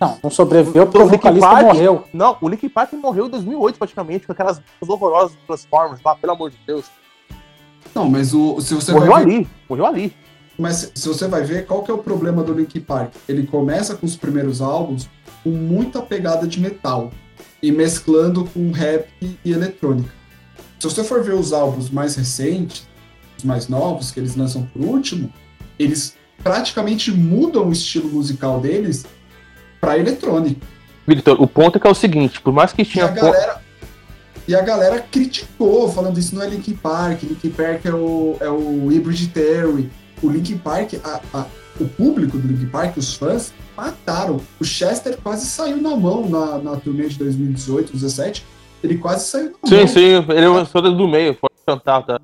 Não, 0.00 0.18
não 0.22 0.30
sobreviveu 0.30 0.86
porque 0.86 0.98
o 0.98 1.02
Linkin 1.04 1.16
vocalista 1.16 1.48
Park- 1.48 1.64
morreu. 1.66 2.04
Não, 2.12 2.36
o 2.40 2.48
Linkin 2.48 2.68
Park 2.68 2.92
morreu 2.94 3.26
em 3.26 3.30
2008 3.30 3.78
praticamente, 3.78 4.26
com 4.26 4.32
aquelas 4.32 4.60
horrorosas 4.86 5.32
do 5.32 5.38
Transformers 5.46 6.00
lá, 6.04 6.14
pelo 6.14 6.32
amor 6.34 6.50
de 6.50 6.58
Deus. 6.66 6.84
não, 7.94 8.08
mas 8.10 8.34
o 8.34 8.60
se 8.60 8.74
você 8.74 8.92
morreu 8.92 9.10
vai 9.12 9.24
ver, 9.24 9.34
ali, 9.36 9.48
morreu 9.68 9.86
ali. 9.86 10.12
mas 10.58 10.76
se- 10.76 10.92
se 10.94 11.08
você 11.08 11.26
vai 11.26 11.42
ver 11.44 11.66
qual 11.66 11.82
que 11.82 11.90
é 11.90 11.94
o 11.94 11.98
problema 11.98 12.42
do 12.42 12.52
Linkin 12.52 12.80
Park, 12.80 13.14
ele 13.26 13.46
começa 13.46 13.94
com 13.94 14.04
os 14.04 14.16
primeiros 14.16 14.60
álbuns 14.60 15.08
com 15.42 15.50
muita 15.50 16.02
pegada 16.02 16.46
de 16.46 16.60
metal 16.60 17.10
e 17.62 17.72
mesclando 17.72 18.44
com 18.52 18.70
rap 18.72 19.08
e 19.22 19.50
eletrônica. 19.50 20.10
Se 20.78 20.86
você 20.90 21.02
for 21.02 21.22
ver 21.22 21.34
os 21.34 21.54
álbuns 21.54 21.88
mais 21.88 22.14
recentes, 22.16 22.86
os 23.38 23.44
mais 23.44 23.66
novos 23.68 24.10
que 24.10 24.20
eles 24.20 24.36
lançam 24.36 24.66
por 24.66 24.82
último, 24.82 25.32
eles 25.78 26.14
praticamente 26.42 27.10
mudam 27.10 27.68
o 27.68 27.72
estilo 27.72 28.10
musical 28.10 28.60
deles 28.60 29.06
para 29.80 29.98
eletrônica. 29.98 30.60
Victor, 31.06 31.40
o 31.40 31.46
ponto 31.46 31.76
é 31.76 31.80
que 31.80 31.86
é 31.86 31.90
o 31.90 31.94
seguinte, 31.94 32.40
por 32.40 32.52
mais 32.52 32.72
que 32.72 32.82
E 32.82 32.84
tinha 32.84 33.04
a 33.04 33.08
galera, 33.08 33.60
e 34.48 34.54
a 34.54 34.60
galera 34.62 35.00
criticou, 35.00 35.88
falando 35.90 36.18
isso 36.18 36.34
não 36.34 36.42
é 36.42 36.48
Linkin 36.48 36.74
Park, 36.74 37.22
Linkin 37.22 37.50
Park 37.50 37.84
é 37.86 37.92
o, 37.92 38.36
é 38.40 38.48
o 38.48 38.88
Hybrid 38.88 39.28
Theory. 39.32 39.90
O 40.22 40.28
Linkin 40.28 40.58
Park, 40.58 40.94
a- 41.04 41.20
a- 41.34 41.46
o 41.78 41.84
público 41.86 42.38
do 42.38 42.48
Linkin 42.48 42.66
Park, 42.68 42.96
os 42.96 43.14
fãs, 43.14 43.52
mataram. 43.76 44.40
O 44.58 44.64
Chester 44.64 45.18
quase 45.22 45.46
saiu 45.46 45.76
na 45.76 45.94
mão 45.94 46.28
na, 46.28 46.58
na 46.58 46.76
turnê 46.76 47.06
de 47.08 47.18
2018, 47.18 47.92
2017. 47.92 48.44
Ele 48.82 48.98
quase 48.98 49.26
saiu 49.28 49.52
na 49.62 49.68
Sim, 49.68 49.76
mão. 49.76 49.88
sim, 49.88 50.32
ele 50.32 50.44
é 50.44 50.48
uma 50.48 50.62
história 50.62 50.90
do 50.90 51.06
meio, 51.08 51.34
pode 51.34 51.54
cantar, 51.66 52.02
tá? 52.02 52.18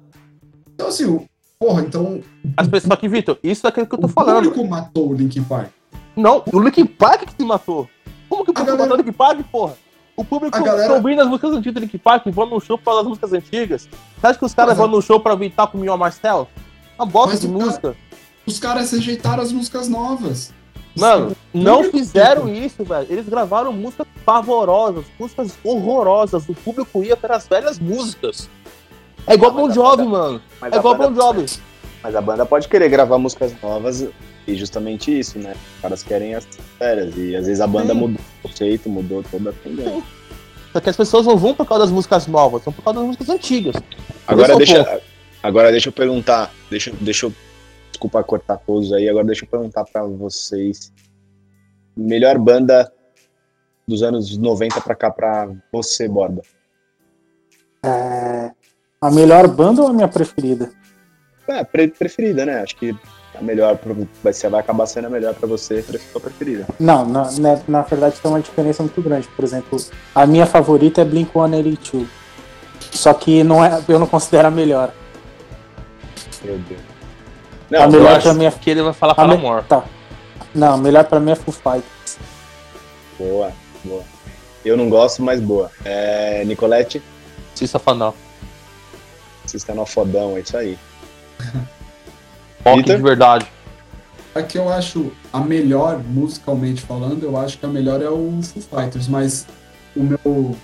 Então, 0.75 0.89
assim, 0.89 1.05
o- 1.05 1.25
porra, 1.61 1.83
então 1.83 2.21
As 2.57 2.67
pessoas, 2.67 2.89
só 2.93 2.97
que, 2.97 3.09
Vitor, 3.09 3.39
isso 3.43 3.67
é 3.67 3.69
aquilo 3.71 3.87
que 3.87 3.95
eu 3.95 3.99
tô 4.01 4.07
o 4.07 4.11
falando. 4.11 4.45
público 4.51 4.67
matou 4.67 5.11
o 5.11 5.15
Linkin 5.15 5.43
Park. 5.45 5.69
Não, 6.17 6.43
o 6.53 6.61
Linkin 6.61 6.87
Park 6.87 7.23
que 7.27 7.33
se 7.37 7.45
matou. 7.45 7.89
Como 8.29 8.45
que 8.45 8.51
o 8.51 8.55
público 8.55 8.77
galera- 8.77 8.83
matou 8.83 8.95
o 8.95 8.99
Linkin 8.99 9.13
Park, 9.17 9.41
porra? 9.51 9.75
O 10.17 10.25
público 10.25 10.63
galera- 10.63 10.93
ouvindo 10.95 11.23
as 11.23 11.29
músicas 11.29 11.53
antigas 11.53 11.75
do 11.75 11.81
Linkin 11.81 11.99
Park, 11.99 12.25
vão 12.27 12.47
no 12.47 12.61
show 12.61 12.77
por 12.77 12.85
causa 12.85 13.01
das 13.01 13.09
músicas 13.09 13.33
antigas. 13.33 13.89
Você 14.21 14.27
acha 14.27 14.39
que 14.39 14.45
os 14.45 14.55
caras 14.55 14.73
Mas 14.73 14.79
vão 14.79 14.89
no 14.89 15.03
show 15.03 15.19
pra 15.21 15.33
evitar 15.33 15.67
com 15.67 15.79
o 15.79 15.81
Mio 15.81 15.97
Marcel? 15.97 16.49
Uma 16.99 17.07
bosta 17.07 17.31
Mas 17.31 17.41
de 17.41 17.47
o 17.47 17.51
cara- 17.53 17.65
música. 17.65 17.97
Os 18.47 18.59
caras 18.59 18.91
rejeitaram 18.93 19.43
as 19.43 19.53
músicas 19.53 19.89
novas. 19.89 20.53
Mano, 20.95 21.35
não 21.55 21.77
público 21.77 21.97
fizeram 21.99 22.49
isso, 22.49 22.85
velho. 22.85 23.07
Eles 23.09 23.27
gravaram 23.27 23.73
músicas 23.73 24.07
pavorosas, 24.27 25.05
músicas 25.19 25.55
horrorosas. 25.65 26.47
O 26.49 26.55
público 26.55 27.03
ia 27.03 27.17
pelas 27.17 27.47
velhas 27.49 27.79
músicas. 27.79 28.51
É 29.27 29.35
igual 29.35 29.53
Ah, 29.53 29.55
Bon 29.55 29.71
Jovi, 29.71 29.97
banda- 30.05 30.11
mano. 30.11 30.43
É 30.71 30.77
igual 30.77 30.95
Bon 30.95 31.15
Jovi. 31.15 31.47
Mas 32.03 32.15
a 32.15 32.21
banda 32.21 32.45
pode 32.45 32.69
querer 32.69 32.89
gravar 32.91 33.17
músicas 33.17 33.55
novas 33.63 34.05
e 34.47 34.55
justamente 34.55 35.17
isso, 35.17 35.39
né? 35.39 35.55
Os 35.77 35.81
caras 35.83 36.03
querem 36.03 36.35
as 36.35 36.47
férias. 36.79 37.17
E 37.17 37.37
às 37.37 37.47
vezes 37.47 37.61
a 37.61 37.67
banda 37.67 37.93
Sim. 37.93 38.01
mudou 38.01 38.21
o 38.21 38.49
conceito, 38.49 38.89
mudou 38.89 39.23
toda 39.31 39.51
a 39.51 39.53
tendência. 39.53 40.03
Só 40.73 40.81
que 40.81 40.89
as 40.89 40.97
pessoas 40.97 41.27
não 41.27 41.37
vão 41.37 41.55
por 41.55 41.67
causa 41.67 41.85
das 41.85 41.93
músicas 41.93 42.27
novas, 42.27 42.63
vão 42.65 42.73
por 42.73 42.83
causa 42.83 42.99
das 42.99 43.07
músicas 43.07 43.29
antigas. 43.29 43.77
Agora 44.27 44.55
é 44.55 44.57
deixa, 44.57 45.01
agora 45.43 45.71
deixa 45.71 45.89
eu 45.91 45.93
perguntar, 45.93 46.51
deixa, 46.71 46.91
deixa 46.99 47.27
eu, 47.27 47.35
desculpa 47.91 48.25
cortar 48.25 48.57
todos 48.57 48.91
aí, 48.93 49.07
agora 49.07 49.27
deixa 49.27 49.45
eu 49.45 49.49
perguntar 49.49 49.85
pra 49.85 50.03
vocês, 50.05 50.91
melhor 51.95 52.39
banda 52.39 52.91
dos 53.87 54.03
anos 54.03 54.35
90 54.39 54.81
pra 54.81 54.95
cá 54.95 55.11
pra 55.11 55.51
você, 55.71 56.09
Borba? 56.09 56.41
É, 57.85 58.51
A 59.01 59.11
melhor 59.11 59.47
banda 59.49 59.83
ou 59.83 59.89
a 59.89 59.93
minha 59.93 60.09
preferida? 60.09 60.71
É, 61.49 61.63
pre- 61.65 61.89
preferida, 61.89 62.47
né? 62.47 62.63
Acho 62.63 62.77
que 62.77 62.95
melhor, 63.43 63.77
pro- 63.77 64.09
vai, 64.23 64.33
ser, 64.33 64.49
vai 64.49 64.61
acabar 64.61 64.87
sendo 64.87 65.07
a 65.07 65.11
melhor 65.11 65.35
pra 65.35 65.47
você, 65.47 65.83
pre- 65.83 65.99
sua 65.99 66.21
preferida. 66.21 66.67
Não, 66.79 67.05
na, 67.07 67.31
na, 67.33 67.61
na 67.69 67.83
verdade 67.83 68.17
tem 68.21 68.31
uma 68.31 68.41
diferença 68.41 68.83
muito 68.83 69.01
grande. 69.03 69.29
Por 69.29 69.45
exemplo, 69.45 69.79
a 70.15 70.27
minha 70.27 70.47
favorita 70.47 71.01
é 71.03 71.05
Blink-182. 71.05 72.07
Só 72.93 73.13
que 73.15 73.43
não 73.43 73.65
é, 73.65 73.83
eu 73.89 73.99
não 73.99 74.07
considero 74.07 74.49
a 74.49 74.51
melhor. 74.51 74.93
Meu 76.45 76.59
Deus. 76.59 76.81
a 76.81 76.85
Não, 77.71 77.81
eu 77.85 77.91
melhor 77.91 78.23
pra 78.23 78.35
mim 78.35 78.45
é 78.45 78.51
Que 78.51 78.71
ele 78.71 78.83
vai 78.83 78.93
falar 78.93 79.13
a 79.13 79.17
para 79.17 79.33
amor. 79.33 79.63
Tá. 79.65 79.85
Não, 80.55 80.75
a 80.75 80.77
melhor 80.77 81.05
pra 81.05 81.19
mim 81.21 81.31
é 81.31 81.35
Foo 81.35 81.53
Fighters. 81.55 82.19
boa, 83.19 83.53
boa. 83.85 84.03
Eu 84.65 84.77
não 84.77 84.89
gosto, 84.89 85.23
mas 85.23 85.41
boa. 85.41 85.71
É, 85.85 86.45
Nicolette, 86.45 87.03
Se 87.55 87.67
safanão. 87.67 88.15
você 89.47 89.57
está 89.57 89.75
no 89.75 89.85
fodão, 89.87 90.37
é 90.37 90.41
isso 90.41 90.57
aí. 90.57 90.79
Rock 92.65 92.83
de 92.85 92.97
verdade. 92.97 93.47
A 94.35 94.43
que 94.43 94.57
eu 94.57 94.69
acho 94.73 95.13
a 95.33 95.41
melhor, 95.41 96.03
musicalmente 96.03 96.81
falando, 96.81 97.23
eu 97.23 97.37
acho 97.37 97.59
que 97.59 97.67
a 97.67 97.69
melhor 97.69 98.01
é 98.01 98.09
o 98.09 98.41
Foo 98.43 98.63
Fighters, 98.63 99.09
mas 99.09 99.47
o 99.95 100.03
meu. 100.03 100.57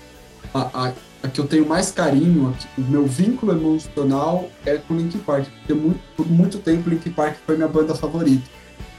A, 0.53 0.87
a, 0.87 0.91
a 1.21 1.27
que 1.27 1.39
eu 1.39 1.45
tenho 1.45 1.67
mais 1.67 1.91
carinho, 1.91 2.55
que- 2.57 2.81
o 2.81 2.85
meu 2.85 3.05
vínculo 3.05 3.51
emocional 3.51 4.49
é 4.65 4.77
com 4.77 4.95
Linkin 4.95 5.19
Park, 5.19 5.45
porque 5.59 5.73
muito, 5.73 5.99
por 6.17 6.27
muito 6.27 6.57
tempo 6.57 6.89
Linkin 6.89 7.11
Park 7.11 7.35
foi 7.45 7.55
minha 7.57 7.67
banda 7.67 7.93
favorita. 7.93 8.43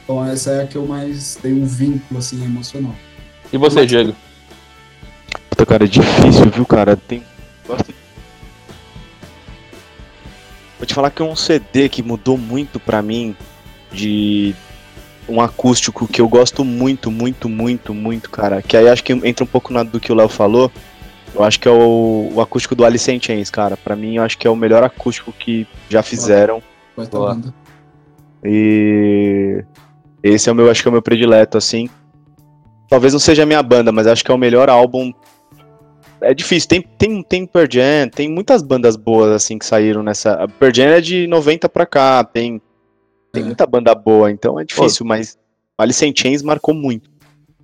Então 0.05 0.25
essa 0.25 0.51
é 0.53 0.63
a 0.63 0.67
que 0.67 0.77
eu 0.77 0.87
mais 0.87 1.37
tenho 1.43 1.63
um 1.63 1.67
vínculo 1.67 2.19
assim 2.21 2.45
emocional. 2.45 2.95
E 3.53 3.57
você, 3.57 3.85
Diego? 3.85 4.15
Puta, 5.51 5.67
cara, 5.67 5.85
é 5.85 5.89
difícil, 5.89 6.49
viu, 6.51 6.65
cara? 6.65 6.97
Tem. 6.97 7.25
Gosto... 7.67 7.93
Vou 10.81 10.87
te 10.87 10.95
falar 10.95 11.11
que 11.11 11.21
é 11.21 11.25
um 11.27 11.37
CD 11.37 11.91
que 11.91 12.03
mudou 12.03 12.39
muito 12.39 12.81
pra 12.81 13.03
mim 13.03 13.37
de 13.93 14.55
um 15.29 15.39
acústico 15.39 16.09
que 16.09 16.23
eu 16.23 16.27
gosto 16.27 16.65
muito, 16.65 17.11
muito, 17.11 17.51
muito, 17.51 17.93
muito, 17.93 18.31
cara. 18.31 18.63
Que 18.63 18.79
aí 18.79 18.89
acho 18.89 19.05
que 19.05 19.13
entra 19.13 19.45
um 19.45 19.47
pouco 19.47 19.75
na, 19.75 19.83
do 19.83 20.01
que 20.01 20.11
o 20.11 20.15
Léo 20.15 20.31
falou. 20.31 20.73
Eu 21.35 21.45
acho 21.45 21.61
que 21.61 21.69
é 21.69 21.71
o, 21.71 22.33
o 22.35 22.41
acústico 22.41 22.75
do 22.75 22.83
Alice 22.83 23.13
in 23.13 23.21
Chains, 23.21 23.51
cara. 23.51 23.77
Pra 23.77 23.95
mim, 23.95 24.17
eu 24.17 24.23
acho 24.23 24.39
que 24.39 24.47
é 24.47 24.51
o 24.51 24.57
melhor 24.57 24.83
acústico 24.83 25.35
que 25.35 25.67
já 25.91 26.03
fizeram. 26.03 26.63
Vai. 26.97 27.05
E 28.43 29.63
esse 30.23 30.49
é 30.49 30.53
o 30.53 30.55
meu, 30.55 30.71
acho 30.71 30.81
que 30.81 30.89
é 30.89 30.91
o 30.91 30.93
meu 30.93 31.03
predileto, 31.03 31.59
assim. 31.59 31.91
Talvez 32.89 33.13
não 33.13 33.21
seja 33.21 33.43
a 33.43 33.47
minha 33.47 33.63
banda, 33.63 33.93
mas 33.93 34.07
acho 34.07 34.25
que 34.25 34.31
é 34.31 34.35
o 34.35 34.39
melhor 34.39 34.71
álbum. 34.71 35.13
É 36.23 36.35
difícil, 36.35 36.69
tem, 36.69 36.83
tem, 36.83 37.23
tem 37.23 37.47
Pearl 37.47 37.67
Jam, 37.71 38.09
tem 38.15 38.29
muitas 38.29 38.63
bandas 38.63 38.97
boas, 38.97 39.31
assim, 39.33 39.59
que 39.59 39.65
saíram 39.67 40.03
nessa... 40.03 40.47
Pearl 40.59 40.73
Jam 40.75 40.87
é 40.89 41.01
de 41.01 41.27
90 41.27 41.69
pra 41.69 41.87
cá, 41.87 42.23
tem, 42.25 42.61
tem 43.33 43.43
É. 43.43 43.47
muita 43.47 43.67
banda 43.67 43.95
boa, 43.95 44.31
então 44.31 44.59
é 44.61 44.65
difícil, 44.65 45.07
mas 45.07 45.39
Alice 45.79 46.05
in 46.07 46.13
Chains 46.17 46.43
marcou 46.43 46.75
muito. 46.75 47.09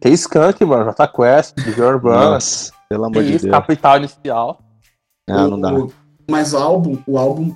Que 0.01 0.09
Skunk, 0.11 0.65
mano. 0.65 0.85
Jota 0.87 1.07
Quest, 1.09 1.55
Urbana. 1.79 2.31
Nossa, 2.33 2.73
pelo 2.89 3.05
amor 3.05 3.23
de 3.25 3.35
isso, 3.35 3.45
Deus. 3.47 3.57
Capital 3.57 3.97
Inicial. 3.99 4.61
Ah, 5.29 5.49
não 5.49 5.61
dá. 5.61 5.73
O- 5.75 5.93
mas 6.31 6.53
o 6.53 6.59
álbum, 6.59 6.99
o 7.07 7.19
álbum 7.19 7.51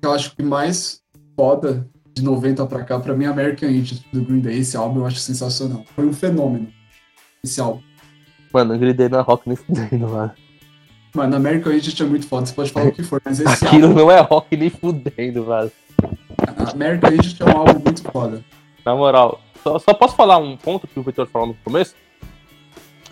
que 0.00 0.06
eu 0.06 0.12
acho 0.12 0.34
que 0.34 0.42
mais 0.42 1.00
foda 1.36 1.86
de 2.14 2.22
90 2.22 2.64
pra 2.66 2.84
cá, 2.84 2.98
pra 2.98 3.14
mim, 3.14 3.24
é 3.24 3.28
American 3.28 3.68
Idiot 3.68 4.04
do 4.12 4.22
Green 4.22 4.40
Day. 4.40 4.58
Esse 4.58 4.76
álbum 4.76 5.00
eu 5.00 5.06
acho 5.06 5.18
sensacional. 5.18 5.84
Foi 5.94 6.06
um 6.06 6.12
fenômeno. 6.12 6.68
Esse 7.44 7.60
álbum. 7.60 7.80
Mano, 8.52 8.78
Day 8.94 9.08
não 9.08 9.20
é 9.20 9.22
rock 9.22 9.42
nem 9.46 9.56
fudendo, 9.56 10.08
mano. 10.10 10.32
Mano, 11.14 11.36
American 11.36 11.72
Idiot 11.72 12.02
é 12.02 12.06
muito 12.06 12.26
foda, 12.26 12.46
você 12.46 12.54
pode 12.54 12.70
falar 12.70 12.86
o 12.86 12.92
que 12.92 13.02
for, 13.02 13.20
mas 13.24 13.40
esse 13.40 13.64
Aquilo 13.64 13.88
álbum, 13.88 14.00
não 14.00 14.10
é 14.10 14.20
rock 14.20 14.56
nem 14.56 14.70
fudendo, 14.70 15.44
velho. 15.44 15.72
American 16.72 17.12
Idiot 17.12 17.42
é 17.42 17.46
um 17.46 17.58
álbum 17.58 17.80
muito 17.84 18.02
foda. 18.02 18.44
Na 18.84 18.94
moral. 18.94 19.40
Só, 19.62 19.78
só 19.78 19.92
posso 19.92 20.14
falar 20.14 20.38
um 20.38 20.56
ponto 20.56 20.86
que 20.86 20.98
o 20.98 21.02
Victor 21.02 21.26
falou 21.26 21.48
no 21.48 21.54
começo? 21.64 21.94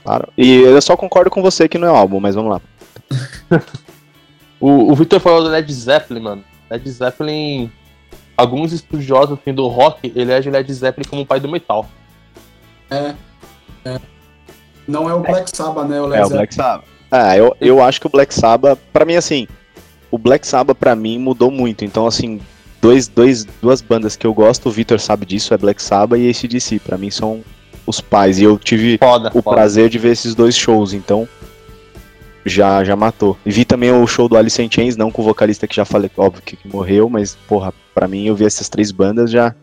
Claro. 0.03 0.33
E 0.39 0.61
eu 0.61 0.81
só 0.81 0.97
concordo 0.97 1.31
com 1.31 1.43
você 1.43 1.69
que 1.69 1.77
não 1.77 1.89
é 1.89 1.91
álbum, 1.91 2.21
mas 2.21 2.35
vamos 2.35 2.53
lá. 2.53 2.61
O, 4.61 4.91
o 4.91 4.95
Victor 4.95 5.21
falou 5.21 5.43
do 5.43 5.49
Led 5.49 5.73
Zeppelin, 5.73 6.21
mano. 6.21 6.45
Led 6.71 6.91
Zeppelin. 6.91 7.71
Alguns 8.37 8.73
estudiosos 8.73 9.39
assim, 9.39 9.53
do 9.53 9.67
rock 9.67 10.13
elegem 10.15 10.53
Led 10.53 10.73
Zeppelin 10.73 11.09
como 11.09 11.23
o 11.23 11.27
pai 11.27 11.41
do 11.41 11.49
metal. 11.49 11.89
É. 12.91 13.15
é. 13.85 14.01
Não 14.89 15.09
é 15.09 15.15
o 15.15 15.21
Black 15.21 15.55
Sabbath, 15.55 15.87
né? 15.87 16.01
O 16.01 16.07
Led 16.07 16.23
É, 16.23 16.27
o. 16.27 16.31
Black 16.31 16.55
Sabbath. 16.55 16.85
Ah, 17.11 17.37
eu, 17.37 17.55
eu 17.61 17.83
acho 17.83 18.01
que 18.01 18.07
o 18.07 18.11
Black 18.11 18.35
Sabbath, 18.35 18.79
pra 18.93 19.05
mim, 19.05 19.15
assim, 19.17 19.47
o 20.11 20.19
Black 20.19 20.47
Sabbath 20.47 20.77
pra 20.77 20.97
mim 20.97 21.19
mudou 21.19 21.51
muito. 21.51 21.85
Então, 21.85 22.07
assim, 22.07 22.41
dois, 22.81 23.07
dois, 23.07 23.45
duas 23.63 23.81
bandas 23.83 24.17
que 24.17 24.27
eu 24.27 24.33
gosto, 24.35 24.69
o 24.69 24.73
Victor 24.73 24.99
sabe 24.99 25.25
disso, 25.27 25.53
é 25.55 25.59
Black 25.59 25.83
Sabbath 25.83 26.19
e 26.19 26.29
ACDC. 26.31 26.79
Pra 26.81 26.97
mim 26.99 27.11
são 27.11 27.43
os 27.87 28.01
pais. 28.01 28.39
E 28.39 28.45
eu 28.45 28.59
tive 28.59 28.99
Foda, 28.99 29.29
o 29.35 29.43
foda. 29.43 29.57
prazer 29.57 29.89
de 29.89 29.99
ver 29.99 30.13
esses 30.13 30.35
dois 30.35 30.57
shows, 30.57 30.93
então 30.93 31.29
já 32.45 32.83
já 32.85 32.97
matou. 32.97 33.37
E 33.45 33.51
vi 33.51 33.65
também 33.65 33.91
o 33.93 34.07
show 34.07 34.29
do 34.29 34.37
Alice 34.37 34.61
in 34.63 34.71
Chains, 34.71 34.97
não 34.97 35.11
com 35.11 35.21
o 35.23 35.25
vocalista 35.25 35.67
que 35.67 35.77
já 35.77 35.85
falei, 35.85 36.11
óbvio 36.17 36.43
que, 36.43 36.57
que 36.57 36.69
morreu, 36.69 37.09
mas 37.11 37.37
porra, 37.47 37.73
pra 37.95 38.09
mim 38.09 38.27
eu 38.27 38.35
vi 38.35 38.45
essas 38.47 38.69
três 38.69 38.91
bandas 38.91 39.31
já. 39.31 39.55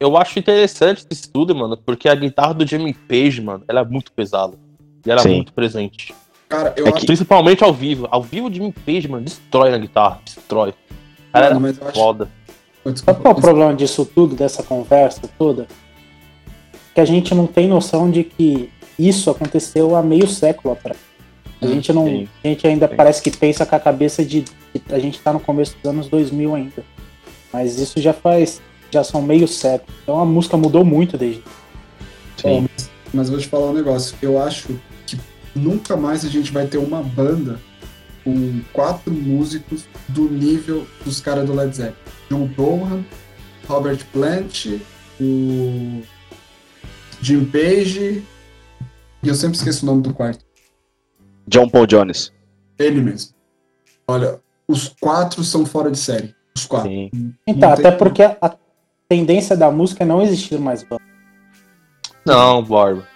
Eu 0.00 0.16
acho 0.16 0.38
interessante 0.38 1.04
esse 1.10 1.22
estudo, 1.22 1.54
mano, 1.54 1.76
porque 1.76 2.08
a 2.08 2.14
guitarra 2.14 2.54
do 2.54 2.66
Jimmy 2.66 2.94
Page, 2.94 3.40
mano, 3.42 3.64
ela 3.66 3.80
é 3.80 3.84
muito 3.84 4.12
pesada. 4.12 4.56
E 5.04 5.10
ela 5.10 5.20
é 5.20 5.24
Sim. 5.24 5.36
muito 5.36 5.52
presente. 5.52 6.14
Cara, 6.48 6.72
eu 6.76 6.86
É 6.86 6.90
acho 6.90 7.00
que- 7.00 7.06
Principalmente 7.06 7.64
ao 7.64 7.72
vivo. 7.74 8.06
Ao 8.10 8.22
vivo 8.22 8.48
o 8.48 8.52
Jimmy 8.52 8.72
Page, 8.72 9.08
mano, 9.08 9.24
destrói 9.24 9.70
na 9.70 9.78
guitarra. 9.78 10.20
Destrói. 10.24 10.72
Mas 11.32 11.78
eu 11.78 11.88
acho- 11.88 11.98
foda. 11.98 12.28
Desculpa, 12.86 13.12
Sabe 13.12 13.20
qual 13.22 13.34
é 13.34 13.38
o 13.38 13.40
problema 13.40 13.74
disso 13.74 14.04
tudo, 14.06 14.34
dessa 14.34 14.62
conversa 14.62 15.22
toda? 15.36 15.66
Que 16.94 17.00
a 17.00 17.04
gente 17.04 17.34
não 17.34 17.46
tem 17.46 17.68
noção 17.68 18.10
de 18.10 18.24
que 18.24 18.70
isso 18.98 19.30
aconteceu 19.30 19.94
há 19.94 20.02
meio 20.02 20.26
século 20.26 20.72
atrás. 20.72 20.98
A 21.60 21.66
gente 21.66 21.92
não. 21.92 22.06
Sim. 22.06 22.28
A 22.42 22.48
gente 22.48 22.66
ainda 22.66 22.88
Sim. 22.88 22.94
parece 22.96 23.20
que 23.20 23.30
pensa 23.36 23.66
com 23.66 23.74
a 23.74 23.80
cabeça 23.80 24.24
de. 24.24 24.42
de- 24.42 24.54
A 24.94 24.98
gente 24.98 25.18
tá 25.20 25.32
no 25.32 25.40
começo 25.40 25.74
dos 25.82 25.90
anos 25.90 26.08
2000 26.08 26.54
ainda. 26.54 26.84
Mas 27.52 27.78
isso 27.78 28.00
já 28.00 28.12
faz. 28.12 28.62
Já 28.90 29.04
são 29.04 29.20
meio 29.20 29.46
século. 29.46 29.92
Então 30.02 30.18
a 30.20 30.24
música 30.24 30.56
mudou 30.56 30.84
muito 30.84 31.16
desde. 31.18 31.42
Ó, 32.44 32.62
mas, 33.12 33.28
vou 33.28 33.38
te 33.38 33.48
falar 33.48 33.70
um 33.70 33.74
negócio. 33.74 34.16
Eu 34.20 34.40
acho 34.40 34.78
que 35.06 35.18
nunca 35.54 35.96
mais 35.96 36.24
a 36.24 36.28
gente 36.28 36.52
vai 36.52 36.66
ter 36.66 36.78
uma 36.78 37.02
banda 37.02 37.60
com 38.22 38.60
quatro 38.72 39.12
músicos 39.12 39.84
do 40.08 40.28
nível 40.28 40.86
dos 41.04 41.20
caras 41.20 41.46
do 41.46 41.54
Led 41.54 41.74
Zeppelin. 41.74 41.96
John 42.30 42.46
Bonham, 42.46 43.04
Robert 43.66 44.04
Plant, 44.12 44.66
o 45.20 46.02
Jim 47.22 47.44
Page 47.46 48.22
e 49.22 49.28
eu 49.28 49.34
sempre 49.34 49.56
esqueço 49.56 49.84
o 49.84 49.86
nome 49.86 50.02
do 50.02 50.14
quarto. 50.14 50.44
John 51.46 51.68
Paul 51.68 51.86
Jones. 51.86 52.32
Ele 52.78 53.00
mesmo. 53.00 53.34
Olha, 54.06 54.40
os 54.68 54.88
quatro 55.00 55.42
são 55.42 55.66
fora 55.66 55.90
de 55.90 55.98
série. 55.98 56.34
Os 56.56 56.66
quatro. 56.66 56.90
Sim. 56.90 57.10
Então, 57.46 57.72
até 57.72 57.90
porque 57.90 58.22
a 58.22 58.56
tendência 59.12 59.56
da 59.56 59.70
música 59.70 60.04
é 60.04 60.06
não 60.06 60.20
existir 60.20 60.58
mais 60.58 60.82
banda. 60.82 61.02
Não, 62.26 62.62
Borba. 62.62 63.08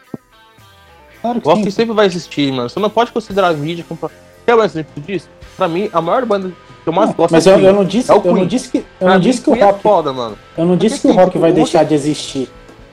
Claro 1.21 1.41
que 1.41 1.47
O 1.47 1.51
rock 1.51 1.65
sim. 1.65 1.71
sempre 1.71 1.95
vai 1.95 2.07
existir, 2.07 2.51
mano. 2.51 2.71
Você 2.71 2.81
não 2.81 2.89
pode 2.89 3.13
considerar 3.13 3.49
a 3.49 3.53
mídia 3.53 3.85
como. 3.87 4.11
Quer 4.47 4.55
um 4.57 4.63
exemplo 4.65 5.03
disso? 5.03 5.29
Pra 5.57 5.69
mim, 5.69 5.91
a 5.93 6.01
maior 6.01 6.25
banda 6.25 6.51
que 6.83 6.89
eu 6.89 6.93
mais 6.95 7.11
Não, 7.11 7.17
gosto 7.17 7.33
mas 7.33 7.47
é 7.47 7.53
eu, 7.53 7.61
eu 7.61 7.73
não 7.75 7.85
disse, 7.85 8.11
É 8.11 8.15
o 8.15 8.23
eu 8.25 8.35
não 8.35 8.47
disse 8.47 8.71
que, 8.71 8.79
eu 8.79 8.85
Pra 8.99 9.11
não 9.15 9.21
disse 9.21 9.41
que 9.43 9.51
o 9.51 9.55
é 9.55 9.63
rock 9.63 9.83
foda, 9.83 10.13
mano. 10.13 10.37
Eu 10.57 10.65
não 10.65 10.77
disse 10.77 11.01
que 11.01 11.09
o 11.09 11.13
rock 11.13 11.39
vai 11.39 11.53
deixar 11.53 11.85
de 11.85 11.95
existir. 11.95 12.49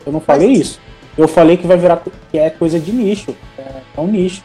Eu 0.05 0.11
não 0.11 0.19
falei 0.19 0.51
isso. 0.51 0.79
Eu 1.17 1.27
falei 1.27 1.55
que 1.57 1.65
vai 1.65 1.77
virar 1.77 2.03
que 2.29 2.37
é 2.37 2.49
coisa 2.49 2.77
de 2.79 2.91
nicho. 2.91 3.33
É, 3.57 3.81
é 3.97 4.01
um 4.01 4.07
nicho. 4.07 4.43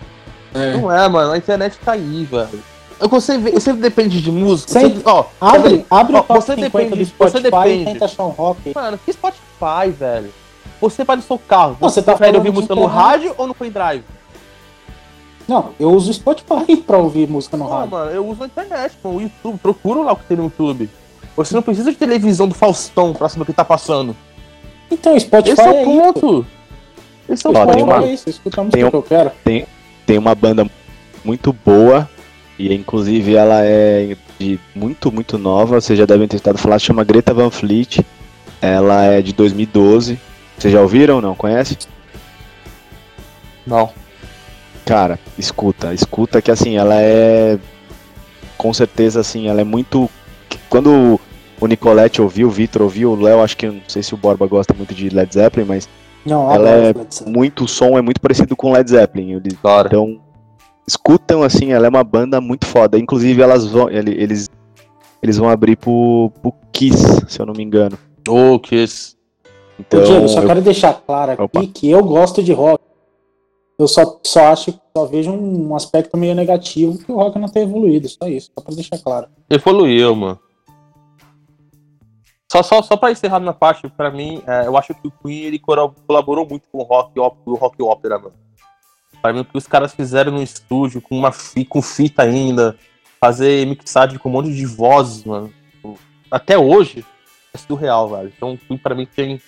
É, 0.55 0.77
Não 0.77 0.91
é, 0.91 1.09
mano. 1.09 1.33
A 1.33 1.37
internet 1.37 1.77
tá 1.85 1.93
aí, 1.93 2.25
velho. 2.25 2.63
Eu, 3.01 3.09
você, 3.09 3.37
depende 3.75 4.21
de 4.23 4.31
música. 4.31 4.73
Você, 4.73 4.95
ó, 5.05 5.25
Abre, 5.41 5.85
abre 5.91 6.17
Ó, 6.17 6.21
o 6.21 6.23
top 6.23 6.41
você 6.41 6.55
50 6.55 6.79
depende- 6.79 6.97
do 7.05 7.07
Spotify 7.09 7.33
você 7.33 7.41
depende. 7.51 7.83
e 7.83 7.85
tenta 7.93 8.05
achar 8.05 8.25
um 8.25 8.29
rock. 8.29 8.73
Mano, 8.75 8.99
que 9.05 9.13
Spotify, 9.13 9.91
velho? 9.99 10.31
Você 10.81 11.05
vai 11.05 11.17
no 11.17 11.23
seu 11.23 11.39
carro. 11.39 11.77
Não, 11.81 11.89
Você, 11.89 12.01
você 12.01 12.03
tá 12.07 12.15
prefere 12.15 12.37
ouvir 12.39 12.53
música 12.53 12.75
no 12.75 12.83
internet. 12.85 13.03
rádio 13.05 13.35
ou 13.37 13.47
no 13.47 13.55
pendrive? 13.55 14.05
Não, 15.47 15.71
eu 15.79 15.91
uso 15.91 16.11
o 16.11 16.15
Spotify 16.15 16.77
pra 16.87 16.97
ouvir 16.99 17.29
música 17.29 17.57
no 17.57 17.65
Não, 17.65 17.71
rádio. 17.71 17.91
mano, 17.91 18.11
eu 18.11 18.27
uso 18.27 18.43
a 18.43 18.47
internet, 18.47 18.97
o 19.03 19.21
YouTube. 19.21 19.59
Procura 19.59 20.01
lá 20.01 20.13
o 20.13 20.17
que 20.17 20.25
tem 20.25 20.37
no 20.37 20.45
YouTube. 20.45 20.89
Você 21.37 21.55
não 21.55 21.63
precisa 21.63 21.91
de 21.91 21.97
televisão 21.99 22.47
do 22.49 22.55
Faustão 22.55 23.13
pra 23.13 23.29
saber 23.29 23.43
o 23.43 23.47
que 23.47 23.53
tá 23.53 23.65
passando. 23.65 24.17
Então, 24.91 25.19
Spotify 25.19 25.51
Esse 25.53 25.61
é 25.63 25.71
o 25.71 25.75
é 25.75 25.83
isso. 25.83 25.91
ponto. 26.13 26.47
Esse 27.29 27.47
é 27.47 27.51
o 27.51 27.53
Ó, 27.53 27.67
tem 27.67 27.75
ponto. 27.75 27.85
uma- 27.85 28.05
é 28.05 28.13
isso. 28.15 28.29
Escuta 28.31 28.61
a 28.61 28.65
música 28.65 28.81
tem 28.81 28.91
que 28.91 28.97
eu 28.97 29.03
quero. 29.03 29.33
Tem 30.07 30.19
uma 30.19 30.35
banda 30.35 30.67
muito 31.25 31.53
boa, 31.65 32.09
e 32.59 32.73
inclusive 32.73 33.35
ela 33.35 33.65
é 33.65 34.17
de 34.39 34.59
muito, 34.75 35.11
muito 35.11 35.39
nova. 35.39 35.81
Vocês 35.81 35.99
já 35.99 36.07
devem 36.07 36.29
ter 36.29 36.37
estado 36.37 36.59
falar, 36.59 36.79
chama 36.79 37.05
Greta 37.05 37.35
Van 37.35 37.51
Fleet. 37.51 38.01
Ela 38.61 39.05
é 39.05 39.23
de 39.23 39.33
2012. 39.33 40.19
Vocês 40.57 40.73
já 40.73 40.81
ouviram? 40.81 41.21
Não? 41.21 41.35
Conhece? 41.35 41.77
Não. 43.67 43.91
Cara, 44.85 45.19
escuta, 45.39 45.95
escuta 45.95 46.43
que 46.43 46.51
assim, 46.51 46.77
ela 46.77 46.95
é 47.01 47.59
com 48.57 48.73
certeza 48.73 49.21
assim, 49.21 49.49
ela 49.49 49.61
é 49.61 49.65
muito 49.65 50.11
quando 50.69 51.21
o 51.61 51.67
Nicolette 51.67 52.21
ouviu, 52.21 52.49
o 52.49 52.51
Vitor 52.51 52.83
ouviu, 52.83 53.13
o 53.13 53.21
Léo, 53.21 53.43
acho 53.43 53.57
que 53.57 53.67
não 53.67 53.81
sei 53.89 54.03
se 54.03 54.15
o 54.15 54.17
Borba 54.17 54.47
gosta 54.47 54.75
muito 54.75 54.95
de 54.95 55.09
Led 55.09 55.33
Zeppelin, 55.33 55.67
mas 55.67 55.89
Não, 56.25 56.53
ela 56.53 56.71
é 56.71 56.95
muito 57.27 57.65
o 57.65 57.69
som 57.69 57.97
é 57.97 58.03
muito 58.03 58.21
parecido 58.21 58.55
com 58.55 58.73
Led 58.73 58.91
Zeppelin. 58.91 59.41
Então 59.87 60.21
escutam 60.87 61.43
assim, 61.43 61.73
ela 61.73 61.87
é 61.87 61.89
uma 61.89 62.05
banda 62.05 62.41
muito 62.41 62.67
foda. 62.67 62.99
Inclusive 62.99 63.41
elas 63.43 63.67
vão, 63.67 63.89
ele- 63.91 64.15
eles 64.21 64.49
eles 65.23 65.39
vão 65.39 65.49
abrir 65.49 65.77
pro, 65.77 66.31
pro 66.43 66.53
Kiss, 66.71 67.03
se 67.29 67.41
eu 67.41 67.47
não 67.47 67.55
me 67.55 67.63
engano. 67.65 67.97
Ô, 68.29 68.59
que 68.59 68.75
esse. 68.77 69.17
Então, 69.81 70.01
Ô, 70.01 70.05
Diego, 70.05 70.25
eu 70.25 70.29
só 70.29 70.43
eu- 70.43 70.47
quero 70.47 70.61
deixar 70.63 70.93
claro 70.95 71.33
aqui 71.33 71.43
Opa. 71.43 71.67
que 71.73 71.91
eu 71.91 72.05
gosto 72.05 72.43
de 72.43 72.53
rock. 72.53 72.83
Eu 73.79 73.89
só, 73.89 74.21
só 74.23 74.47
acho, 74.53 74.73
só 74.97 75.05
vejo 75.07 75.33
um 75.33 75.75
aspecto 75.75 76.17
meio 76.17 76.35
negativo 76.35 76.97
que 76.99 77.11
o 77.11 77.17
rock 77.17 77.39
não 77.39 77.49
tem 77.49 77.63
evoluído, 77.65 78.09
só 78.09 78.29
isso, 78.29 78.51
só 78.57 78.63
pra 78.65 78.75
deixar 78.75 78.99
claro. 78.99 79.27
Evoluiu, 79.51 80.15
mano. 80.15 80.39
Só, 82.53 82.63
só, 82.63 82.83
só 82.83 82.97
pra 82.97 83.11
encerrar 83.11 83.41
na 83.41 83.53
parte, 83.53 83.89
pra 83.89 84.11
mim, 84.13 84.41
é, 84.47 84.67
eu 84.67 84.77
acho 84.77 84.95
que 84.95 85.09
o 85.09 85.11
Queen 85.11 85.43
ele 85.45 85.59
colaborou 85.59 86.47
muito 86.49 86.69
com 86.71 86.79
o 86.79 86.83
rock, 86.85 87.19
op- 87.19 87.39
o 87.47 87.55
rock 87.55 87.83
ópera, 87.83 88.17
mano. 88.19 88.35
Pra 89.25 89.33
mim, 89.33 89.41
o 89.41 89.45
que 89.47 89.57
os 89.57 89.67
caras 89.67 89.95
fizeram 89.95 90.33
no 90.33 90.43
estúdio, 90.43 91.01
com 91.01 91.17
uma 91.17 91.33
fi, 91.33 91.65
com 91.65 91.81
fita 91.81 92.23
ainda, 92.23 92.77
fazer 93.19 93.67
mixagem 93.67 94.19
com 94.19 94.29
um 94.29 94.33
monte 94.33 94.53
de 94.53 94.67
vozes, 94.67 95.25
mano. 95.25 95.51
Até 96.31 96.59
hoje, 96.59 97.03
é 97.55 97.57
surreal, 97.57 98.11
velho. 98.11 98.31
Então, 98.37 98.59
pra 98.77 98.95
mim 98.95 99.07
tem 99.07 99.41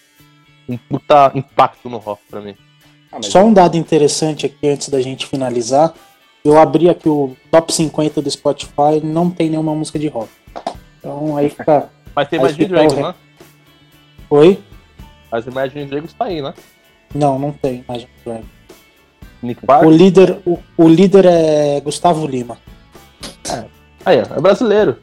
um 0.66 0.78
puta 0.78 1.30
impacto 1.34 1.90
no 1.90 1.98
rock 1.98 2.22
pra 2.30 2.40
mim. 2.40 2.56
Só 3.20 3.44
um 3.44 3.52
dado 3.52 3.76
interessante 3.76 4.46
aqui 4.46 4.66
antes 4.66 4.88
da 4.88 5.02
gente 5.02 5.26
finalizar. 5.26 5.92
Eu 6.42 6.58
abri 6.58 6.88
aqui 6.88 7.10
o 7.10 7.36
top 7.50 7.70
50 7.70 8.22
do 8.22 8.30
Spotify, 8.30 9.02
não 9.04 9.28
tem 9.28 9.50
nenhuma 9.50 9.74
música 9.74 9.98
de 9.98 10.08
rock. 10.08 10.30
Então 10.98 11.36
aí 11.36 11.50
fica. 11.50 11.90
Mas 12.16 12.28
tem 12.28 12.38
Imagine 12.38 12.64
Dragons, 12.64 12.94
né? 12.94 13.14
Oi? 14.30 14.58
Mas 15.30 15.46
Imagine 15.46 15.84
Dragons 15.84 16.14
tá 16.14 16.24
aí, 16.24 16.40
né? 16.40 16.54
Não, 17.14 17.38
não 17.38 17.52
tem 17.52 17.84
Imagine 17.86 18.10
Dragons. 18.24 18.55
Nick 19.42 19.64
Park. 19.64 19.84
O 19.84 19.90
líder, 19.90 20.38
o, 20.44 20.58
o 20.76 20.88
líder 20.88 21.26
é 21.26 21.80
Gustavo 21.80 22.26
Lima. 22.26 22.58
Aí, 24.04 24.20
ó, 24.20 24.36
é 24.36 24.40
brasileiro. 24.40 24.98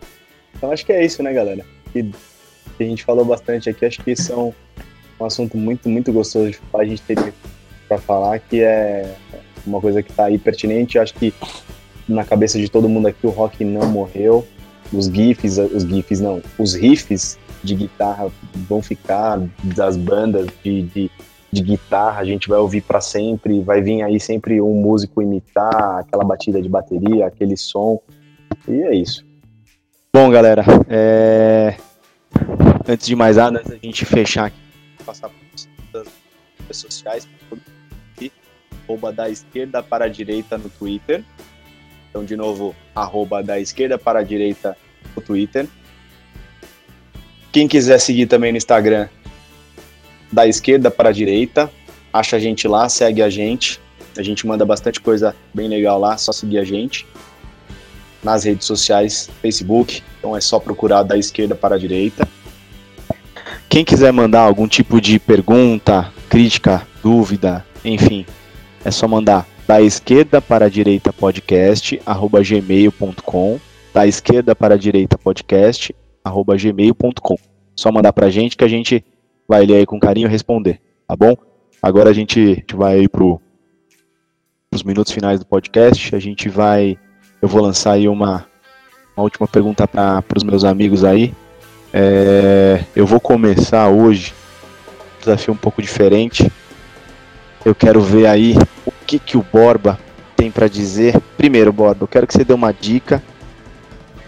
Então 0.56 0.72
acho 0.72 0.86
que 0.86 0.94
é 0.94 1.04
isso, 1.04 1.22
né, 1.22 1.34
galera? 1.34 1.66
Que, 1.92 2.04
que 2.04 2.84
a 2.84 2.86
gente 2.86 3.04
falou 3.04 3.26
bastante 3.26 3.70
aqui, 3.70 3.86
acho 3.86 4.02
que 4.02 4.12
esse 4.12 4.32
é 4.32 4.36
um, 4.36 4.54
um 5.20 5.26
assunto 5.26 5.58
muito, 5.58 5.90
muito 5.90 6.12
gostoso 6.14 6.52
de 6.52 6.58
falar, 6.58 6.84
a 6.84 6.88
gente 6.88 7.02
teria 7.02 7.34
para 7.88 7.98
falar, 7.98 8.40
que 8.40 8.62
é 8.62 9.14
uma 9.66 9.80
coisa 9.80 10.02
que 10.02 10.12
tá 10.12 10.26
aí 10.26 10.38
pertinente. 10.38 10.98
Acho 10.98 11.14
que 11.14 11.34
na 12.08 12.24
cabeça 12.24 12.58
de 12.60 12.70
todo 12.70 12.90
mundo 12.90 13.08
aqui 13.08 13.26
o 13.26 13.30
rock 13.30 13.64
não 13.64 13.88
morreu. 13.88 14.48
Os 14.92 15.08
GIFs, 15.08 15.58
os 15.58 15.84
GIFs 15.84 16.20
não, 16.20 16.42
os 16.58 16.74
riffs 16.74 17.38
de 17.64 17.76
guitarra 17.76 18.32
vão 18.70 18.82
ficar 18.82 19.42
das 19.64 19.98
bandas 19.98 20.48
de, 20.64 20.84
de, 20.84 21.12
de 21.54 21.62
guitarra, 21.62 22.20
a 22.20 22.26
gente 22.26 22.49
vai 22.49 22.58
ouvir 22.58 22.82
para 22.82 22.99
sempre, 22.99 23.62
vai 23.62 23.82
vir 23.82 24.01
aí 24.01 24.20
sempre 24.20 24.60
um 24.60 24.74
músico 24.74 25.22
imitar 25.22 25.99
aquela 25.99 26.24
batida 26.24 26.62
de 26.62 26.68
bateria, 26.68 27.28
aquele 27.28 27.56
som. 27.56 28.01
E 28.68 28.82
é 28.82 28.95
isso. 28.95 29.26
Bom, 30.14 30.30
galera, 30.30 30.64
é... 30.89 31.76
antes 32.88 33.06
de 33.06 33.16
mais 33.16 33.38
nada, 33.38 33.60
antes 33.60 33.72
da 33.72 33.78
gente 33.78 34.06
fechar 34.06 34.45
aqui, 34.47 34.58
passar 35.06 35.30
para 35.30 36.01
as 36.01 36.08
redes 36.60 36.78
sociais, 36.78 37.28
arroba 38.88 39.14
da 39.14 39.30
esquerda 39.30 39.82
para 39.82 40.06
a 40.06 40.08
direita 40.08 40.58
no 40.58 40.70
Twitter. 40.70 41.24
Então, 42.10 42.24
de 42.24 42.36
novo, 42.36 42.76
arroba 42.93 43.41
da 43.41 43.60
esquerda 43.60 43.97
para 43.97 44.20
a 44.20 44.24
direita 44.24 44.78
no 45.16 45.22
Twitter. 45.22 45.68
Quem 47.51 47.68
quiser 47.68 47.99
seguir 47.99 48.28
também 48.28 48.51
no 48.51 48.58
Instagram, 48.58 49.08
da 50.34 50.48
esquerda 50.48 50.90
para 50.90 51.10
a 51.10 51.12
direita, 51.12 51.72
acha 52.12 52.36
a 52.36 52.40
gente 52.40 52.68
lá, 52.68 52.90
segue 52.90 53.22
a 53.22 53.30
gente. 53.30 53.80
A 54.18 54.22
gente 54.22 54.46
manda 54.46 54.66
bastante 54.66 55.00
coisa 55.00 55.36
bem 55.54 55.68
legal 55.68 56.00
lá, 56.00 56.18
só 56.18 56.32
seguir 56.32 56.60
a 56.60 56.64
gente 56.64 57.06
nas 58.24 58.46
redes 58.46 58.66
sociais, 58.66 59.30
Facebook, 59.42 60.02
então 60.18 60.36
é 60.36 60.40
só 60.40 60.58
procurar 60.58 61.04
da 61.04 61.18
esquerda 61.18 61.56
para 61.56 61.76
a 61.76 61.78
direita. 61.78 62.26
Quem 63.68 63.84
quiser 63.84 64.14
mandar 64.14 64.42
algum 64.42 64.68
tipo 64.68 65.02
de 65.02 65.20
pergunta, 65.20 66.10
crítica, 66.30 66.88
dúvida, 67.04 67.66
enfim, 67.84 68.26
é 68.86 68.92
só 68.92 69.10
mandar 69.10 69.46
da 69.68 69.82
esquerda 69.82 70.42
para 70.42 70.68
a 70.68 70.70
direita 70.70 71.12
podcast 71.12 72.02
arroba 72.06 72.42
gmail.com 72.42 73.60
da 73.94 74.08
esquerda 74.08 74.56
para 74.56 74.76
a 74.76 74.78
direita 74.78 75.18
podcast 75.18 75.94
arroba 76.24 76.56
gmail.com 76.56 77.36
só 77.76 77.92
mandar 77.92 78.14
pra 78.14 78.30
gente 78.30 78.56
que 78.56 78.64
a 78.64 78.68
gente 78.68 79.04
vai 79.48 79.66
ler 79.66 79.76
aí 79.76 79.86
com 79.86 80.00
carinho 80.00 80.28
responder, 80.28 80.80
tá 81.08 81.16
bom? 81.16 81.36
Agora 81.82 82.10
a 82.10 82.14
gente, 82.14 82.39
a 82.39 82.56
gente 82.56 82.76
vai 82.76 83.08
pro 83.08 83.41
os 84.74 84.84
minutos 84.84 85.14
finais 85.14 85.39
do 85.39 85.46
podcast. 85.46 86.16
A 86.16 86.20
gente 86.20 86.50
vai, 86.50 86.98
eu 87.41 87.48
vou 87.48 87.62
lançar 87.62 87.94
aí 87.94 88.08
uma, 88.08 88.46
uma 89.16 89.24
última 89.24 89.48
pergunta 89.48 89.88
para 89.88 90.24
os 90.36 90.44
meus 90.44 90.64
amigos 90.64 91.04
aí. 91.04 91.34
É, 91.94 92.84
eu 92.96 93.06
vou 93.06 93.20
começar 93.20 93.88
hoje 93.89 94.34
um 95.18 95.20
desafio 95.20 95.54
um 95.54 95.58
pouco 95.58 95.82
diferente. 95.82 96.52
Eu 97.64 97.76
quero 97.76 98.02
ver 98.02 98.26
aí 98.26 98.56
o 98.86 98.91
que 99.06 99.20
que 99.20 99.38
o 99.38 99.46
Borba 99.54 100.00
tem 100.36 100.50
para 100.50 100.68
dizer. 100.68 101.20
Primeiro, 101.38 101.72
Borba, 101.72 102.04
eu 102.04 102.08
quero 102.08 102.28
que 102.28 102.34
você 102.34 102.44
dê 102.44 102.54
uma 102.54 102.74
dica, 102.74 103.22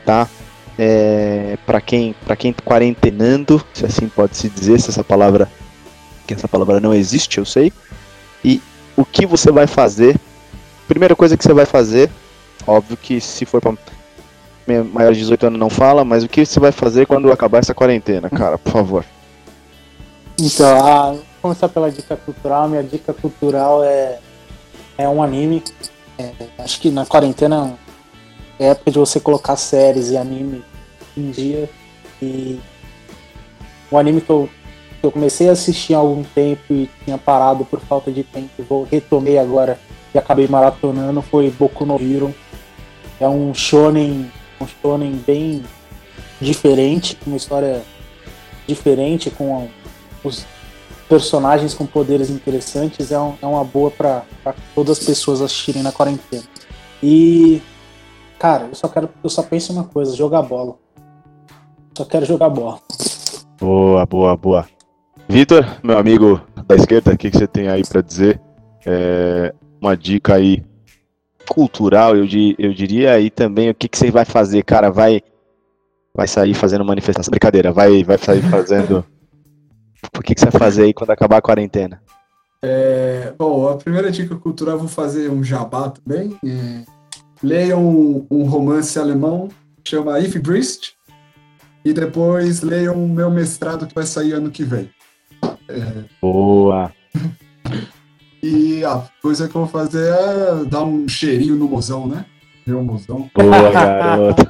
tá? 0.05 0.29
É, 0.77 1.57
para 1.65 1.79
quem 1.79 2.13
para 2.25 2.35
quem 2.35 2.51
tá 2.51 2.61
quarentenando, 2.63 3.63
se 3.73 3.85
assim 3.85 4.09
pode 4.09 4.35
se 4.35 4.49
dizer, 4.49 4.79
se 4.79 4.89
essa 4.89 5.03
palavra 5.03 5.49
que 6.27 6.33
essa 6.33 6.47
palavra 6.47 6.79
não 6.79 6.93
existe, 6.93 7.37
eu 7.37 7.45
sei. 7.45 7.71
E 8.43 8.61
o 8.97 9.05
que 9.05 9.25
você 9.25 9.51
vai 9.51 9.67
fazer? 9.67 10.19
Primeira 10.87 11.15
coisa 11.15 11.37
que 11.37 11.43
você 11.43 11.53
vai 11.53 11.65
fazer, 11.65 12.11
óbvio 12.67 12.97
que 12.97 13.21
se 13.21 13.45
for 13.45 13.61
para 13.61 13.73
maior 14.91 15.13
de 15.13 15.19
18 15.19 15.47
anos 15.47 15.59
não 15.59 15.69
fala, 15.69 16.03
mas 16.03 16.23
o 16.23 16.27
que 16.27 16.45
você 16.45 16.59
vai 16.59 16.71
fazer 16.71 17.05
quando 17.05 17.31
acabar 17.31 17.59
essa 17.59 17.73
quarentena, 17.73 18.29
cara, 18.29 18.57
por 18.57 18.71
favor? 18.71 19.05
Então, 20.39 20.85
a, 20.85 21.11
vou 21.11 21.23
começar 21.41 21.69
pela 21.69 21.89
dica 21.89 22.15
cultural. 22.17 22.67
Minha 22.67 22.83
dica 22.83 23.13
cultural 23.13 23.83
é, 23.83 24.19
é 24.97 25.07
um 25.07 25.23
anime. 25.23 25.63
É, 26.17 26.31
acho 26.59 26.79
que 26.81 26.89
na 26.89 27.05
quarentena 27.05 27.77
é 28.59 28.67
época 28.67 28.91
de 28.91 28.99
você 28.99 29.19
colocar 29.19 29.55
séries 29.55 30.09
e 30.11 30.17
anime 30.17 30.63
em 31.17 31.31
dia. 31.31 31.69
E 32.21 32.59
o 33.91 33.97
anime 33.97 34.21
que 34.21 34.29
eu, 34.29 34.49
que 34.99 35.05
eu 35.05 35.11
comecei 35.11 35.49
a 35.49 35.53
assistir 35.53 35.93
há 35.93 35.97
algum 35.97 36.23
tempo 36.23 36.73
e 36.73 36.89
tinha 37.03 37.17
parado 37.17 37.65
por 37.65 37.79
falta 37.79 38.11
de 38.11 38.23
tempo, 38.23 38.63
vou 38.67 38.83
retomei 38.83 39.37
agora 39.37 39.79
e 40.13 40.17
acabei 40.17 40.47
maratonando 40.47 41.21
foi 41.21 41.49
Boku 41.51 41.85
no 41.85 41.95
Hero. 41.95 42.33
É 43.19 43.27
um 43.27 43.53
shonen 43.53 44.31
um 44.59 44.67
shonen 44.67 45.11
bem 45.25 45.63
diferente, 46.39 47.17
uma 47.25 47.37
história 47.37 47.83
diferente, 48.67 49.29
com 49.29 49.69
os 50.23 50.45
personagens 51.07 51.73
com 51.73 51.85
poderes 51.85 52.29
interessantes, 52.29 53.11
é, 53.11 53.19
um, 53.19 53.35
é 53.41 53.45
uma 53.45 53.63
boa 53.63 53.91
para 53.91 54.23
todas 54.73 54.97
as 54.97 55.05
pessoas 55.05 55.41
assistirem 55.41 55.83
na 55.83 55.91
quarentena. 55.91 56.43
E, 57.01 57.61
cara, 58.45 58.65
eu 58.65 58.75
só 58.75 58.87
quero, 58.87 59.09
eu 59.23 59.29
só 59.29 59.41
penso 59.41 59.71
em 59.71 59.75
uma 59.75 59.85
coisa, 59.85 60.15
jogar 60.15 60.43
bola. 60.43 60.75
Só 61.97 62.05
quero 62.05 62.25
jogar 62.27 62.47
bola. 62.49 62.79
Boa, 63.59 64.05
boa, 64.05 64.37
boa. 64.37 64.67
Vitor, 65.27 65.65
meu 65.81 65.97
amigo 65.97 66.39
da 66.67 66.75
esquerda, 66.75 67.13
o 67.13 67.17
que, 67.17 67.31
que 67.31 67.37
você 67.39 67.47
tem 67.47 67.67
aí 67.69 67.81
para 67.83 68.01
dizer? 68.01 68.39
É, 68.85 69.51
uma 69.81 69.97
dica 69.97 70.35
aí 70.35 70.63
cultural, 71.49 72.15
eu, 72.15 72.25
eu 72.59 72.71
diria, 72.71 73.19
e 73.19 73.31
também 73.31 73.71
o 73.71 73.73
que, 73.73 73.87
que 73.87 73.97
você 73.97 74.11
vai 74.11 74.25
fazer, 74.25 74.63
cara, 74.63 74.91
vai 74.91 75.23
vai 76.13 76.27
sair 76.27 76.53
fazendo 76.53 76.85
manifestação, 76.85 77.31
brincadeira, 77.31 77.73
vai, 77.73 78.03
vai 78.03 78.17
sair 78.17 78.41
fazendo, 78.43 79.03
o 80.17 80.21
que, 80.21 80.35
que 80.35 80.39
você 80.39 80.49
vai 80.49 80.59
fazer 80.59 80.83
aí 80.83 80.93
quando 80.93 81.09
acabar 81.09 81.37
a 81.37 81.41
quarentena? 81.41 82.01
É, 82.61 83.33
bom, 83.37 83.67
a 83.67 83.75
primeira 83.75 84.11
dica 84.11 84.35
cultural 84.35 84.75
eu 84.75 84.79
vou 84.79 84.87
fazer 84.87 85.29
um 85.29 85.43
jabá 85.43 85.89
também, 85.89 86.37
é, 86.45 86.94
leiam 87.45 87.87
um, 87.87 88.25
um, 88.29 88.43
romance 88.43 88.97
alemão, 88.97 89.49
chama 89.87 90.19
If 90.19 90.35
Brist, 90.37 90.93
e 91.83 91.93
depois 91.93 92.61
leiam 92.61 92.95
o 92.95 93.07
meu 93.07 93.29
mestrado 93.29 93.85
que 93.85 93.93
vai 93.93 94.05
sair 94.05 94.33
ano 94.33 94.49
que 94.49 94.63
vem. 94.63 94.89
É... 95.69 96.03
Boa! 96.21 96.91
E 98.47 98.85
a 98.85 99.01
coisa 99.23 99.49
que 99.49 99.55
eu 99.55 99.65
vou 99.65 99.67
fazer 99.67 100.07
é 100.07 100.65
dar 100.69 100.83
um 100.83 101.07
cheirinho 101.07 101.55
no 101.55 101.67
mozão, 101.67 102.05
né? 102.07 102.25
O 102.67 102.83
mozão. 102.83 103.27
Boa, 103.33 103.71
garoto. 103.73 104.43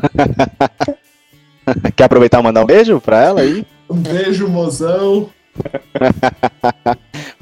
Quer 1.95 2.03
aproveitar 2.03 2.41
e 2.41 2.43
mandar 2.43 2.63
um 2.63 2.65
beijo 2.65 2.99
pra 2.99 3.23
ela 3.23 3.39
aí? 3.39 3.65
Um 3.89 3.95
beijo, 3.95 4.49
mozão. 4.49 5.29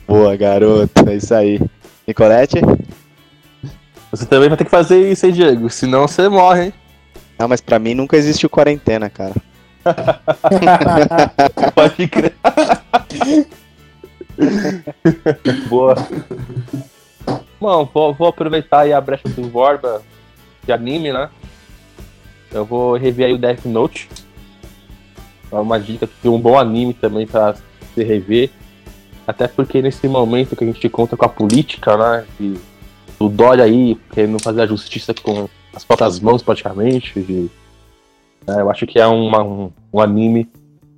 Boa, 0.07 0.35
garoto. 0.35 1.09
É 1.09 1.15
isso 1.15 1.33
aí. 1.33 1.59
Nicolete? 2.07 2.57
Você 4.14 4.28
também 4.28 4.47
vai 4.47 4.55
ter 4.55 4.66
que 4.66 4.70
fazer 4.70 5.11
isso, 5.11 5.26
hein, 5.26 5.32
Diego? 5.32 5.68
Senão 5.72 6.07
você 6.07 6.30
morre, 6.30 6.66
hein? 6.66 6.74
Não, 7.39 7.47
mas 7.47 7.59
pra 7.59 7.80
mim 7.80 7.95
nunca 7.95 8.16
existiu 8.16 8.47
quarentena, 8.47 9.09
cara. 9.09 9.34
Pode 11.74 12.07
crer. 12.07 12.36
Boa. 15.68 15.95
Bom, 17.59 17.89
vou, 17.91 18.14
vou, 18.14 18.28
aproveitar 18.28 18.82
aí 18.82 18.93
a 18.93 19.01
brecha 19.01 19.28
do 19.30 19.47
Borba 19.47 20.03
de 20.64 20.72
anime, 20.72 21.11
né? 21.11 21.32
Eu 22.51 22.66
vou 22.66 22.95
rever 22.95 23.26
aí 23.26 23.34
o 23.34 23.39
Death 23.39 23.66
Note. 23.66 24.07
É 25.51 25.55
uma 25.55 25.80
dica 25.80 26.07
de 26.22 26.30
um 26.30 26.39
bom 26.39 26.59
anime 26.59 26.93
também 26.93 27.26
para 27.26 27.55
se 27.95 28.03
rever. 28.03 28.51
Até 29.26 29.47
porque 29.47 29.82
nesse 29.82 30.07
momento 30.07 30.55
que 30.55 30.64
a 30.64 30.68
gente 30.68 30.88
conta 30.88 31.18
com 31.18 31.26
a 31.26 31.30
política, 31.30 31.97
né? 31.97 32.26
E 32.39 32.72
o 33.20 33.30
Dória 33.30 33.64
aí 33.64 33.95
querendo 34.11 34.39
fazer 34.39 34.61
a 34.61 34.68
justiça 34.68 35.14
com 35.14 35.47
as 35.74 35.84
próprias 35.84 36.20
mãos 36.20 36.41
praticamente. 36.41 37.20
Né, 37.20 38.61
eu 38.61 38.70
acho 38.70 38.86
que 38.86 38.99
é 38.99 39.07
uma, 39.07 39.43
um, 39.43 39.72
um 39.93 39.99
anime 39.99 40.49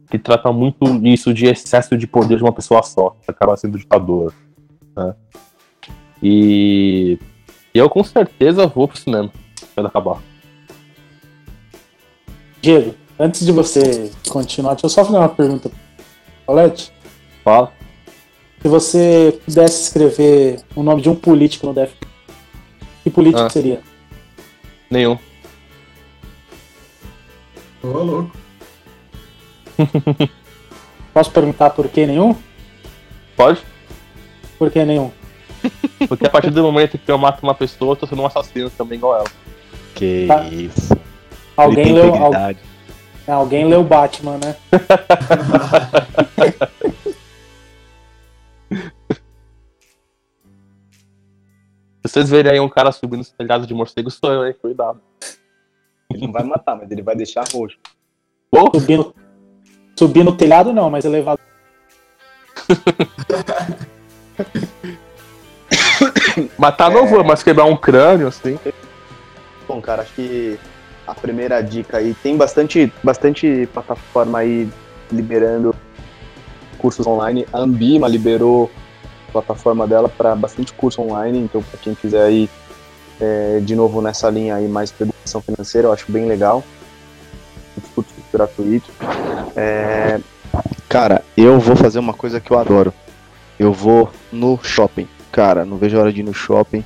que 0.10 0.20
trata 0.20 0.52
muito 0.52 0.86
isso 1.06 1.34
de 1.34 1.46
excesso 1.46 1.98
de 1.98 2.08
poder 2.08 2.38
de 2.38 2.44
uma 2.44 2.54
pessoa 2.54 2.82
só, 2.84 3.16
que 3.22 3.30
acaba 3.30 3.58
sendo 3.58 3.78
ditador. 3.78 4.34
Né? 4.96 5.16
E 6.22 7.20
eu 7.74 7.90
com 7.90 8.04
certeza 8.04 8.68
vou 8.68 8.88
pro 8.88 8.98
cinema 8.98 9.32
quando 9.74 9.88
acabar. 9.88 10.22
Diego, 12.62 12.96
antes 13.20 13.46
de 13.46 13.52
você 13.52 14.12
continuar, 14.30 14.72
deixa 14.74 14.86
eu 14.86 14.90
só 14.90 15.06
fazer 15.06 15.18
uma 15.18 15.30
pergunta. 15.30 15.72
Colete? 16.46 16.92
Fala. 17.44 17.72
Se 18.66 18.70
você 18.70 19.40
pudesse 19.46 19.84
escrever 19.84 20.60
o 20.76 20.82
nome 20.82 21.00
de 21.00 21.08
um 21.08 21.14
político 21.14 21.68
no 21.68 21.74
Def, 21.74 21.94
que 23.04 23.12
político 23.12 23.46
ah. 23.46 23.50
seria? 23.52 23.80
Nenhum. 24.90 25.20
Ô, 27.84 27.88
louco. 27.90 28.32
Posso 31.14 31.30
perguntar 31.30 31.70
por 31.70 31.88
que 31.90 32.08
nenhum? 32.08 32.36
Pode. 33.38 33.62
Por 34.58 34.72
que 34.72 34.84
nenhum? 34.84 35.12
Porque 36.10 36.26
a 36.26 36.30
partir 36.32 36.50
do 36.50 36.64
momento 36.64 36.98
que 36.98 37.12
eu 37.12 37.20
mato 37.20 37.44
uma 37.44 37.54
pessoa, 37.54 37.92
eu 37.92 37.96
tô 37.96 38.08
sendo 38.08 38.24
um 38.24 38.26
assassino 38.26 38.72
também 38.72 38.98
igual 38.98 39.18
ela. 39.18 39.32
Que 39.94 40.26
tá. 40.28 40.44
isso. 40.46 40.98
Alguém 41.56 41.94
leu, 41.94 42.12
alguém 43.28 43.68
leu 43.68 43.84
Batman, 43.84 44.40
né? 44.40 44.56
vocês 52.08 52.30
verem 52.30 52.52
aí 52.52 52.60
um 52.60 52.70
cara 52.70 52.92
subindo 52.92 53.22
os 53.22 53.32
telhados 53.32 53.68
de 53.68 53.74
morcego, 53.74 54.12
sou 54.12 54.32
eu, 54.32 54.46
hein? 54.46 54.56
Cuidado. 54.62 55.02
Ele 56.12 56.26
não 56.26 56.32
vai 56.32 56.44
matar, 56.44 56.76
mas 56.76 56.92
ele 56.92 57.02
vai 57.02 57.16
deixar 57.16 57.44
roxo. 57.52 57.78
Oh. 58.52 58.80
Subindo, 58.80 59.14
Subir 59.98 60.26
no 60.26 60.36
telhado 60.36 60.74
não, 60.74 60.90
mas 60.90 61.06
elevador. 61.06 61.40
Matar 66.58 66.92
não 66.92 67.08
vou, 67.08 67.24
mas 67.24 67.42
quebrar 67.42 67.64
um 67.64 67.78
crânio, 67.78 68.28
assim. 68.28 68.60
Bom, 69.66 69.82
cara, 69.82 70.02
acho 70.02 70.14
que 70.14 70.60
a 71.08 71.16
primeira 71.16 71.62
dica 71.62 71.96
aí 71.98 72.14
tem 72.16 72.36
bastante, 72.36 72.92
bastante 73.02 73.70
plataforma 73.74 74.40
aí 74.40 74.68
liberando 75.10 75.74
cursos 76.78 77.08
online. 77.08 77.48
A 77.54 77.60
Ambima 77.60 78.10
liberou 78.10 78.70
plataforma 79.32 79.88
dela 79.88 80.10
para 80.10 80.36
bastante 80.36 80.74
curso 80.74 81.02
online, 81.02 81.40
então 81.40 81.62
para 81.62 81.80
quem 81.80 81.96
quiser 81.96 82.24
aí 82.24 82.50
é, 83.20 83.60
de 83.62 83.76
novo 83.76 84.02
nessa 84.02 84.30
linha 84.30 84.56
aí 84.56 84.68
mais 84.68 84.92
para 84.92 85.06
educação 85.06 85.42
financeira, 85.42 85.88
eu 85.88 85.94
acho 85.94 86.12
bem 86.12 86.26
legal. 86.26 86.64
Curso 87.94 88.10
gratuito. 88.32 88.92
É... 89.56 90.20
Cara, 90.88 91.24
eu 91.36 91.60
vou 91.60 91.76
fazer 91.76 92.00
uma 92.00 92.14
coisa 92.14 92.40
que 92.40 92.52
eu 92.52 92.60
adoro. 92.60 92.94
Eu 93.58 93.72
vou 93.72 94.10
no 94.32 94.60
shopping. 94.62 95.08
Cara, 95.32 95.66
não 95.66 95.78
vejo 95.78 95.98
a 95.98 96.02
hora 96.02 96.14
de 96.14 96.20
ir 96.22 96.24
no 96.24 96.34
shopping. 96.34 96.84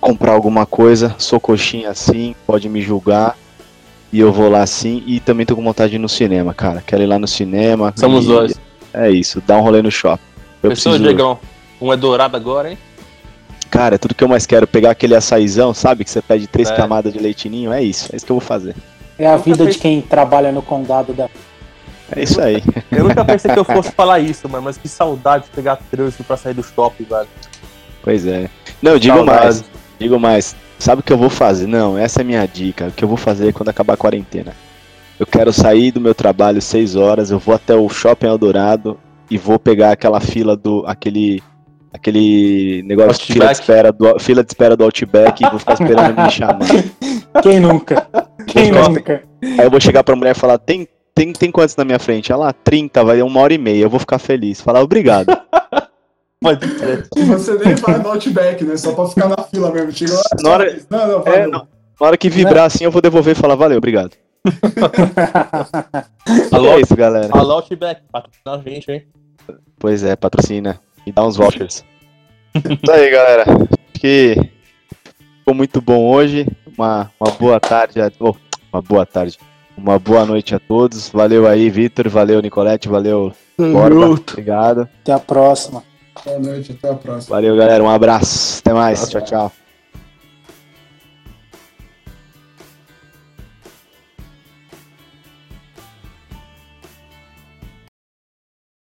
Comprar 0.00 0.32
alguma 0.32 0.64
coisa, 0.64 1.14
sou 1.18 1.38
coxinha 1.38 1.90
assim, 1.90 2.34
pode 2.46 2.68
me 2.68 2.80
julgar. 2.80 3.36
E 4.12 4.18
eu 4.18 4.32
vou 4.32 4.50
lá 4.50 4.62
assim. 4.62 5.02
E 5.06 5.20
também 5.20 5.46
tô 5.46 5.54
com 5.54 5.62
vontade 5.62 5.90
de 5.90 5.96
ir 5.96 5.98
no 5.98 6.08
cinema, 6.08 6.52
cara. 6.52 6.82
Quero 6.86 7.02
ir 7.02 7.06
lá 7.06 7.18
no 7.18 7.28
cinema. 7.28 7.92
Somos 7.96 8.26
dois. 8.26 8.58
É 8.92 9.10
isso, 9.10 9.42
dá 9.46 9.56
um 9.56 9.60
rolê 9.60 9.82
no 9.82 9.90
shopping. 9.90 10.29
Eu 10.62 10.70
Pessoa, 10.70 10.94
preciso... 10.94 11.02
Diegão, 11.02 11.38
um 11.80 11.92
é 11.92 11.96
dourado 11.96 12.36
agora, 12.36 12.70
hein? 12.70 12.78
Cara, 13.70 13.94
é 13.94 13.98
tudo 13.98 14.14
que 14.14 14.24
eu 14.24 14.28
mais 14.28 14.46
quero. 14.46 14.66
Pegar 14.66 14.90
aquele 14.90 15.14
açaizão, 15.14 15.72
sabe? 15.72 16.04
Que 16.04 16.10
você 16.10 16.20
pede 16.20 16.46
três 16.46 16.70
é. 16.70 16.76
camadas 16.76 17.12
de 17.12 17.18
leitinho. 17.18 17.72
É 17.72 17.82
isso, 17.82 18.10
é 18.12 18.16
isso 18.16 18.26
que 18.26 18.32
eu 18.32 18.38
vou 18.38 18.46
fazer. 18.46 18.74
É 19.18 19.26
a 19.26 19.36
vida 19.36 19.64
de 19.66 19.78
quem 19.78 20.00
trabalha 20.02 20.50
no 20.50 20.60
condado 20.60 21.12
da. 21.12 21.28
É 22.10 22.22
isso 22.22 22.40
aí. 22.40 22.62
Eu 22.90 23.04
nunca 23.04 23.24
pensei 23.24 23.52
que 23.52 23.58
eu 23.58 23.64
fosse 23.64 23.92
falar 23.94 24.18
isso, 24.18 24.48
mano, 24.48 24.64
mas 24.64 24.76
que 24.76 24.88
saudade 24.88 25.44
de 25.44 25.50
pegar 25.50 25.76
trânsito 25.76 26.24
pra 26.24 26.36
sair 26.36 26.54
do 26.54 26.62
shopping, 26.62 27.04
velho. 27.04 27.28
Pois 28.02 28.26
é. 28.26 28.50
Não, 28.82 28.98
digo 28.98 29.18
Saudade. 29.18 29.44
mais. 29.44 29.64
Digo 29.96 30.18
mais. 30.18 30.56
Sabe 30.76 31.00
o 31.00 31.04
que 31.04 31.12
eu 31.12 31.18
vou 31.18 31.30
fazer? 31.30 31.68
Não, 31.68 31.96
essa 31.96 32.20
é 32.20 32.22
a 32.22 32.24
minha 32.24 32.44
dica. 32.46 32.88
O 32.88 32.90
que 32.90 33.04
eu 33.04 33.08
vou 33.08 33.16
fazer 33.16 33.52
quando 33.52 33.68
acabar 33.68 33.94
a 33.94 33.96
quarentena? 33.96 34.54
Eu 35.20 35.26
quero 35.26 35.52
sair 35.52 35.92
do 35.92 36.00
meu 36.00 36.14
trabalho 36.14 36.60
6 36.60 36.96
horas, 36.96 37.30
eu 37.30 37.38
vou 37.38 37.54
até 37.54 37.76
o 37.76 37.88
Shopping 37.88 38.26
Eldorado 38.26 38.98
e 39.30 39.38
vou 39.38 39.58
pegar 39.58 39.92
aquela 39.92 40.20
fila 40.20 40.56
do. 40.56 40.84
aquele. 40.86 41.42
aquele 41.92 42.82
negócio 42.86 43.20
de 43.26 43.32
fila 43.32 43.44
de, 43.46 43.48
Outback. 43.50 43.60
espera 43.60 43.92
do, 43.92 44.18
fila 44.18 44.42
de 44.44 44.50
espera 44.50 44.76
do 44.76 44.84
Outback 44.84 45.44
e 45.44 45.50
vou 45.50 45.58
ficar 45.58 45.74
esperando 45.74 46.20
me 46.22 46.30
chamar. 46.30 46.58
Quem 47.42 47.60
nunca? 47.60 48.06
Quem 48.46 48.72
Vou- 48.72 48.88
nunca? 48.90 49.22
Aí 49.42 49.60
eu 49.64 49.70
vou 49.70 49.80
chegar 49.80 50.02
pra 50.02 50.16
mulher 50.16 50.32
e 50.34 50.38
falar, 50.38 50.58
tem, 50.58 50.86
tem, 51.14 51.32
tem 51.32 51.50
quantos 51.50 51.76
na 51.76 51.84
minha 51.84 51.98
frente? 51.98 52.32
Ela, 52.32 52.52
30, 52.52 53.04
vai 53.04 53.22
uma 53.22 53.40
hora 53.40 53.54
e 53.54 53.58
meia, 53.58 53.82
eu 53.84 53.88
vou 53.90 54.00
ficar 54.00 54.18
feliz. 54.18 54.60
Falar 54.60 54.82
obrigado. 54.82 55.28
Você 56.42 57.54
nem 57.58 57.74
vai 57.76 57.98
no 57.98 58.08
Outback, 58.12 58.64
né? 58.64 58.76
Só 58.76 58.92
pra 58.92 59.06
ficar 59.06 59.28
na 59.28 59.36
fila 59.44 59.70
mesmo. 59.70 59.92
Chega 59.92 60.14
lá, 60.14 60.22
Na 60.42 60.50
hora- 60.50 60.78
Não, 60.90 61.06
não, 61.06 61.22
É, 61.32 61.46
não. 61.46 61.68
Na 62.00 62.06
hora 62.06 62.16
que 62.16 62.28
vibrar 62.30 62.64
assim, 62.64 62.84
eu 62.84 62.90
vou 62.90 63.02
devolver 63.02 63.36
e 63.36 63.38
falar, 63.38 63.54
valeu, 63.54 63.78
obrigado. 63.78 64.12
Alô? 66.50 66.70
É 66.76 66.80
isso, 66.80 66.96
galera. 66.96 67.28
Alô, 67.32 67.52
Outback, 67.54 68.00
patrocina 68.10 68.54
a 68.54 68.58
gente, 68.58 68.90
hein? 68.90 69.06
Pois 69.78 70.02
é, 70.04 70.14
patrocina. 70.16 70.80
Me 71.06 71.12
dá 71.12 71.26
uns 71.26 71.36
vouchers. 71.36 71.84
Isso 72.54 72.92
aí, 72.92 73.10
galera. 73.10 73.44
Acho 73.44 74.00
que 74.00 74.50
ficou 75.38 75.54
muito 75.54 75.80
bom 75.80 76.10
hoje. 76.10 76.46
Uma, 76.76 77.10
uma 77.18 77.30
boa 77.32 77.58
tarde. 77.58 78.00
A... 78.00 78.10
oh, 78.20 78.34
uma 78.72 78.82
boa 78.82 79.06
tarde. 79.06 79.38
Uma 79.76 79.98
boa 79.98 80.26
noite 80.26 80.54
a 80.54 80.58
todos. 80.58 81.08
Valeu 81.08 81.46
aí, 81.46 81.70
Vitor. 81.70 82.08
Valeu, 82.08 82.40
Nicolete. 82.42 82.88
Valeu, 82.88 83.32
Borba. 83.58 84.06
Obrigado. 84.10 84.88
Até 85.02 85.12
a 85.12 85.18
próxima. 85.18 85.82
Boa 86.24 86.38
noite, 86.38 86.72
até 86.72 86.90
a 86.90 86.94
próxima. 86.94 87.36
Valeu, 87.36 87.56
galera. 87.56 87.82
Um 87.82 87.88
abraço. 87.88 88.60
Até 88.60 88.72
mais. 88.74 89.08
Tchau, 89.08 89.22
tchau. 89.22 89.52